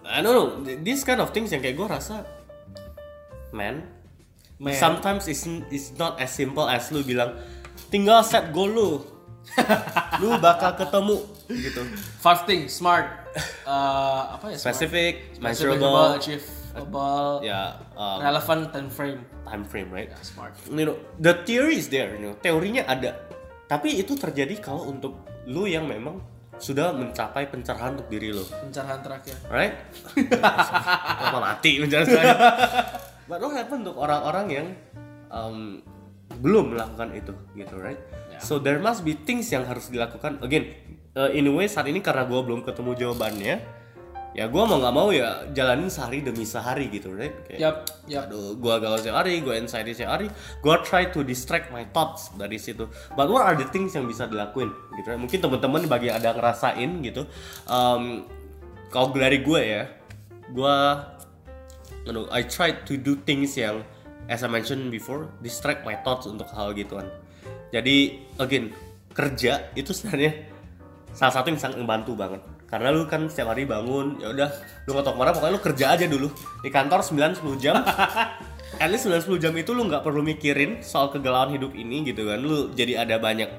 I 0.05 0.21
don't 0.21 0.37
know, 0.37 0.49
this 0.85 1.09
kind 1.09 1.25
of 1.25 1.33
things 1.33 1.49
yang 1.57 1.65
kayak 1.65 1.81
gue 1.81 1.89
rasa 1.89 2.40
man, 3.51 3.87
Man. 4.57 4.75
sometimes 4.75 5.27
it's, 5.27 5.47
it's 5.71 5.95
not 5.95 6.19
as 6.19 6.31
simple 6.31 6.67
as 6.67 6.91
lu 6.91 7.03
bilang 7.03 7.35
tinggal 7.89 8.21
set 8.21 8.51
goal 8.51 8.69
lu 8.69 8.91
lu 10.23 10.37
bakal 10.39 10.77
ketemu 10.77 11.17
gitu 11.49 11.83
Five 12.21 12.45
things 12.47 12.71
smart. 12.71 13.27
Uh, 13.65 14.37
apa 14.37 14.55
ya? 14.55 14.57
smart? 14.59 14.77
specific 14.77 15.13
Specific, 15.35 15.43
measurable 15.43 16.09
achievable, 16.15 17.31
ya 17.43 17.79
um, 17.97 18.19
relevant 18.21 18.71
time 18.71 18.91
frame. 18.91 19.21
time 19.47 19.65
frame 19.67 19.91
right 19.91 20.11
Smart. 20.23 20.55
you 20.71 20.87
know 20.87 20.95
the 21.19 21.35
theory 21.43 21.79
is 21.79 21.91
there 21.91 22.15
you 22.15 22.23
know 22.23 22.35
teorinya 22.39 22.87
ada 22.87 23.17
tapi 23.67 23.99
itu 23.99 24.15
terjadi 24.15 24.59
kalau 24.59 24.87
untuk 24.87 25.27
lu 25.47 25.67
yang 25.67 25.87
memang 25.87 26.19
sudah 26.61 26.93
mencapai 26.93 27.49
pencerahan 27.49 27.97
untuk 27.97 28.13
diri 28.13 28.37
lo 28.37 28.45
Pencerahan 28.45 29.01
terakhir. 29.01 29.33
right? 29.49 29.75
Apa 31.25 31.39
mati 31.41 31.81
saya? 31.89 32.35
But 33.31 33.47
what 33.47 33.55
happen 33.55 33.87
untuk 33.87 33.95
orang-orang 33.95 34.47
yang 34.51 34.67
um, 35.31 35.87
belum 36.43 36.75
melakukan 36.75 37.15
itu, 37.15 37.31
gitu, 37.55 37.79
right? 37.79 38.03
Ya. 38.35 38.43
So 38.43 38.59
there 38.59 38.83
must 38.83 39.07
be 39.07 39.15
things 39.15 39.47
yang 39.55 39.63
harus 39.71 39.87
dilakukan. 39.87 40.43
Again, 40.43 40.75
uh, 41.15 41.31
in 41.31 41.47
a 41.47 41.53
way 41.55 41.71
saat 41.71 41.87
ini 41.87 42.03
karena 42.03 42.27
gue 42.27 42.41
belum 42.43 42.67
ketemu 42.67 42.91
jawabannya, 42.99 43.55
ya 44.35 44.45
gue 44.47 44.63
mau 44.63 44.79
nggak 44.79 44.95
mau 44.95 45.15
ya 45.15 45.47
jalanin 45.55 45.87
sehari 45.87 46.27
demi 46.27 46.43
sehari 46.43 46.91
gitu, 46.91 47.15
right? 47.15 47.47
Kayak, 47.47 47.59
Yap, 47.63 47.77
yap. 48.11 48.23
Aduh, 48.27 48.59
gue 48.59 48.75
galau 48.83 48.99
setiap 48.99 49.23
hari, 49.23 49.39
gue 49.47 49.55
anxiety 49.55 49.95
setiap 49.95 50.19
hari, 50.19 50.27
gue 50.59 50.75
try 50.83 51.07
to 51.07 51.23
distract 51.23 51.71
my 51.71 51.87
thoughts 51.95 52.35
dari 52.35 52.59
situ. 52.59 52.91
But 53.15 53.31
what 53.31 53.47
are 53.47 53.55
the 53.55 53.71
things 53.71 53.95
yang 53.95 54.11
bisa 54.11 54.27
dilakuin? 54.27 54.75
Gitu, 54.99 55.07
right? 55.07 55.23
Mungkin 55.23 55.39
teman-teman 55.39 55.87
bagi 55.87 56.11
yang 56.11 56.19
ada 56.19 56.35
ngerasain 56.35 56.91
gitu, 57.07 57.31
um, 57.71 58.27
kalau 58.91 59.15
dari 59.15 59.39
gue 59.39 59.61
ya, 59.63 59.87
gue, 60.51 60.75
aduh, 62.09 62.29
I 62.33 62.47
try 62.47 62.73
to 62.73 62.95
do 62.97 63.19
things 63.21 63.57
yang, 63.57 63.85
as 64.31 64.45
I 64.45 64.49
mentioned 64.49 64.89
before, 64.89 65.29
distract 65.45 65.85
my 65.85 65.99
thoughts 66.01 66.29
untuk 66.29 66.49
hal 66.53 66.73
gituan. 66.73 67.09
Jadi, 67.71 68.21
again, 68.41 68.75
kerja 69.11 69.69
itu 69.75 69.91
sebenarnya 69.91 70.49
salah 71.11 71.35
satu 71.35 71.51
yang 71.51 71.61
sangat 71.61 71.79
membantu 71.83 72.15
banget. 72.15 72.43
Karena 72.71 72.95
lu 72.95 73.03
kan 73.11 73.27
setiap 73.27 73.51
hari 73.51 73.67
bangun 73.67 74.23
ya 74.23 74.31
udah 74.31 74.51
lu 74.87 74.95
nggak 74.95 75.03
tahu 75.03 75.15
ke 75.15 75.19
mana 75.19 75.31
pokoknya 75.35 75.55
lu 75.59 75.63
kerja 75.63 75.85
aja 75.91 76.07
dulu. 76.07 76.29
Di 76.63 76.71
kantor 76.71 77.03
9-10 77.03 77.59
jam. 77.59 77.83
At 78.83 78.89
least 78.95 79.11
9-10 79.11 79.43
jam 79.43 79.53
itu 79.59 79.75
lu 79.75 79.91
nggak 79.91 80.07
perlu 80.07 80.23
mikirin 80.23 80.79
soal 80.79 81.11
kegalauan 81.11 81.51
hidup 81.51 81.75
ini 81.75 82.07
gitu 82.07 82.31
kan. 82.31 82.39
Lu 82.39 82.71
jadi 82.71 83.03
ada 83.03 83.19
banyak 83.19 83.51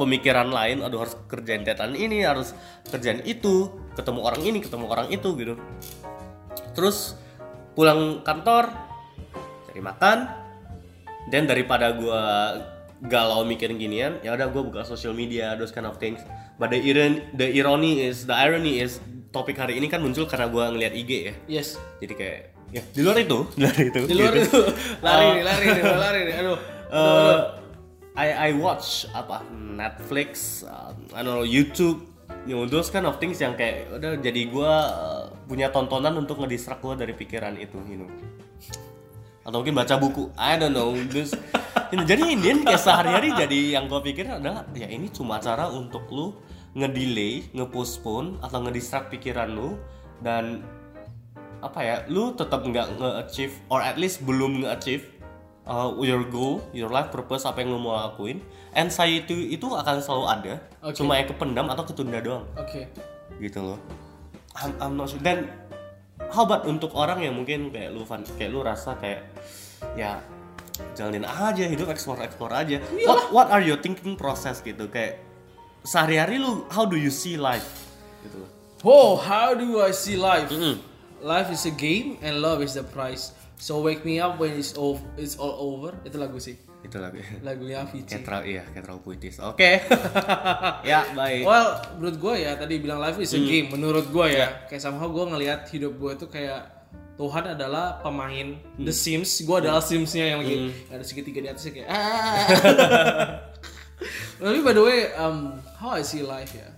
pemikiran 0.00 0.48
lain 0.48 0.80
aduh 0.80 1.04
harus 1.04 1.16
kerjain 1.28 1.64
deadline 1.64 1.96
ini 1.96 2.24
harus 2.24 2.52
kerjain 2.88 3.24
itu 3.24 3.72
ketemu 3.96 4.20
orang 4.24 4.40
ini 4.44 4.58
ketemu 4.64 4.84
orang 4.88 5.12
itu 5.12 5.28
gitu. 5.36 5.54
Terus 6.72 7.16
pulang 7.76 8.24
kantor 8.24 8.72
cari 9.68 9.80
makan 9.84 10.18
dan 11.28 11.44
daripada 11.44 11.92
gua 11.92 12.22
galau 13.04 13.44
mikirin 13.44 13.76
ginian 13.76 14.16
ya 14.24 14.32
udah 14.32 14.48
gua 14.48 14.64
buka 14.64 14.82
social 14.88 15.12
media 15.12 15.52
those 15.60 15.70
kind 15.70 15.84
of 15.84 16.00
things. 16.00 16.24
But 16.56 16.72
the 16.72 16.80
iron 16.80 17.20
the 17.36 17.52
irony 17.52 18.00
is 18.00 18.24
the 18.24 18.32
irony 18.32 18.80
is 18.80 18.96
topik 19.28 19.60
hari 19.60 19.76
ini 19.76 19.92
kan 19.92 20.00
muncul 20.00 20.24
karena 20.24 20.48
gua 20.48 20.72
ngeliat 20.72 20.96
IG 20.96 21.10
ya. 21.12 21.34
Yes. 21.60 21.76
Jadi 22.00 22.16
kayak 22.16 22.40
ya 22.72 22.82
di 22.82 23.00
luar 23.04 23.20
itu 23.20 23.46
di 23.54 23.62
luar 23.62 23.76
itu 23.78 24.00
di 24.08 24.14
luar 24.16 24.34
gitu. 24.34 24.48
itu. 24.48 24.60
Lari 25.04 25.26
nih 25.36 25.44
lari 25.44 25.66
nih 25.70 25.82
lari 25.84 26.20
nih 26.24 26.34
aduh. 26.40 26.58
Eh, 26.86 27.38
I 28.16 28.28
I 28.48 28.50
watch 28.56 29.04
apa 29.12 29.44
Netflix, 29.52 30.64
um, 30.64 30.96
I 31.12 31.20
don't 31.20 31.36
know 31.36 31.44
YouTube, 31.44 32.08
you 32.48 32.56
know 32.56 32.64
those 32.64 32.88
kind 32.88 33.04
of 33.04 33.20
things 33.20 33.36
yang 33.44 33.52
kayak 33.52 33.92
udah 33.92 34.16
jadi 34.24 34.48
gua 34.48 34.72
uh, 34.88 35.25
punya 35.46 35.70
tontonan 35.70 36.12
untuk 36.18 36.42
ngedistract 36.42 36.82
gua 36.82 36.98
dari 36.98 37.14
pikiran 37.14 37.54
itu, 37.56 37.78
you 37.86 38.02
know. 38.02 38.10
Atau 39.46 39.62
mungkin 39.62 39.78
baca 39.78 39.94
buku, 39.96 40.34
I 40.34 40.58
don't 40.58 40.74
know. 40.74 40.90
Know, 40.90 42.04
jadi 42.04 42.22
ini 42.34 42.66
kayak 42.66 42.82
sehari-hari 42.82 43.30
jadi 43.30 43.78
yang 43.78 43.86
gua 43.86 44.02
pikir 44.02 44.26
adalah 44.26 44.66
ya 44.74 44.90
ini 44.90 45.06
cuma 45.08 45.38
cara 45.38 45.70
untuk 45.70 46.10
lu 46.10 46.34
ngedelay, 46.76 47.46
ngepostpone 47.56 48.42
atau 48.44 48.58
ngedistract 48.66 49.08
pikiran 49.08 49.48
lu 49.48 49.80
dan 50.20 50.60
apa 51.64 51.80
ya, 51.80 51.96
lu 52.12 52.36
tetap 52.36 52.62
nggak 52.68 53.00
nge-achieve 53.00 53.54
or 53.72 53.80
at 53.80 53.96
least 53.96 54.20
belum 54.28 54.60
nge-achieve 54.60 55.08
uh, 55.66 55.88
your 56.04 56.22
goal, 56.28 56.60
your 56.76 56.92
life 56.92 57.08
purpose 57.08 57.48
apa 57.48 57.64
yang 57.64 57.74
lo 57.74 57.80
mau 57.80 57.96
lakuin, 57.96 58.44
anxiety 58.76 59.56
itu 59.56 59.66
akan 59.72 60.04
selalu 60.04 60.24
ada, 60.28 60.54
Oke. 60.84 61.00
cuma 61.00 61.16
yang 61.16 61.28
kependam 61.32 61.66
atau 61.72 61.84
ketunda 61.88 62.20
doang, 62.22 62.44
oke 62.60 62.86
gitu 63.40 63.60
loh. 63.60 63.80
I'm, 64.56 64.72
I'm 64.80 64.94
not 64.96 65.12
sure. 65.12 65.20
Dan 65.20 65.52
how 66.32 66.48
about 66.48 66.64
untuk 66.64 66.96
orang 66.96 67.22
yang 67.22 67.36
mungkin 67.36 67.68
kayak 67.70 67.92
lu, 67.92 68.02
Van, 68.08 68.24
kayak 68.24 68.50
lu 68.50 68.60
rasa 68.64 68.96
kayak 68.96 69.28
ya 69.94 70.20
jalanin 70.92 71.24
aja 71.24 71.64
hidup 71.68 71.88
explore 71.92 72.20
explore 72.24 72.52
aja. 72.52 72.80
What 73.04 73.32
what 73.32 73.48
are 73.52 73.60
your 73.60 73.80
thinking 73.80 74.16
process 74.16 74.60
gitu? 74.64 74.88
Kayak 74.88 75.20
sehari-hari 75.86 76.42
lu 76.42 76.66
how 76.72 76.84
do 76.84 76.98
you 76.98 77.12
see 77.12 77.38
life? 77.38 77.64
Gitu 78.26 78.56
oh 78.86 79.16
how 79.16 79.54
do 79.54 79.80
I 79.80 79.90
see 79.94 80.18
life? 80.18 80.50
Mm-mm. 80.50 80.78
life 81.24 81.48
is 81.48 81.64
a 81.64 81.74
game 81.74 82.18
and 82.20 82.42
love 82.44 82.60
is 82.60 82.76
the 82.76 82.84
prize 82.84 83.32
so 83.56 83.80
wake 83.80 84.04
me 84.04 84.20
up 84.20 84.36
when 84.36 84.52
it's 84.52 84.76
all 84.76 85.00
it's 85.16 85.38
all 85.40 85.56
over. 85.74 85.96
Itu 86.04 86.20
lagu 86.20 86.36
sih 86.36 86.58
Itu 86.86 87.02
lagu 87.02 87.18
lagunya 87.42 87.82
Avicii 87.82 88.22
terlalu 88.22 88.44
iya 88.54 88.62
terlalu 88.70 89.00
puitis. 89.02 89.42
Oke. 89.42 89.82
ya 90.90 91.02
baik. 91.18 91.42
Well, 91.42 91.82
menurut 91.98 92.16
gue 92.22 92.34
ya 92.46 92.54
tadi 92.54 92.78
bilang 92.78 93.02
life 93.02 93.18
is 93.18 93.34
a 93.34 93.42
game. 93.42 93.74
Menurut 93.74 94.06
gue 94.14 94.26
ya, 94.30 94.70
kayak 94.70 94.78
somehow 94.78 95.10
gue 95.10 95.24
ngelihat 95.26 95.66
hidup 95.74 95.98
gue 95.98 96.12
tuh 96.14 96.30
kayak 96.30 96.76
Tuhan 97.16 97.58
adalah 97.58 97.98
pemain 98.04 98.54
The 98.78 98.94
Sims. 98.94 99.42
Gue 99.42 99.58
adalah 99.64 99.82
Simsnya 99.82 100.36
yang 100.36 100.46
lagi 100.46 100.70
ada 100.92 101.02
segitiga 101.02 101.42
di 101.42 101.48
atasnya 101.50 101.72
kayak. 101.82 101.88
"Ah." 101.90 102.46
Tapi 104.46 104.60
by 104.60 104.76
the 104.76 104.84
way, 104.84 105.10
um, 105.16 105.56
how 105.80 105.96
I 105.96 106.04
see 106.04 106.20
life 106.20 106.52
ya, 106.52 106.68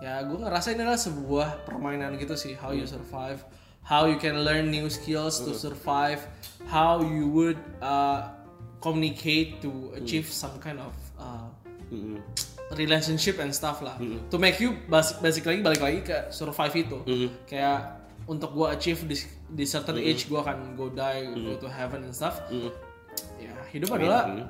ya 0.00 0.24
gue 0.24 0.40
ngerasa 0.40 0.72
ini 0.72 0.80
adalah 0.80 0.96
sebuah 0.96 1.68
permainan 1.68 2.16
gitu 2.16 2.32
sih. 2.34 2.56
How 2.56 2.72
you 2.72 2.88
survive, 2.88 3.44
how 3.84 4.08
you 4.08 4.16
can 4.16 4.42
learn 4.42 4.72
new 4.72 4.88
skills 4.88 5.44
to 5.44 5.52
survive, 5.52 6.24
how 6.72 7.04
you 7.04 7.28
would 7.28 7.60
uh, 7.84 8.39
communicate 8.80 9.60
to 9.60 9.92
achieve 9.94 10.24
some 10.26 10.56
kind 10.58 10.80
of 10.80 10.92
uh, 11.16 11.46
Mm-mm. 11.92 12.18
relationship 12.74 13.36
and 13.38 13.52
stuff 13.52 13.84
lah. 13.84 14.00
To 14.30 14.36
make 14.36 14.56
you 14.58 14.76
basic 14.88 15.20
basic 15.20 15.42
lagi 15.44 15.60
balik 15.60 15.82
lagi 15.82 16.00
ke 16.00 16.16
survive 16.32 16.74
itu. 16.74 16.98
Kayak 17.44 18.00
untuk 18.24 18.54
gua 18.54 18.72
achieve 18.72 19.04
di, 19.04 19.16
di 19.50 19.64
certain 19.66 19.98
age 19.98 20.26
gua 20.26 20.46
akan 20.46 20.74
go 20.74 20.88
die 20.88 21.28
go 21.34 21.58
to 21.58 21.68
heaven 21.68 22.06
and 22.06 22.14
stuff. 22.14 22.40
Mm-mm. 22.48 22.72
ya 23.36 23.52
hidup 23.70 23.90
adalah 23.92 24.26
Mm. 24.30 24.46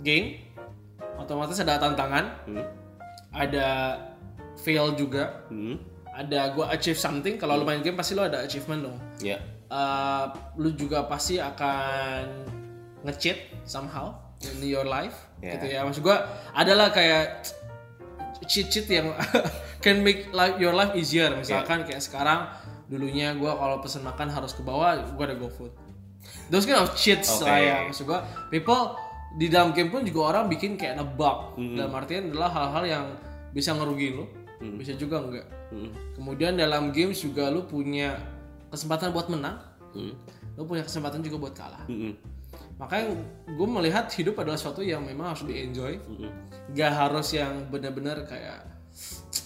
game. 0.00 0.28
Otomatis 1.18 1.58
ada 1.60 1.76
tantangan. 1.76 2.24
Mm. 2.48 2.64
ada 3.32 3.66
fail 4.58 4.92
juga. 4.94 5.44
Mm. 5.50 5.76
ada 6.12 6.52
gua 6.52 6.68
achieve 6.70 6.96
something. 6.96 7.36
Kalau 7.36 7.56
lu 7.56 7.64
main 7.64 7.80
game 7.80 7.96
pasti 7.96 8.12
lu 8.12 8.22
ada 8.22 8.44
achievement 8.44 8.80
dong. 8.86 8.98
Ya. 9.18 9.40
uh, 9.66 10.28
lu 10.60 10.70
juga 10.76 11.08
pasti 11.08 11.40
akan 11.40 12.22
nge-cheat 13.02 13.38
somehow 13.64 14.14
in 14.42 14.58
your 14.62 14.86
life 14.86 15.14
Yeah. 15.42 15.58
gitu 15.58 15.74
ya 15.74 15.82
maksud 15.82 16.06
gua 16.06 16.22
adalah 16.54 16.94
kayak 16.94 17.50
cheat-cheat 18.46 18.86
yang 18.86 19.10
can 19.84 20.02
make 20.02 20.30
life, 20.30 20.54
your 20.58 20.70
life 20.70 20.94
easier 20.94 21.30
misalkan 21.34 21.82
kayak 21.82 21.98
sekarang 21.98 22.46
dulunya 22.86 23.34
gua 23.34 23.54
kalau 23.54 23.82
pesen 23.82 24.02
makan 24.02 24.30
harus 24.30 24.54
ke 24.54 24.62
bawah 24.62 24.94
gua 25.14 25.24
ada 25.26 25.34
GoFood 25.34 25.74
those 26.46 26.62
kind 26.62 26.78
of 26.78 26.94
cheats 26.94 27.30
Oke. 27.38 27.46
lah 27.46 27.58
ya 27.58 27.76
maksud 27.86 28.06
gua 28.06 28.22
people 28.48 28.94
di 29.34 29.48
dalam 29.48 29.72
game 29.72 29.88
pun 29.88 30.04
juga 30.04 30.30
orang 30.30 30.46
bikin 30.46 30.76
kayak 30.76 31.00
nebak 31.00 31.56
dalam 31.56 31.90
artian 31.90 32.30
adalah 32.30 32.50
hal-hal 32.52 32.84
yang 32.84 33.04
bisa 33.50 33.72
ngerugiin 33.72 34.22
lu 34.22 34.26
bisa 34.78 34.94
juga 34.94 35.18
enggak 35.18 35.46
Mm. 35.72 35.88
Kemudian 36.12 36.52
dalam 36.52 36.92
games 36.92 37.24
juga 37.24 37.48
lu 37.48 37.64
punya 37.64 38.12
kesempatan 38.68 39.08
buat 39.08 39.32
menang, 39.32 39.56
Mm. 39.96 40.12
lu 40.52 40.68
punya 40.68 40.84
kesempatan 40.84 41.24
juga 41.24 41.40
buat 41.40 41.56
kalah. 41.56 41.80
Mm-mm. 41.88 42.12
Makanya 42.82 43.14
gue 43.46 43.68
melihat 43.78 44.10
hidup 44.10 44.42
adalah 44.42 44.58
sesuatu 44.58 44.82
yang 44.82 45.06
memang 45.06 45.30
harus 45.30 45.46
di 45.46 45.54
enjoy, 45.62 46.02
gak 46.74 46.90
harus 46.90 47.30
yang 47.30 47.70
benar-benar 47.70 48.26
kayak 48.26 48.66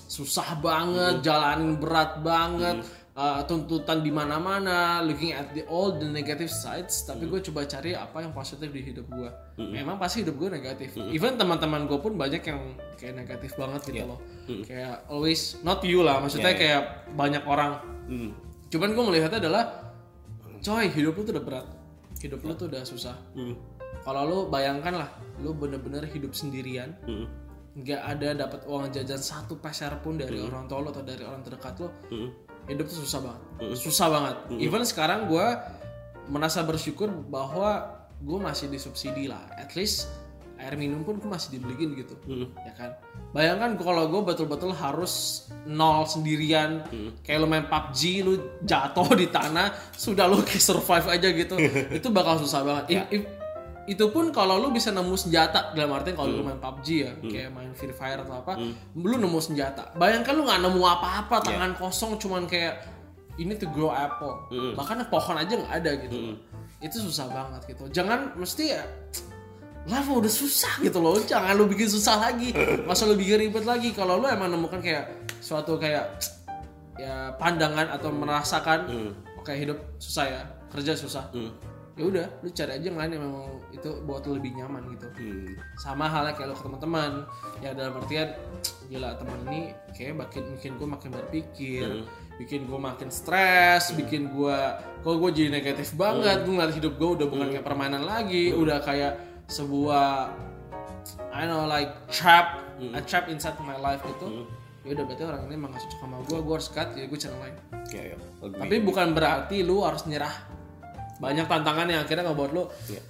susah 0.08 0.56
banget, 0.64 1.20
jalanin 1.20 1.76
berat 1.76 2.24
banget, 2.24 2.80
uh, 3.12 3.44
tuntutan 3.44 4.00
di 4.00 4.08
mana-mana, 4.08 5.04
looking 5.04 5.36
at 5.36 5.52
the 5.52 5.68
all 5.68 5.92
the 6.00 6.08
negative 6.08 6.48
sides. 6.48 7.04
Tapi 7.04 7.28
gue 7.28 7.44
coba 7.52 7.68
cari 7.68 7.92
apa 7.92 8.24
yang 8.24 8.32
positif 8.32 8.72
di 8.72 8.80
hidup 8.80 9.04
gue. 9.12 9.28
Memang 9.60 10.00
pasti 10.00 10.24
hidup 10.24 10.40
gue 10.40 10.56
negatif. 10.56 10.96
Even 11.12 11.36
teman-teman 11.36 11.84
gue 11.84 12.00
pun 12.00 12.16
banyak 12.16 12.40
yang 12.40 12.60
kayak 12.96 13.20
negatif 13.20 13.52
banget 13.60 13.84
gitu 13.92 14.08
loh. 14.08 14.20
Kayak 14.64 15.04
always 15.12 15.60
not 15.60 15.84
you 15.84 16.00
lah, 16.00 16.24
maksudnya 16.24 16.56
kayak 16.56 17.12
banyak 17.12 17.44
orang. 17.44 17.84
Mm. 18.08 18.32
Cuman 18.72 18.96
gue 18.96 19.04
melihatnya 19.12 19.44
adalah, 19.44 19.92
coy 20.64 20.88
hidup 20.88 21.20
lu 21.20 21.22
tuh 21.28 21.32
udah 21.36 21.44
berat, 21.44 21.66
hidup 22.26 22.42
lu 22.42 22.52
tuh 22.52 22.66
udah 22.66 22.82
susah. 22.82 23.14
Mm. 23.32 23.54
Kalau 24.02 24.22
lu 24.26 24.38
bayangkan 24.46 25.02
lah, 25.02 25.10
lu 25.40 25.54
bener-bener 25.54 26.04
hidup 26.06 26.34
sendirian, 26.34 26.94
Mm. 27.06 27.26
nggak 27.76 28.00
ada 28.02 28.28
dapat 28.46 28.60
uang 28.64 28.88
jajan 28.88 29.20
satu 29.20 29.60
peser 29.60 29.92
pun 30.00 30.16
dari 30.16 30.40
orang 30.40 30.64
tua 30.64 30.80
lo 30.80 30.88
atau 30.90 31.04
dari 31.04 31.20
orang 31.22 31.44
terdekat 31.44 31.76
lo 31.76 31.92
Mm. 32.08 32.28
hidup 32.72 32.88
tuh 32.88 33.04
susah 33.04 33.20
banget 33.20 33.42
susah 33.76 34.06
banget 34.08 34.36
even 34.58 34.80
sekarang 34.82 35.28
gue 35.28 35.46
merasa 36.26 36.64
bersyukur 36.64 37.12
bahwa 37.28 38.00
gue 38.16 38.38
masih 38.40 38.72
disubsidi 38.72 39.28
lah 39.28 39.44
at 39.54 39.76
least 39.76 40.08
air 40.66 40.74
minum 40.74 41.00
pun 41.00 41.16
gue 41.16 41.26
masih 41.26 41.54
dibeliin 41.54 41.94
gitu. 41.94 42.18
Mm. 42.26 42.50
ya 42.58 42.72
kan? 42.74 42.90
Bayangkan 43.30 43.78
kalau 43.78 44.04
gue 44.06 44.22
betul-betul 44.24 44.72
harus 44.72 45.46
nol 45.62 46.02
sendirian. 46.04 46.82
Kayak 47.22 47.38
lo 47.38 47.46
main 47.46 47.64
PUBG 47.64 48.00
lu 48.20 48.34
jatuh 48.60 49.06
di 49.14 49.28
tanah 49.28 49.70
sudah 49.92 50.26
lu 50.26 50.42
kayak 50.42 50.58
survive 50.60 51.06
aja 51.06 51.28
gitu. 51.30 51.54
Itu 51.98 52.10
bakal 52.10 52.36
susah 52.36 52.60
banget. 52.60 52.84
If- 52.90 53.10
if- 53.14 53.30
itu 53.86 54.02
pun 54.10 54.34
kalau 54.34 54.58
lu 54.58 54.74
bisa 54.74 54.90
nemu 54.90 55.14
senjata 55.14 55.70
dalam 55.70 55.94
artian 55.94 56.18
kalau 56.18 56.26
lu 56.28 56.42
main 56.42 56.58
PUBG 56.58 56.88
ya 56.98 57.12
kayak 57.22 57.54
main 57.54 57.70
Free 57.70 57.94
Fire 57.94 58.18
atau 58.18 58.42
apa 58.42 58.58
lu 58.92 59.14
nemu 59.14 59.38
senjata. 59.38 59.94
Bayangkan 59.94 60.34
lu 60.34 60.42
nggak 60.42 60.58
nemu 60.58 60.82
apa-apa 60.82 61.38
tangan 61.40 61.78
kosong 61.78 62.18
cuman 62.18 62.44
kayak 62.44 62.82
ini 63.38 63.54
to 63.54 63.70
grow 63.70 63.94
apple. 63.94 64.50
Bahkan 64.74 65.06
pohon 65.06 65.38
aja 65.38 65.54
nggak 65.54 65.70
ada 65.70 65.90
gitu. 66.02 66.34
Itu 66.82 66.98
susah 66.98 67.30
banget 67.30 67.62
gitu. 67.70 67.86
Jangan 67.94 68.34
mesti 68.34 68.74
ya 68.74 68.82
life 69.86 70.10
udah 70.10 70.32
susah 70.32 70.82
gitu 70.82 70.98
loh. 70.98 71.18
Jangan 71.22 71.54
lu 71.54 71.70
bikin 71.70 71.86
susah 71.86 72.18
lagi. 72.18 72.50
Masa 72.84 73.06
lu 73.06 73.14
bikin 73.14 73.48
ribet 73.48 73.62
lagi? 73.62 73.94
Kalau 73.94 74.18
lu 74.18 74.26
emang 74.26 74.50
nemukan 74.50 74.82
kayak 74.82 75.30
suatu 75.38 75.78
kayak 75.78 76.18
ya 76.96 77.36
pandangan 77.36 77.92
atau 77.92 78.08
merasakan 78.08 78.88
oke 79.36 79.52
hidup 79.52 79.78
susah 80.02 80.24
ya 80.26 80.42
kerja 80.74 80.92
susah. 80.98 81.30
Ya 81.96 82.04
udah 82.04 82.26
lu 82.44 82.52
cari 82.52 82.76
aja 82.76 82.92
yang 82.92 83.00
lain 83.00 83.16
yang 83.16 83.24
memang 83.24 83.46
itu 83.72 83.90
buat 84.04 84.20
lu 84.28 84.36
lebih 84.36 84.52
nyaman 84.52 84.84
gitu. 84.96 85.06
Mm. 85.16 85.56
sama 85.80 86.10
halnya 86.10 86.36
kayak 86.36 86.52
lo 86.52 86.54
ke 86.58 86.64
teman-teman. 86.66 87.12
Ya 87.64 87.70
dalam 87.72 87.96
artian 88.02 88.36
gila 88.90 89.16
teman 89.16 89.38
ini 89.48 89.60
kayak 89.96 90.14
makin 90.18 90.42
bikin 90.58 90.72
gue 90.76 90.88
makin 90.88 91.10
berpikir 91.14 91.86
bikin 92.36 92.68
gue 92.68 92.78
makin 92.78 93.08
stres 93.08 93.96
bikin 93.96 94.28
gue 94.28 94.58
kok 95.00 95.14
gue 95.16 95.30
jadi 95.32 95.48
negatif 95.48 95.96
banget 95.96 96.44
gue 96.44 96.52
ngeliat 96.52 96.74
hidup 96.76 96.94
gue 97.00 97.10
udah 97.16 97.26
bukan 97.32 97.48
kayak 97.48 97.64
permainan 97.64 98.04
lagi 98.04 98.52
udah 98.52 98.84
kayak 98.84 99.25
sebuah 99.46 100.34
I 101.30 101.46
know 101.46 101.66
like 101.70 102.10
trap 102.10 102.60
a 102.92 103.00
trap 103.02 103.30
inside 103.30 103.56
my 103.62 103.78
life 103.78 104.02
gitu. 104.02 104.46
Ya 104.86 104.94
udah 104.94 105.04
berarti 105.06 105.22
orang 105.26 105.40
ini 105.50 105.54
emang 105.58 105.70
gak 105.74 105.82
cocok 105.82 105.98
sama 105.98 106.16
gue 106.22 106.38
gue 106.38 106.54
harus 106.54 106.68
cut 106.70 106.88
jadi 106.94 107.06
gue 107.10 107.18
channel 107.18 107.40
lain. 107.42 107.54
Ya, 107.90 108.02
ya. 108.14 108.16
Agree. 108.42 108.60
tapi 108.62 108.76
bukan 108.82 109.06
berarti 109.14 109.56
lu 109.66 109.82
harus 109.82 110.06
nyerah. 110.06 110.34
Banyak 111.18 111.46
tantangan 111.48 111.86
yang 111.88 112.04
akhirnya 112.04 112.28
ngebuat 112.28 112.50
lu 112.52 112.64
Iya. 112.90 113.02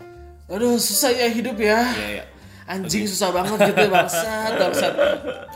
aduh 0.47 0.79
susah 0.79 1.11
ya 1.11 1.29
hidup 1.29 1.57
ya. 1.59 1.81
Ya, 1.83 2.09
ya. 2.23 2.25
anjing 2.67 3.07
susah 3.07 3.31
banget 3.31 3.73
gitu 3.73 3.81
ya 3.87 3.91
bangsat 3.91 4.53
bangsat. 4.57 4.95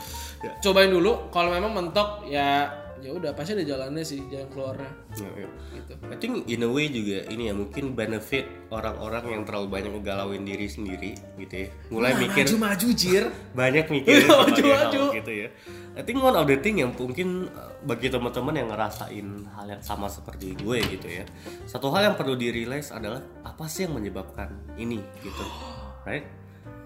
Cobain 0.63 0.89
dulu 0.89 1.29
kalau 1.29 1.53
memang 1.53 1.71
mentok 1.73 2.25
ya 2.25 2.65
ya 3.01 3.11
udah 3.11 3.33
pasti 3.33 3.57
ada 3.57 3.65
jalannya 3.65 4.05
sih 4.05 4.21
jalan 4.29 4.45
keluarnya 4.53 4.89
Ya, 5.17 5.29
ya. 5.33 5.49
gitu 5.73 5.93
I 6.07 6.15
think 6.15 6.33
in 6.45 6.61
a 6.61 6.69
way 6.69 6.87
juga 6.87 7.25
ini 7.27 7.49
ya 7.49 7.53
mungkin 7.53 7.91
benefit 7.91 8.45
orang-orang 8.69 9.25
yang 9.27 9.43
terlalu 9.43 9.67
banyak 9.67 9.91
ngegalauin 9.97 10.45
diri 10.45 10.69
sendiri 10.69 11.11
gitu 11.35 11.65
ya. 11.65 11.67
Mulai 11.89 12.15
mikir 12.15 12.45
maju 12.47 12.55
maju 12.71 12.87
jir 12.93 13.23
banyak 13.59 13.85
mikir 13.89 14.13
Maju, 14.29 14.37
berbagai 14.53 14.69
hal 14.71 14.85
maju. 14.87 15.03
gitu 15.17 15.31
ya. 15.33 15.47
I 15.91 16.01
think 16.05 16.21
one 16.21 16.37
of 16.37 16.47
the 16.47 16.55
thing 16.55 16.79
yang 16.79 16.95
mungkin 16.95 17.51
uh, 17.51 17.75
bagi 17.83 18.07
teman-teman 18.07 18.55
yang 18.55 18.69
ngerasain 18.71 19.27
hal 19.51 19.65
yang 19.67 19.81
sama 19.83 20.07
seperti 20.07 20.55
gue 20.55 20.79
gitu 20.87 21.07
ya. 21.11 21.27
Satu 21.67 21.91
hal 21.91 22.07
yang 22.07 22.15
perlu 22.15 22.37
di-realize 22.37 22.95
adalah 22.95 23.19
apa 23.43 23.67
sih 23.67 23.89
yang 23.89 23.97
menyebabkan 23.97 24.47
ini 24.77 25.01
gitu. 25.19 25.43
Right? 26.07 26.25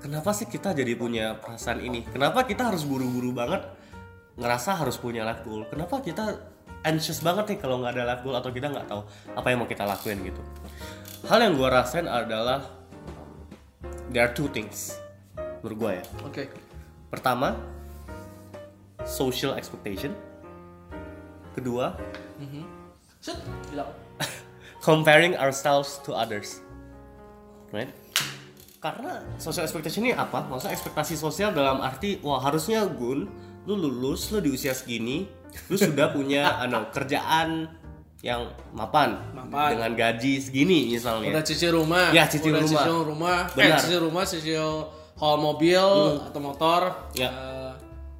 Kenapa 0.01 0.33
sih 0.33 0.45
kita 0.45 0.73
jadi 0.73 0.93
punya 0.93 1.37
perasaan 1.37 1.81
ini? 1.81 2.03
Kenapa 2.05 2.43
kita 2.43 2.67
harus 2.69 2.83
buru-buru 2.83 3.31
banget 3.31 3.63
ngerasa 4.35 4.79
harus 4.79 4.95
punya 4.99 5.23
life 5.23 5.43
goal? 5.43 5.63
Kenapa 5.67 5.99
kita 6.03 6.39
anxious 6.85 7.23
banget 7.23 7.55
nih 7.55 7.57
kalau 7.59 7.81
nggak 7.81 7.97
ada 7.97 8.03
life 8.15 8.23
goal 8.23 8.35
atau 8.37 8.51
kita 8.51 8.69
nggak 8.69 8.87
tahu 8.87 9.01
apa 9.33 9.47
yang 9.49 9.57
mau 9.63 9.69
kita 9.69 9.83
lakuin 9.87 10.21
gitu? 10.23 10.41
Hal 11.25 11.41
yang 11.41 11.57
gue 11.57 11.69
rasain 11.69 12.05
adalah 12.05 12.61
there 14.13 14.23
are 14.27 14.33
two 14.35 14.51
things 14.53 14.95
menurut 15.65 15.77
gue 15.81 15.91
ya. 15.97 16.05
oke 16.21 16.43
Pertama, 17.15 17.55
social 19.07 19.55
expectation. 19.55 20.11
Kedua, 21.55 21.95
bilang 23.71 23.89
comparing 24.85 25.33
ourselves 25.39 26.03
to 26.03 26.11
others. 26.11 26.59
Right? 27.71 27.87
Karena 28.83 29.23
social 29.39 29.63
expectation 29.63 30.03
ini 30.05 30.11
apa? 30.11 30.43
Maksudnya 30.45 30.75
ekspektasi 30.75 31.15
sosial 31.15 31.55
dalam 31.55 31.79
arti, 31.79 32.19
wah 32.19 32.43
harusnya 32.43 32.83
Gun, 32.83 33.31
lu 33.65 33.73
lulus, 33.75 34.29
lu 34.29 34.39
di 34.39 34.49
usia 34.49 34.71
segini, 34.71 35.25
lu 35.67 35.75
sudah 35.75 36.09
punya 36.09 36.53
ano, 36.63 36.89
kerjaan 36.89 37.65
yang 38.21 38.45
mapan, 38.71 39.21
Mapan. 39.31 39.77
dengan 39.77 39.91
gaji 39.93 40.39
segini 40.39 40.89
misalnya. 40.89 41.29
udah 41.29 41.43
cicil 41.43 41.71
rumah 41.75 42.09
Ya, 42.09 42.25
cicil 42.25 42.49
udah 42.51 42.61
rumah. 42.63 42.81
cicil 42.81 42.97
rumah 43.03 43.39
eh 43.45 43.57
Benar. 43.59 43.77
cicil 43.77 43.99
rumah 44.01 44.23
cicil 44.23 44.67
hall 45.15 45.37
mobil 45.37 45.85
atau 46.23 46.39
motor 46.39 46.81
Ya. 47.13 47.29
Eh, 47.29 47.71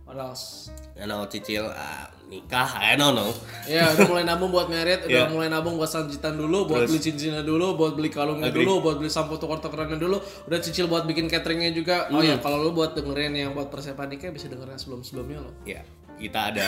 what 0.03 0.13
else 0.15 0.69
Ano, 0.95 1.25
cicil 1.25 1.65
ah, 1.67 2.05
nikah, 2.35 2.69
I 2.75 2.93
don't 2.93 3.13
know. 3.13 3.31
Ya 3.63 3.87
udah 3.89 4.05
mulai 4.05 4.23
nabung 4.23 4.49
buat 4.49 4.67
merit, 4.67 5.03
udah 5.03 5.23
Iya. 5.23 5.31
mulai 5.31 5.47
nabung 5.47 5.75
buat 5.75 5.87
sanjitan 5.87 6.35
dulu, 6.35 6.67
buat 6.67 6.83
Terus. 6.83 6.89
beli 6.91 7.01
cincinnya 7.01 7.41
dulu, 7.41 7.73
buat 7.73 7.93
beli 7.93 8.09
kalungnya 8.09 8.47
Agree. 8.47 8.61
dulu, 8.61 8.81
buat 8.81 8.95
beli 8.97 9.07
sampo 9.07 9.35
tuker-tukerannya 9.35 9.95
dulu, 9.95 10.17
udah 10.19 10.59
cicil 10.59 10.85
buat 10.85 11.03
bikin 11.03 11.25
cateringnya 11.25 11.71
juga. 11.71 12.07
Oh 12.09 12.17
Hmm. 12.17 12.27
ya 12.27 12.35
kalau 12.37 12.59
lu 12.59 12.71
buat 12.71 12.91
dengerin 12.91 13.31
yang 13.33 13.51
buat 13.51 13.67
persiapan 13.67 14.07
nikah 14.09 14.29
bisa 14.29 14.45
dengerin 14.45 14.75
sebelum-sebelumnya 14.75 15.39
loh. 15.39 15.53
Ya, 15.63 15.81
kita 16.15 16.51
ada 16.51 16.67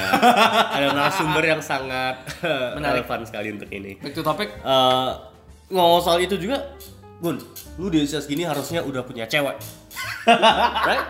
ada 0.69 0.87
narasumber 0.91 1.43
yang 1.45 1.61
sangat 1.61 2.23
relevan 2.73 3.23
sekali 3.23 3.51
untuk 3.51 3.67
ini. 3.69 3.95
Back 3.97 4.13
to 4.13 4.21
topic. 4.21 4.49
Eh, 4.57 5.09
ngomong 5.69 5.99
soal 5.99 6.19
itu 6.19 6.35
juga, 6.35 6.63
Gun, 7.17 7.33
lu 7.75 7.89
di 7.89 7.99
usia 7.99 8.17
segini 8.17 8.43
harusnya 8.43 8.79
udah 8.79 9.01
punya 9.01 9.25
cewek, 9.25 9.57
right? 10.85 11.05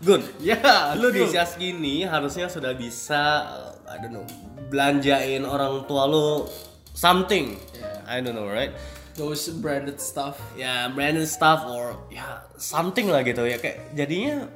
Gun, 0.00 0.24
Ya, 0.40 0.56
lu 0.96 1.08
di 1.08 1.20
usia 1.20 1.44
segini 1.44 2.02
harusnya 2.02 2.48
sudah 2.48 2.72
bisa, 2.72 3.22
eh, 3.46 3.69
I 3.90 3.98
don't 3.98 4.14
know, 4.14 4.26
belanjain 4.70 5.42
orang 5.42 5.84
tua 5.90 6.06
lu 6.06 6.46
something, 6.94 7.58
I 8.06 8.22
don't 8.22 8.38
know, 8.38 8.46
right? 8.46 8.70
those 9.20 9.52
branded 9.60 10.00
stuff. 10.00 10.40
ya 10.56 10.88
branded 10.88 11.28
stuff 11.28 11.68
or 11.68 12.08
ya 12.08 12.46
something 12.56 13.12
lah 13.12 13.20
gitu 13.20 13.44
ya 13.44 13.60
kayak 13.60 13.92
jadinya 13.92 14.48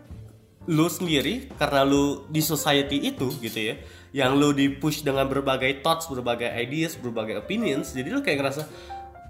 lu 0.64 0.88
sendiri 0.88 1.52
karena 1.60 1.84
lu 1.84 2.24
di 2.32 2.40
society 2.40 3.12
itu 3.12 3.28
gitu 3.44 3.60
ya 3.60 3.74
yang 4.16 4.40
lu 4.40 4.56
di 4.56 4.72
push 4.72 5.04
dengan 5.04 5.28
berbagai 5.28 5.84
thoughts 5.84 6.08
berbagai 6.08 6.48
ideas 6.48 6.96
berbagai 6.96 7.44
opinions 7.44 7.92
jadi 7.92 8.08
lu 8.08 8.24
kayak 8.24 8.40
ngerasa 8.40 8.64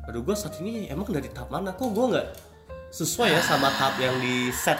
aduh 0.07 0.23
gue 0.23 0.37
saat 0.39 0.61
ini 0.63 0.87
emang 0.87 1.11
dari 1.11 1.27
tahap 1.33 1.51
mana 1.51 1.75
kok 1.75 1.91
gue 1.91 2.07
nggak 2.15 2.29
sesuai 2.95 3.35
ya 3.35 3.43
sama 3.43 3.75
tahap 3.75 3.99
yang 3.99 4.15
di 4.23 4.55
set 4.55 4.79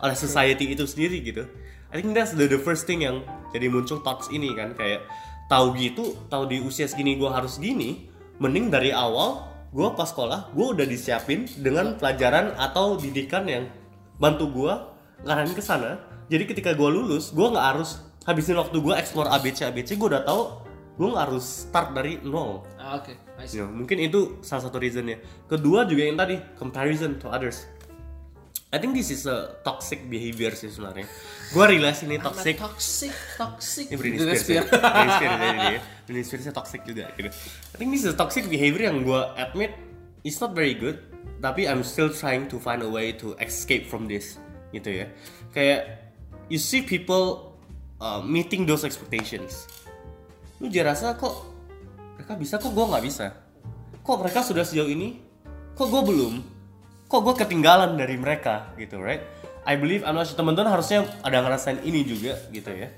oleh 0.00 0.16
society 0.16 0.72
itu 0.72 0.84
sendiri 0.84 1.20
gitu 1.22 1.44
I 1.92 2.02
think 2.02 2.12
that's 2.12 2.34
the, 2.34 2.50
the 2.50 2.60
first 2.60 2.84
thing 2.84 3.06
yang 3.06 3.22
jadi 3.54 3.70
muncul 3.70 4.02
thoughts 4.02 4.28
ini 4.28 4.52
kan 4.52 4.74
kayak 4.74 5.06
tahu 5.46 5.78
gitu 5.78 6.18
tahu 6.26 6.50
di 6.50 6.58
usia 6.60 6.90
segini 6.90 7.14
gue 7.14 7.30
harus 7.30 7.56
gini 7.56 8.10
mending 8.42 8.68
dari 8.68 8.90
awal 8.90 9.46
gue 9.70 9.88
pas 9.94 10.08
sekolah 10.08 10.50
gue 10.52 10.66
udah 10.76 10.86
disiapin 10.86 11.46
dengan 11.60 11.94
pelajaran 11.96 12.52
atau 12.58 12.98
didikan 12.98 13.46
yang 13.46 13.70
bantu 14.18 14.50
gue 14.50 14.72
ngarahin 15.24 15.54
ke 15.54 15.62
sana 15.62 16.02
jadi 16.26 16.44
ketika 16.44 16.74
gue 16.74 16.88
lulus 16.90 17.30
gue 17.30 17.46
nggak 17.46 17.66
harus 17.76 18.02
habisin 18.26 18.58
waktu 18.58 18.76
gue 18.82 18.94
explore 18.98 19.30
ABC 19.30 19.70
ABC 19.70 19.94
gue 19.94 20.08
udah 20.10 20.26
tahu 20.26 20.42
gue 20.96 21.06
nggak 21.12 21.24
harus 21.28 21.68
start 21.68 21.92
dari 21.94 22.18
nol 22.24 22.64
Ah, 22.80 23.02
Oke, 23.02 23.18
I 23.36 23.44
see. 23.50 23.58
Ya, 23.58 23.66
mungkin 23.66 23.98
itu 23.98 24.38
salah 24.46 24.62
satu 24.70 24.78
reasonnya. 24.78 25.18
Kedua 25.50 25.82
juga 25.90 26.06
yang 26.06 26.14
tadi 26.14 26.38
comparison 26.54 27.18
to 27.18 27.26
others. 27.26 27.66
I 28.74 28.82
think 28.82 28.98
this 28.98 29.14
is 29.14 29.30
a 29.30 29.62
toxic 29.62 30.10
behavior 30.10 30.50
sih 30.50 30.66
sebenarnya. 30.66 31.06
Gua 31.54 31.70
realize 31.70 32.02
ini 32.02 32.18
toxic. 32.18 32.58
Toxic, 32.58 33.14
toxic. 33.38 33.86
Ini 33.88 33.94
Britney 33.94 34.18
Spears. 34.34 34.42
ya. 34.42 34.62
Spears. 34.66 34.66
Britney 34.74 35.10
Spears 35.14 35.22
jadi 35.22 35.54
dia. 35.54 35.80
Britney 36.02 36.24
Spears 36.26 36.44
toxic 36.50 36.80
juga 36.82 37.04
gitu. 37.14 37.30
I 37.30 37.76
think 37.78 37.94
this 37.94 38.02
is 38.02 38.10
a 38.10 38.18
toxic 38.18 38.50
behavior 38.50 38.90
yang 38.90 39.06
gua 39.06 39.38
admit 39.38 39.70
it's 40.26 40.42
not 40.42 40.50
very 40.50 40.74
good. 40.74 40.98
Tapi 41.38 41.70
I'm 41.70 41.86
still 41.86 42.10
trying 42.10 42.50
to 42.50 42.58
find 42.58 42.82
a 42.82 42.90
way 42.90 43.14
to 43.22 43.38
escape 43.38 43.86
from 43.86 44.10
this 44.10 44.42
gitu 44.74 44.90
ya. 44.90 45.06
Kayak 45.54 46.10
you 46.50 46.58
see 46.58 46.82
people 46.82 47.54
uh, 48.02 48.18
meeting 48.18 48.66
those 48.66 48.82
expectations. 48.82 49.70
Lu 50.58 50.66
jadi 50.66 50.90
rasa 50.90 51.14
kok 51.14 51.54
mereka 52.18 52.34
bisa 52.34 52.58
kok 52.58 52.74
gua 52.74 52.98
nggak 52.98 53.04
bisa. 53.06 53.30
Kok 54.02 54.26
mereka 54.26 54.42
sudah 54.42 54.66
sejauh 54.66 54.90
ini? 54.90 55.22
Kok 55.78 55.86
gua 55.86 56.02
belum? 56.02 56.55
Kok 57.06 57.20
gua 57.22 57.34
ketinggalan 57.38 57.94
dari 57.94 58.18
mereka 58.18 58.74
gitu, 58.74 58.98
right? 58.98 59.22
I 59.66 59.74
believe 59.78 60.02
I'm 60.02 60.14
not 60.14 60.26
sure 60.26 60.38
teman-teman 60.38 60.70
harusnya 60.70 61.06
ada 61.22 61.42
ngerasain 61.42 61.82
ini 61.82 62.06
juga 62.06 62.38
gitu 62.50 62.70
ya. 62.70 62.90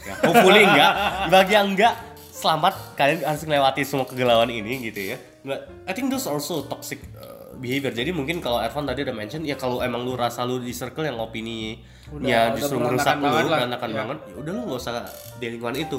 Ya, 0.00 0.14
hopefully 0.24 0.64
enggak. 0.64 0.92
Bagi 1.28 1.52
yang 1.56 1.76
enggak, 1.76 1.92
selamat 2.32 2.96
kalian 2.96 3.20
harus 3.24 3.44
melewati 3.44 3.84
semua 3.84 4.08
kegalauan 4.08 4.48
ini 4.48 4.80
gitu 4.88 5.12
ya. 5.12 5.16
But 5.44 5.68
I 5.84 5.92
think 5.92 6.08
those 6.08 6.24
also 6.24 6.64
toxic 6.64 7.04
uh, 7.20 7.52
behavior. 7.60 7.92
Jadi 7.92 8.12
mungkin 8.12 8.40
kalau 8.40 8.60
Ervan 8.64 8.88
tadi 8.88 9.04
udah 9.04 9.12
mention 9.12 9.44
ya 9.44 9.60
kalau 9.60 9.84
emang 9.84 10.08
lu 10.08 10.16
rasa 10.16 10.44
lu 10.48 10.56
di 10.60 10.72
circle 10.72 11.04
yang 11.04 11.20
opini 11.20 11.84
ya 12.24 12.56
justru 12.56 12.80
merusak 12.80 13.20
lu, 13.20 13.28
berantakan 13.28 13.88
Iya. 13.92 13.98
banget, 14.04 14.18
ya 14.24 14.34
udah 14.40 14.52
lu 14.56 14.60
nggak 14.72 14.80
usah 14.80 14.94
di 15.36 15.46
lingkungan 15.52 15.76
itu. 15.80 15.98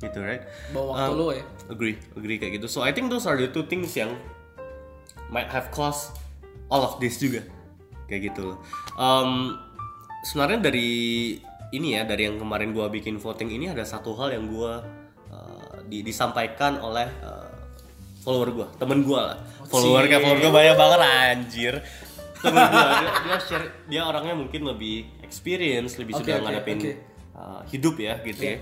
Gitu, 0.00 0.18
right? 0.22 0.42
Bawa 0.72 0.86
waktu 0.94 1.12
Um, 1.12 1.18
lu 1.18 1.26
ya. 1.34 1.44
Agree, 1.68 1.96
agree 2.14 2.38
kayak 2.38 2.62
gitu. 2.62 2.66
So 2.70 2.86
I 2.86 2.94
think 2.94 3.10
those 3.10 3.26
are 3.26 3.36
the 3.36 3.50
two 3.50 3.66
things 3.66 3.92
yang 3.98 4.14
might 5.30 5.48
have 5.50 5.70
caused 5.74 6.14
all 6.70 6.82
of 6.82 6.98
this 6.98 7.18
juga 7.18 7.46
kayak 8.10 8.34
gitu. 8.34 8.58
Um, 8.98 9.56
sebenarnya 10.26 10.70
dari 10.70 10.90
ini 11.70 11.94
ya 11.94 12.02
dari 12.02 12.26
yang 12.26 12.36
kemarin 12.36 12.74
gua 12.74 12.90
bikin 12.90 13.16
voting 13.22 13.54
ini 13.54 13.70
ada 13.70 13.86
satu 13.86 14.14
hal 14.18 14.34
yang 14.34 14.50
gua 14.50 14.82
uh, 15.30 15.78
di- 15.86 16.02
disampaikan 16.02 16.82
oleh 16.82 17.06
uh, 17.22 17.50
follower 18.26 18.50
gua, 18.50 18.66
temen 18.76 19.06
gua 19.06 19.20
lah. 19.34 19.38
Follower 19.70 20.10
kayak 20.10 20.20
follower 20.26 20.40
gua 20.42 20.52
banyak 20.52 20.76
banget 20.76 21.00
anjir. 21.00 21.74
Temen 22.42 22.62
gua 22.66 22.86
dia, 23.00 23.10
dia 23.22 23.36
share 23.38 23.66
dia 23.86 24.02
orangnya 24.02 24.34
mungkin 24.34 24.66
lebih 24.66 25.06
experience, 25.22 25.94
lebih 25.96 26.18
Oke, 26.18 26.26
sudah 26.26 26.34
oke, 26.38 26.44
ngadepin 26.50 26.78
oke. 26.82 26.92
uh, 27.38 27.60
hidup 27.70 27.94
ya 28.02 28.18
gitu 28.26 28.42
ya 28.42 28.58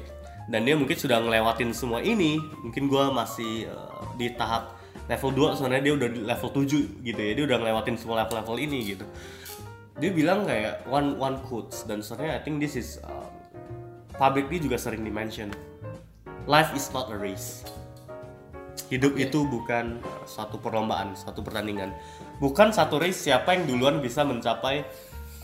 dan 0.49 0.65
dia 0.65 0.75
mungkin 0.75 0.97
sudah 0.97 1.21
ngelewatin 1.21 1.77
semua 1.77 2.01
ini 2.01 2.41
mungkin 2.65 2.89
gua 2.89 3.13
masih 3.13 3.69
uh, 3.69 4.17
di 4.17 4.33
tahap 4.33 4.78
level 5.09 5.31
2 5.33 5.57
sebenarnya 5.57 5.83
dia 5.89 5.95
udah 5.97 6.09
di 6.13 6.21
level 6.23 6.49
7 6.53 7.03
gitu 7.03 7.21
ya. 7.21 7.33
Dia 7.35 7.45
udah 7.49 7.57
ngelewatin 7.59 7.97
semua 7.97 8.23
level-level 8.25 8.57
ini 8.61 8.79
gitu. 8.95 9.07
Dia 9.99 10.11
bilang 10.15 10.47
kayak 10.47 10.87
one 10.87 11.19
one 11.19 11.41
quotes 11.43 11.83
dan 11.89 12.05
sebenarnya 12.05 12.39
I 12.39 12.41
think 12.45 12.63
this 12.63 12.79
is 12.79 13.03
um, 13.03 13.27
publicly 14.15 14.63
juga 14.63 14.79
sering 14.79 15.03
di 15.03 15.11
mention 15.11 15.51
life 16.47 16.71
is 16.73 16.87
not 16.93 17.11
a 17.11 17.19
race. 17.19 17.67
Hidup 18.89 19.19
Oke. 19.19 19.27
itu 19.29 19.45
bukan 19.45 20.01
suatu 20.25 20.57
perlombaan 20.57 21.13
suatu 21.13 21.43
pertandingan. 21.43 21.93
Bukan 22.39 22.71
satu 22.71 22.97
race 22.97 23.27
siapa 23.27 23.53
yang 23.53 23.69
duluan 23.69 23.99
bisa 23.99 24.23
mencapai 24.25 24.87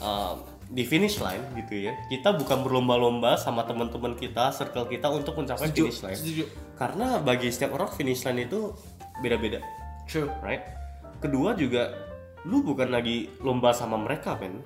uh, 0.00 0.38
di 0.64 0.80
finish 0.86 1.20
line 1.20 1.44
gitu 1.60 1.90
ya. 1.90 1.92
Kita 2.08 2.32
bukan 2.32 2.64
berlomba-lomba 2.64 3.36
sama 3.36 3.68
teman-teman 3.68 4.16
kita 4.16 4.48
circle 4.48 4.88
kita 4.88 5.12
untuk 5.12 5.36
mencapai 5.36 5.68
Setuju, 5.68 5.84
finish 5.84 6.00
line. 6.00 6.16
setuju. 6.16 6.44
karena 6.74 7.20
bagi 7.20 7.52
setiap 7.52 7.76
orang 7.76 7.90
finish 7.92 8.24
line 8.24 8.48
itu 8.48 8.72
beda-beda 9.20 9.62
True. 10.06 10.30
right? 10.40 10.62
Kedua 11.20 11.54
juga 11.54 11.94
lu 12.44 12.60
bukan 12.60 12.92
lagi 12.92 13.30
lomba 13.40 13.72
sama 13.72 13.96
mereka 13.96 14.36
men. 14.36 14.60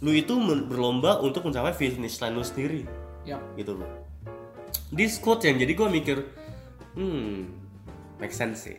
Lu 0.00 0.10
itu 0.10 0.34
berlomba 0.66 1.20
untuk 1.20 1.44
mencapai 1.46 1.76
finish 1.76 2.18
line 2.18 2.34
lu 2.34 2.42
sendiri 2.42 2.88
Yap. 3.22 3.38
gitu 3.54 3.76
loh. 3.76 3.86
This 4.90 5.20
quote 5.20 5.44
yang 5.46 5.60
jadi 5.60 5.70
gue 5.76 5.88
mikir, 5.92 6.18
hmm, 6.98 7.46
make 8.18 8.34
sense 8.34 8.66
sih. 8.66 8.76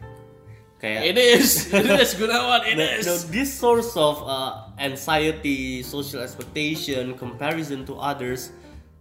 kayak 0.81 1.13
It 1.13 1.17
is, 1.21 1.49
it 1.71 1.87
is 1.87 2.17
Gunawan, 2.17 2.65
it 2.67 2.75
No, 2.75 2.83
is. 2.83 3.05
no, 3.05 3.13
this 3.31 3.53
source 3.53 3.93
of 3.95 4.19
uh, 4.25 4.67
anxiety, 4.81 5.85
social 5.85 6.19
expectation, 6.25 7.13
comparison 7.15 7.85
to 7.85 7.95
others, 7.95 8.51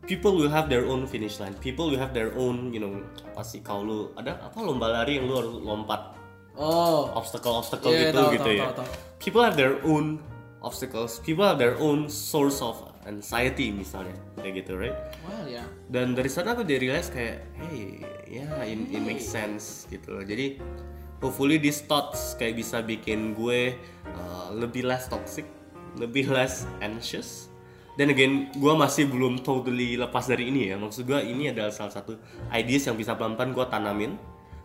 people 0.07 0.37
will 0.37 0.51
have 0.51 0.69
their 0.69 0.85
own 0.87 1.05
finish 1.07 1.41
line. 1.41 1.55
People 1.61 1.91
will 1.91 2.01
have 2.01 2.13
their 2.13 2.33
own, 2.37 2.73
you 2.73 2.81
know, 2.81 3.01
apa 3.33 3.43
sih 3.45 3.61
kalau 3.61 3.83
lu 3.85 3.99
ada 4.17 4.41
apa 4.41 4.59
lomba 4.61 4.89
lari 4.91 5.21
yang 5.21 5.29
lu 5.29 5.35
harus 5.37 5.55
lompat 5.61 6.17
Oh, 6.61 7.09
obstacle-obstacle 7.17 7.89
Iya, 7.89 8.13
gitu 8.13 8.19
tahu, 8.21 8.31
gitu 8.37 8.51
tahu, 8.53 8.59
ya. 8.59 8.65
tahu, 8.69 8.75
tahu. 8.85 8.89
People 9.23 9.43
have 9.47 9.57
their 9.57 9.81
own 9.87 10.21
obstacles. 10.61 11.17
People 11.25 11.47
have 11.47 11.57
their 11.57 11.79
own 11.81 12.11
source 12.11 12.61
of 12.61 12.77
anxiety 13.09 13.73
misalnya 13.73 14.13
kayak 14.37 14.61
gitu, 14.61 14.77
right? 14.77 14.93
well 15.25 15.45
ya. 15.49 15.65
dan 15.89 16.13
dari 16.13 16.29
sana 16.29 16.53
aku 16.53 16.69
jadi 16.69 16.93
realize 16.93 17.09
kayak 17.09 17.49
hey 17.57 18.05
ya 18.29 18.45
yeah, 18.45 18.61
it, 18.61 18.77
it 18.93 19.01
makes 19.01 19.25
sense 19.25 19.89
gitu 19.89 20.21
loh 20.21 20.25
jadi 20.25 20.61
hopefully 21.25 21.57
these 21.57 21.81
thoughts 21.85 22.37
kayak 22.37 22.61
bisa 22.61 22.85
bikin 22.85 23.33
gue 23.33 23.73
uh, 24.17 24.49
lebih 24.53 24.85
less 24.85 25.09
toxic 25.09 25.49
lebih 25.97 26.29
less 26.29 26.69
anxious 26.85 27.50
dan 27.99 28.07
again 28.11 28.53
gue 28.55 28.75
masih 28.75 29.11
belum 29.11 29.43
totally 29.43 29.99
lepas 29.99 30.27
dari 30.31 30.51
ini 30.51 30.71
ya 30.71 30.77
maksud 30.79 31.07
gue 31.07 31.19
ini 31.27 31.51
adalah 31.51 31.75
salah 31.75 31.91
satu 31.91 32.19
ideas 32.55 32.87
yang 32.87 32.95
bisa 32.95 33.15
pelan-pelan 33.19 33.51
gue 33.55 33.67
tanamin 33.67 34.13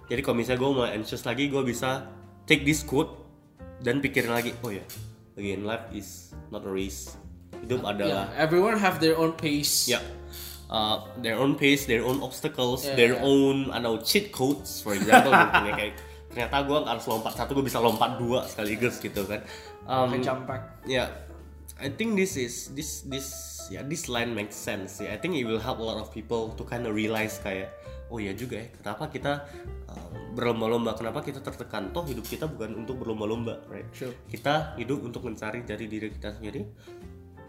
jadi 0.06 0.22
kalau 0.22 0.38
misalnya 0.38 0.60
gue 0.62 0.72
mulai 0.72 0.92
anxious 0.94 1.26
lagi 1.26 1.50
gue 1.50 1.62
bisa 1.66 2.06
take 2.46 2.62
this 2.62 2.86
quote 2.86 3.26
dan 3.82 4.00
pikirin 4.00 4.32
lagi 4.34 4.54
oh 4.62 4.70
ya 4.70 4.86
again 5.36 5.66
life 5.66 5.90
is 5.92 6.32
not 6.54 6.62
a 6.64 6.72
race 6.72 7.18
hidup 7.66 7.82
adalah 7.82 8.30
Yeah, 8.30 8.44
everyone 8.46 8.78
have 8.78 9.02
their 9.02 9.18
own 9.18 9.34
pace. 9.34 9.90
Ya. 9.90 10.00
Uh, 10.66 11.06
their 11.22 11.38
own 11.38 11.58
pace, 11.58 11.86
their 11.86 12.02
own 12.02 12.22
obstacles, 12.26 12.86
Yeah, 12.86 12.98
their 12.98 13.14
yeah. 13.18 13.26
own, 13.26 13.70
I 13.70 13.78
know, 13.82 14.02
cheat 14.02 14.34
codes, 14.34 14.82
for 14.82 14.98
example, 14.98 15.30
ya, 15.30 15.74
kayak 15.78 15.94
ternyata 16.34 16.66
gue 16.66 16.80
harus 16.84 17.06
lompat 17.06 17.34
satu, 17.38 17.54
gue 17.54 17.66
bisa 17.70 17.78
lompat 17.78 18.18
dua 18.18 18.50
sekaligus 18.50 18.98
gitu 18.98 19.24
kan. 19.30 19.46
Um, 19.86 20.10
ya, 20.90 21.06
I 21.76 21.92
think 21.92 22.16
this 22.16 22.40
is 22.40 22.72
this 22.72 23.04
this 23.04 23.28
ya 23.68 23.84
this 23.84 24.08
line 24.08 24.32
makes 24.32 24.56
sense 24.56 25.04
ya. 25.04 25.12
I 25.12 25.18
think 25.20 25.36
it 25.36 25.44
will 25.44 25.60
help 25.60 25.84
a 25.84 25.86
lot 25.86 26.00
of 26.00 26.08
people 26.10 26.56
to 26.56 26.64
kind 26.64 26.88
of 26.88 26.96
realize 26.96 27.36
kayak 27.44 27.74
oh 28.08 28.22
ya 28.22 28.32
juga 28.32 28.62
ya 28.62 28.68
kenapa 28.80 29.10
kita 29.10 29.44
uh, 29.90 30.10
berlomba-lomba 30.38 30.94
kenapa 30.94 31.26
kita 31.26 31.42
tertekan 31.42 31.90
toh 31.90 32.06
hidup 32.06 32.24
kita 32.24 32.46
bukan 32.46 32.86
untuk 32.86 33.02
berlomba-lomba 33.02 33.66
right 33.68 33.90
Sure. 33.92 34.14
kita 34.30 34.78
hidup 34.78 35.02
untuk 35.02 35.26
mencari 35.26 35.66
dari 35.66 35.90
diri 35.90 36.14
kita 36.14 36.38
sendiri 36.38 36.62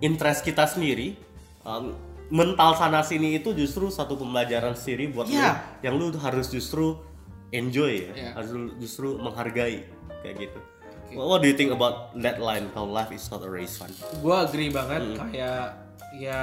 interest 0.00 0.40
kita 0.48 0.64
sendiri 0.64 1.12
um, 1.68 1.92
mental 2.32 2.72
sana 2.72 3.04
sini 3.04 3.36
itu 3.36 3.52
justru 3.52 3.92
satu 3.92 4.16
pembelajaran 4.16 4.72
sendiri 4.74 5.12
buat 5.12 5.28
lu 5.28 5.36
Yeah. 5.36 5.60
yang 5.84 6.00
lu 6.00 6.08
harus 6.16 6.48
justru 6.48 6.98
enjoy 7.52 8.08
ya 8.08 8.12
Yeah. 8.16 8.32
harus 8.34 8.50
justru 8.80 9.20
menghargai 9.20 9.84
kayak 10.24 10.34
gitu 10.40 10.58
what 11.14 11.38
do 11.38 11.46
you 11.46 11.54
think 11.54 11.70
about 11.70 12.10
that 12.16 12.38
line 12.38 12.66
kalau 12.70 12.88
life 12.88 13.10
is 13.10 13.28
not 13.28 13.38
a 13.40 13.48
race 13.48 13.76
one 13.76 13.92
gue 13.92 14.36
agree 14.36 14.68
banget 14.68 15.02
Hmm. 15.04 15.16
kayak 15.22 15.62
ya 16.14 16.40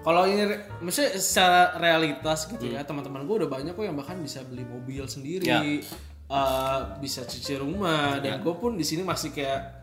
kalau 0.00 0.24
ini 0.24 0.42
maksudnya 0.80 1.14
secara 1.14 1.76
realitas 1.76 2.46
gitu 2.46 2.64
Hmm. 2.64 2.74
ya 2.74 2.82
teman-teman 2.82 3.22
gue 3.22 3.36
udah 3.44 3.50
banyak 3.50 3.72
kok 3.72 3.84
yang 3.84 3.94
bahkan 3.94 4.18
bisa 4.18 4.42
beli 4.42 4.64
mobil 4.64 5.06
sendiri 5.06 5.44
Ya. 5.44 5.62
eh, 6.28 6.80
bisa 6.98 7.22
cuci 7.22 7.54
rumah 7.56 8.18
dan 8.18 8.38
Ya. 8.38 8.40
gue 8.40 8.54
pun 8.54 8.74
di 8.74 8.82
sini 8.82 9.02
masih 9.02 9.30
kayak 9.30 9.81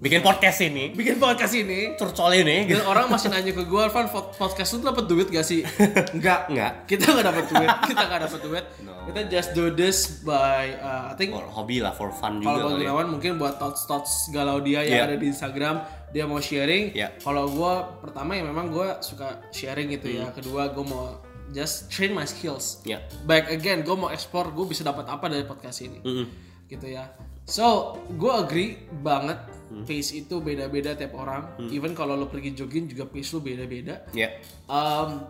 bikin 0.00 0.20
podcast 0.20 0.58
ini 0.60 0.90
bikin 0.90 1.20
podcast 1.20 1.52
ini 1.52 1.92
curcol 1.94 2.32
ini 2.32 2.64
gitu 2.64 2.80
dan 2.80 2.88
orang 2.88 3.06
masih 3.06 3.28
nanya 3.28 3.52
ke 3.52 3.62
gue 3.62 3.84
Van 3.86 4.08
pod- 4.08 4.32
podcast 4.32 4.72
lu 4.72 4.80
dapat 4.82 5.04
duit 5.04 5.28
gak 5.28 5.44
sih 5.44 5.60
enggak 6.16 6.48
Enggak. 6.48 6.72
kita 6.88 7.04
nggak 7.06 7.26
dapat 7.28 7.44
duit 7.46 7.70
kita 7.84 8.02
nggak 8.08 8.20
dapat 8.24 8.40
duit 8.40 8.64
kita 8.80 9.20
just 9.28 9.50
do 9.52 9.68
this 9.70 10.22
by 10.22 10.72
uh, 10.76 11.12
I 11.12 11.14
think 11.14 11.36
Or 11.36 11.44
hobi 11.44 11.80
lah 11.80 11.92
for 11.92 12.08
fun 12.10 12.38
juga 12.38 12.52
kalau 12.58 12.76
kali 12.76 12.84
ya. 12.84 12.92
Mungkin 13.02 13.32
buat 13.36 13.56
thoughts 13.56 13.84
thoughts 13.84 14.28
galau 14.28 14.60
dia 14.60 14.80
yang 14.82 15.02
Yeah. 15.02 15.08
ada 15.08 15.16
di 15.16 15.26
Instagram 15.26 15.82
dia 16.10 16.24
mau 16.24 16.38
sharing. 16.38 16.92
Yeah. 16.92 17.16
Kalau 17.16 17.48
gue 17.48 17.72
pertama 17.98 18.34
ya 18.34 18.44
memang 18.44 18.68
gue 18.68 19.00
suka 19.00 19.40
sharing 19.50 19.88
gitu 19.90 20.06
Hmm. 20.06 20.18
ya. 20.20 20.26
Kedua 20.30 20.62
gue 20.68 20.84
mau 20.84 21.16
just 21.50 21.88
train 21.88 22.12
my 22.12 22.22
skills. 22.22 22.84
Ya. 22.84 23.02
Back 23.24 23.48
again 23.48 23.82
gue 23.82 23.92
mau 23.92 24.08
explore 24.08 24.52
gue 24.52 24.68
bisa 24.68 24.84
dapat 24.84 25.08
apa 25.08 25.26
dari 25.26 25.42
podcast 25.42 25.80
ini. 25.80 25.98
Mm-mm. 25.98 26.26
Gitu 26.68 26.86
ya. 26.86 27.08
So 27.50 27.66
gue 28.08 28.30
agree 28.32 28.70
banget 28.96 29.38
Hmm. 29.70 29.86
pace 29.86 30.10
itu 30.16 30.38
beda-beda 30.38 30.94
tiap 30.94 31.14
orang. 31.14 31.46
Even 31.68 31.94
kalau 31.94 32.14
lo 32.14 32.26
pergi 32.26 32.54
jogging 32.54 32.86
juga 32.86 33.06
pace 33.06 33.30
lu 33.30 33.38
beda-beda. 33.40 34.02
ya 34.10 34.26
Um, 34.66 35.22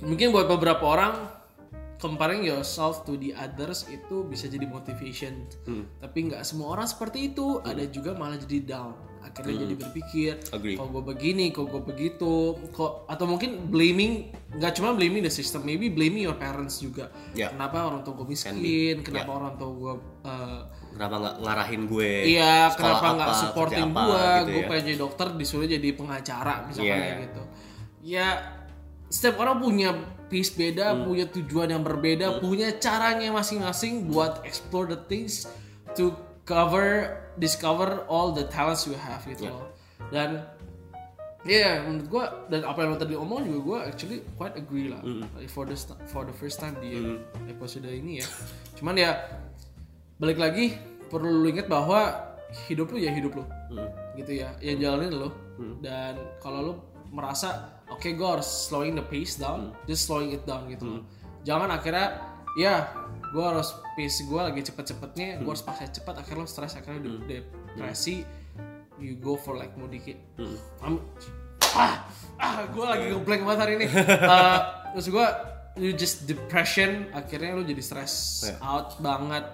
mungkin 0.00 0.30
buat 0.30 0.46
beberapa 0.46 0.82
orang 0.84 1.14
comparing 1.96 2.44
yourself 2.44 3.02
to 3.02 3.16
the 3.16 3.32
others 3.32 3.88
itu 3.88 4.22
bisa 4.22 4.46
jadi 4.46 4.68
motivation 4.68 5.48
Hmm. 5.64 5.88
tapi 5.96 6.28
nggak 6.28 6.44
semua 6.44 6.76
orang 6.76 6.84
seperti 6.84 7.32
itu 7.32 7.58
ada 7.60 7.82
juga 7.88 8.12
malah 8.12 8.36
jadi 8.36 8.60
down 8.62 8.92
akhirnya 9.18 9.64
jadi 9.64 9.74
berpikir 9.74 10.32
Hmm. 10.46 10.76
Kok 10.76 10.88
gue 10.92 11.02
begini 11.08 11.50
kok 11.50 11.66
gue 11.66 11.82
begitu 11.82 12.32
kok 12.70 13.08
atau 13.08 13.24
mungkin 13.24 13.66
blaming 13.66 14.28
nggak 14.52 14.76
cuma 14.76 14.92
blaming 14.92 15.24
the 15.24 15.32
system 15.32 15.64
maybe 15.64 15.88
blaming 15.88 16.22
your 16.22 16.36
parents 16.36 16.78
juga 16.78 17.08
Ya. 17.32 17.48
kenapa 17.48 17.82
orang 17.82 18.04
tua 18.04 18.14
gue 18.14 18.28
miskin 18.28 19.00
kenapa 19.00 19.32
orang 19.32 19.56
tua 19.56 19.70
gue 19.72 19.94
uh, 20.22 20.60
kenapa 20.96 21.14
nggak 21.20 21.36
ngarahin 21.38 21.82
gue 21.84 22.12
Iya, 22.32 22.72
kenapa 22.72 23.06
nggak 23.12 23.34
supporting 23.36 23.86
apa, 23.86 24.00
gua? 24.02 24.24
gitu 24.40 24.50
Gue 24.50 24.62
ya. 24.64 24.66
pengen 24.66 24.84
jadi 24.84 24.98
dokter, 24.98 25.26
disuruh 25.36 25.68
jadi 25.68 25.88
pengacara 25.92 26.54
misalnya 26.64 26.88
Iya. 26.88 26.96
kayak 26.96 27.16
gitu. 27.22 27.42
Ya, 28.00 28.26
setiap 29.06 29.36
orang 29.38 29.60
punya 29.60 29.90
pace 30.26 30.50
beda, 30.50 30.86
Hmm. 30.90 31.04
punya 31.04 31.24
tujuan 31.28 31.68
yang 31.68 31.84
berbeda, 31.84 32.40
punya 32.40 32.72
caranya 32.76 33.28
masing-masing 33.30 34.08
buat 34.08 34.40
explore 34.42 34.88
the 34.88 34.98
things 35.06 35.46
to 35.92 36.10
cover, 36.42 37.12
discover 37.36 38.02
all 38.06 38.32
the 38.32 38.48
talents 38.48 38.82
you 38.84 38.96
have 38.96 39.20
gitu 39.22 39.46
Iya. 39.46 39.52
loh. 39.52 39.66
Dan 40.08 40.28
ya 41.46 41.78
menurut 41.86 42.08
gua 42.10 42.24
dan 42.48 42.66
apa 42.66 42.82
yang 42.82 42.90
lo 42.90 42.98
tadi 42.98 43.14
omong 43.14 43.46
juga 43.46 43.60
gua 43.60 43.78
actually 43.86 44.18
quite 44.34 44.58
agree 44.58 44.90
lah 44.90 44.98
Like, 45.30 45.46
for 45.46 45.62
the 45.62 45.78
for 46.10 46.26
the 46.26 46.34
first 46.34 46.58
time 46.58 46.74
di 46.76 47.22
episode 47.46 47.86
ini 47.86 48.18
ya. 48.18 48.26
Cuman 48.74 48.98
ya 48.98 49.14
balik 50.16 50.38
lagi 50.38 50.76
perlu 51.06 51.44
lu 51.44 51.48
ingat 51.48 51.68
bahwa 51.68 52.12
hidup 52.66 52.90
lu 52.90 52.98
ya 52.98 53.12
hidup 53.12 53.36
lu. 53.36 53.44
Gitu 54.14 54.40
ya 54.40 54.54
yang 54.60 54.78
jalanin 54.78 55.12
lu. 55.12 55.28
Dan 55.80 56.16
kalau 56.38 56.60
lu 56.62 56.72
merasa 57.08 57.78
oke 57.88 58.04
gue 58.06 58.28
harus 58.28 58.46
slowing 58.68 58.92
the 58.92 59.04
pace 59.04 59.36
down 59.36 59.72
just 59.84 60.04
slowing 60.04 60.32
it 60.32 60.42
down 60.44 60.66
gitu. 60.66 60.84
Loh 60.84 61.02
jangan 61.46 61.70
akhirnya 61.70 62.18
ya 62.58 62.90
gue 63.30 63.44
harus 63.44 63.70
pace 63.94 64.24
gue 64.24 64.40
lagi 64.40 64.60
cepet-cepetnya 64.62 65.38
gue 65.38 65.46
harus 65.46 65.62
paksa 65.62 65.86
cepat 65.92 66.24
akhirnya 66.24 66.42
lu 66.42 66.48
stres 66.48 66.74
akhirnya 66.74 67.00
lu 67.04 67.22
depresi 67.22 68.24
you 68.96 69.14
go 69.16 69.36
for 69.36 69.54
like 69.54 69.72
mau 69.76 69.86
dikit. 69.86 70.16
Am- 70.82 71.04
ah 71.76 72.08
ah 72.40 72.64
gue 72.66 72.84
lagi 72.84 73.04
ngeblank 73.12 73.42
banget 73.44 73.60
hari 73.60 73.72
ini. 73.78 73.86
Eh, 74.16 74.58
terus 74.96 75.12
gue 75.12 75.26
you 75.76 75.92
just 75.92 76.24
depression 76.24 77.04
akhirnya 77.12 77.52
lu 77.52 77.62
jadi 77.62 77.82
stress 77.84 78.42
Ya. 78.48 78.56
out 78.64 78.96
banget 78.98 79.44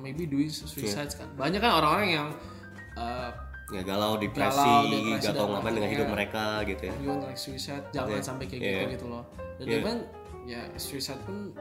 maybe 0.00 0.24
doing 0.26 0.48
suicides 0.48 1.14
kan. 1.14 1.28
Banyak 1.36 1.60
kan 1.60 1.78
orang-orang 1.78 2.08
yang 2.10 2.28
uh, 2.96 3.30
ya 3.70 3.82
galau 3.86 4.18
depresi, 4.18 4.58
Galau, 4.58 4.90
depresi, 4.90 5.26
gak 5.30 5.34
tau 5.38 5.46
ngapain 5.46 5.74
dengan 5.78 5.90
hidup 5.94 6.08
mereka 6.10 6.44
gitu 6.66 6.82
ya. 6.90 6.94
you 6.98 7.12
like 7.22 7.38
suicide 7.38 7.84
jangan 7.94 8.18
Yeah. 8.18 8.24
sampai 8.26 8.44
kayak 8.50 8.60
Yeah. 8.60 8.72
gitu 8.74 8.84
gitu 8.98 9.06
loh. 9.06 9.24
Dan 9.62 9.66
Yeah. 9.70 9.80
even 9.84 9.96
ya 10.48 10.60
suicide 10.74 11.20
pun 11.22 11.54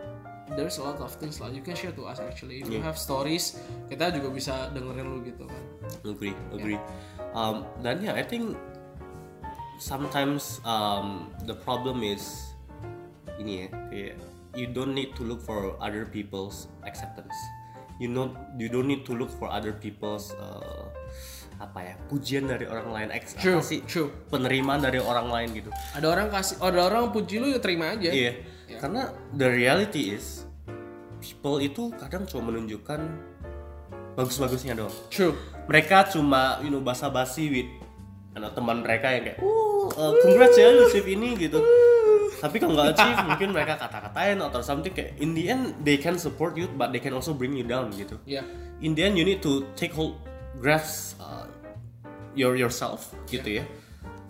there's 0.57 0.81
a 0.81 0.83
lot 0.83 0.97
of 0.97 1.13
things 1.21 1.37
lah. 1.37 1.53
You 1.53 1.61
can 1.61 1.77
share 1.77 1.93
to 1.93 2.09
us 2.09 2.17
actually. 2.17 2.65
If 2.65 2.71
you 2.73 2.81
Yeah. 2.81 2.89
have 2.89 2.97
stories 2.97 3.61
kita 3.91 4.09
juga 4.09 4.33
bisa 4.33 4.73
dengerin 4.73 5.05
lu 5.05 5.21
gitu 5.21 5.45
kan. 5.45 5.63
Agree 6.01 6.33
agree. 6.49 6.81
Um, 7.37 7.61
dan 7.85 8.01
ya 8.01 8.17
I 8.17 8.25
think 8.25 8.57
sometimes 9.77 10.59
um, 10.65 11.29
the 11.45 11.53
problem 11.53 12.01
is 12.01 12.25
ini 13.39 13.65
ya 13.65 13.67
kayak 13.93 14.15
you 14.57 14.65
don't 14.67 14.97
need 14.97 15.13
to 15.15 15.21
look 15.23 15.39
for 15.39 15.77
other 15.79 16.03
people's 16.09 16.67
acceptance 16.83 17.35
you 17.99 18.07
not 18.07 18.31
you 18.55 18.71
don't 18.71 18.87
need 18.87 19.03
to 19.03 19.13
look 19.13 19.29
for 19.29 19.51
other 19.51 19.75
people's 19.75 20.31
uh, 20.39 20.87
apa 21.59 21.79
ya 21.83 21.93
pujian 22.07 22.47
dari 22.47 22.63
orang 22.63 22.87
lain. 22.95 23.07
Ex 23.11 23.35
True, 23.35 23.59
apa 23.59 23.67
sih? 23.67 23.83
true. 23.83 24.07
penerimaan 24.31 24.79
dari 24.79 25.03
orang 25.03 25.27
lain 25.27 25.51
gitu. 25.59 25.69
Ada 25.91 26.07
orang 26.07 26.27
kasih 26.31 26.55
ada 26.63 26.87
orang 26.87 27.11
puji 27.11 27.35
lu 27.43 27.51
ya 27.51 27.59
terima 27.59 27.91
aja. 27.91 28.07
Iya, 28.07 28.39
karena 28.79 29.11
the 29.35 29.47
reality 29.51 30.15
is 30.15 30.47
people 31.19 31.59
itu 31.59 31.91
kadang 31.99 32.23
cuma 32.23 32.55
menunjukkan 32.55 33.03
bagus-bagusnya 34.15 34.79
doang. 34.79 34.95
true. 35.11 35.35
Mereka 35.67 36.15
cuma 36.15 36.63
you 36.63 36.71
know 36.71 36.79
basa-basi 36.79 37.51
with 37.51 37.69
anak 38.39 38.55
teman 38.55 38.79
mereka 38.79 39.11
yang 39.11 39.23
kayak, 39.27 39.39
"Uh, 39.43 39.91
uh, 39.99 40.13
congrats 40.23 40.55
ya 40.55 40.71
lu 40.71 40.87
ini" 40.87 41.35
gitu. 41.35 41.59
Tapi 42.39 42.55
kalau 42.57 42.73
nggak 42.73 42.95
achieve 42.95 43.19
mungkin 43.27 43.49
mereka 43.51 43.73
kata-katain 43.77 44.39
atau 44.39 44.63
something 44.63 44.89
kayak 44.89 45.19
in 45.19 45.35
the 45.35 45.45
end 45.45 45.75
they 45.83 45.99
can 45.99 46.15
support 46.15 46.55
you 46.55 46.71
but 46.73 46.89
they 46.89 46.99
can 46.99 47.11
also 47.11 47.31
bring 47.31 47.51
you 47.53 47.63
down 47.63 47.91
gitu. 47.91 48.15
ya 48.23 48.41
In 48.79 48.95
the 48.95 49.03
end 49.03 49.19
you 49.19 49.27
need 49.27 49.43
to 49.43 49.67
take 49.75 49.91
hold 49.91 50.15
grasp 50.57 51.19
uh, 51.19 51.43
your 52.31 52.55
yourself 52.55 53.11
gitu 53.27 53.59
ya. 53.59 53.63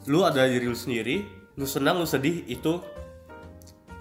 Lu 0.10 0.26
ada 0.26 0.50
diri 0.50 0.66
lu 0.66 0.74
sendiri, 0.74 1.22
lu 1.54 1.70
senang, 1.70 2.02
lu 2.02 2.10
sedih 2.10 2.42
itu 2.46 2.82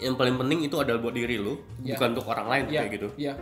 yang 0.00 0.16
paling 0.16 0.38
penting 0.38 0.64
itu 0.64 0.78
adalah 0.78 1.02
buat 1.02 1.12
diri 1.12 1.36
lu, 1.36 1.60
Ya. 1.84 1.98
bukan 1.98 2.16
untuk 2.16 2.26
orang 2.30 2.46
lain 2.48 2.64
ya 2.70 2.86
kayak 2.86 2.92
gitu. 2.96 3.08
ya 3.18 3.34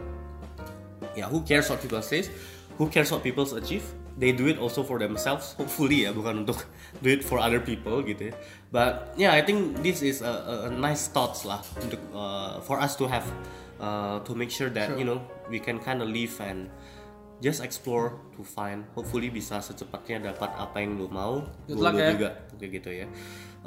ya 1.13 1.29
who 1.29 1.45
cares 1.45 1.69
what 1.69 1.79
people 1.79 2.01
says 2.01 2.29
who 2.77 2.89
cares 2.89 3.09
what 3.09 3.21
people 3.21 3.45
achieve 3.57 3.85
they 4.17 4.33
do 4.33 4.49
it 4.49 4.57
also 4.57 4.81
for 4.81 4.97
themselves 4.97 5.53
hopefully 5.57 6.05
ya 6.05 6.13
bukan 6.13 6.45
untuk 6.45 6.61
do 7.05 7.09
it 7.09 7.21
for 7.21 7.37
other 7.37 7.61
people 7.61 8.01
gitu 8.01 8.33
ya 8.33 8.35
but 8.77 9.17
yeah 9.17 9.33
I 9.33 9.41
think 9.41 9.81
this 9.81 10.05
is 10.05 10.21
a, 10.21 10.69
a, 10.69 10.71
nice 10.71 11.09
thoughts 11.09 11.49
lah 11.49 11.65
untuk 11.81 11.97
uh, 12.13 12.61
for 12.61 12.77
us 12.77 12.93
to 13.01 13.09
have 13.09 13.25
uh, 13.81 14.21
to 14.21 14.37
make 14.37 14.53
sure 14.53 14.69
that 14.77 15.01
you 15.01 15.09
know 15.09 15.25
we 15.49 15.57
can 15.57 15.81
kind 15.81 16.05
of 16.05 16.13
live 16.13 16.37
and 16.45 16.69
just 17.41 17.65
explore 17.65 18.21
to 18.37 18.45
find 18.45 18.85
hopefully 18.93 19.33
bisa 19.33 19.65
secepatnya 19.65 20.33
dapat 20.33 20.53
apa 20.61 20.77
yang 20.85 21.01
lu 21.01 21.09
mau 21.09 21.41
Good 21.65 21.81
luck 21.81 21.97
lu 21.97 22.05
ya. 22.05 22.13
juga 22.13 22.31
kayak 22.61 22.71
gitu 22.81 22.91
ya. 22.93 23.07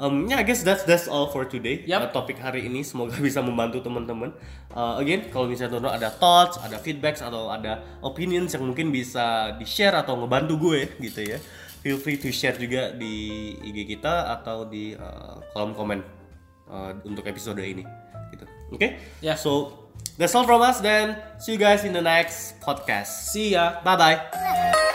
Um, 0.00 0.30
yeah 0.30 0.40
I 0.40 0.46
guess 0.46 0.62
that's 0.62 0.86
that's 0.86 1.06
all 1.10 1.28
for 1.30 1.46
today 1.46 1.82
Yep. 1.86 1.98
Uh, 1.98 2.10
topik 2.14 2.38
hari 2.38 2.66
ini. 2.66 2.86
Semoga 2.86 3.18
bisa 3.26 3.42
membantu 3.42 3.82
teman-teman. 3.82 4.30
Uh, 4.74 4.98
again 4.98 5.26
kalau 5.30 5.50
misalnya 5.50 5.78
teman-teman 5.78 6.02
ada 6.02 6.10
thoughts 6.10 6.58
ada 6.58 6.78
feedbacks 6.78 7.22
atau 7.22 7.50
ada 7.50 7.82
opinions 8.02 8.54
yang 8.54 8.62
mungkin 8.66 8.90
bisa 8.90 9.54
di 9.58 9.66
share 9.66 9.94
atau 9.94 10.18
ngebantu 10.18 10.70
gue 10.70 10.80
gitu 11.02 11.34
ya 11.34 11.38
feel 11.80 11.96
free 11.96 12.16
to 12.16 12.28
share 12.28 12.54
juga 12.54 12.92
di 12.92 13.12
IG 13.60 13.96
kita 13.96 14.30
atau 14.30 14.64
di 14.64 14.92
uh, 14.92 15.40
kolom 15.50 15.72
komen 15.72 16.00
uh, 16.68 16.92
untuk 17.02 17.24
episode 17.24 17.58
ini 17.58 17.84
gitu 18.30 18.44
oke 18.70 18.88
Ya. 19.20 19.34
so 19.34 19.80
that's 20.16 20.32
all 20.32 20.44
from 20.44 20.60
us 20.60 20.78
then 20.78 21.16
see 21.40 21.56
you 21.56 21.60
guys 21.60 21.82
in 21.82 21.92
the 21.92 22.04
next 22.04 22.60
podcast 22.60 23.32
See 23.32 23.56
ya. 23.56 23.80
bye 23.80 23.96
bye 23.96 24.89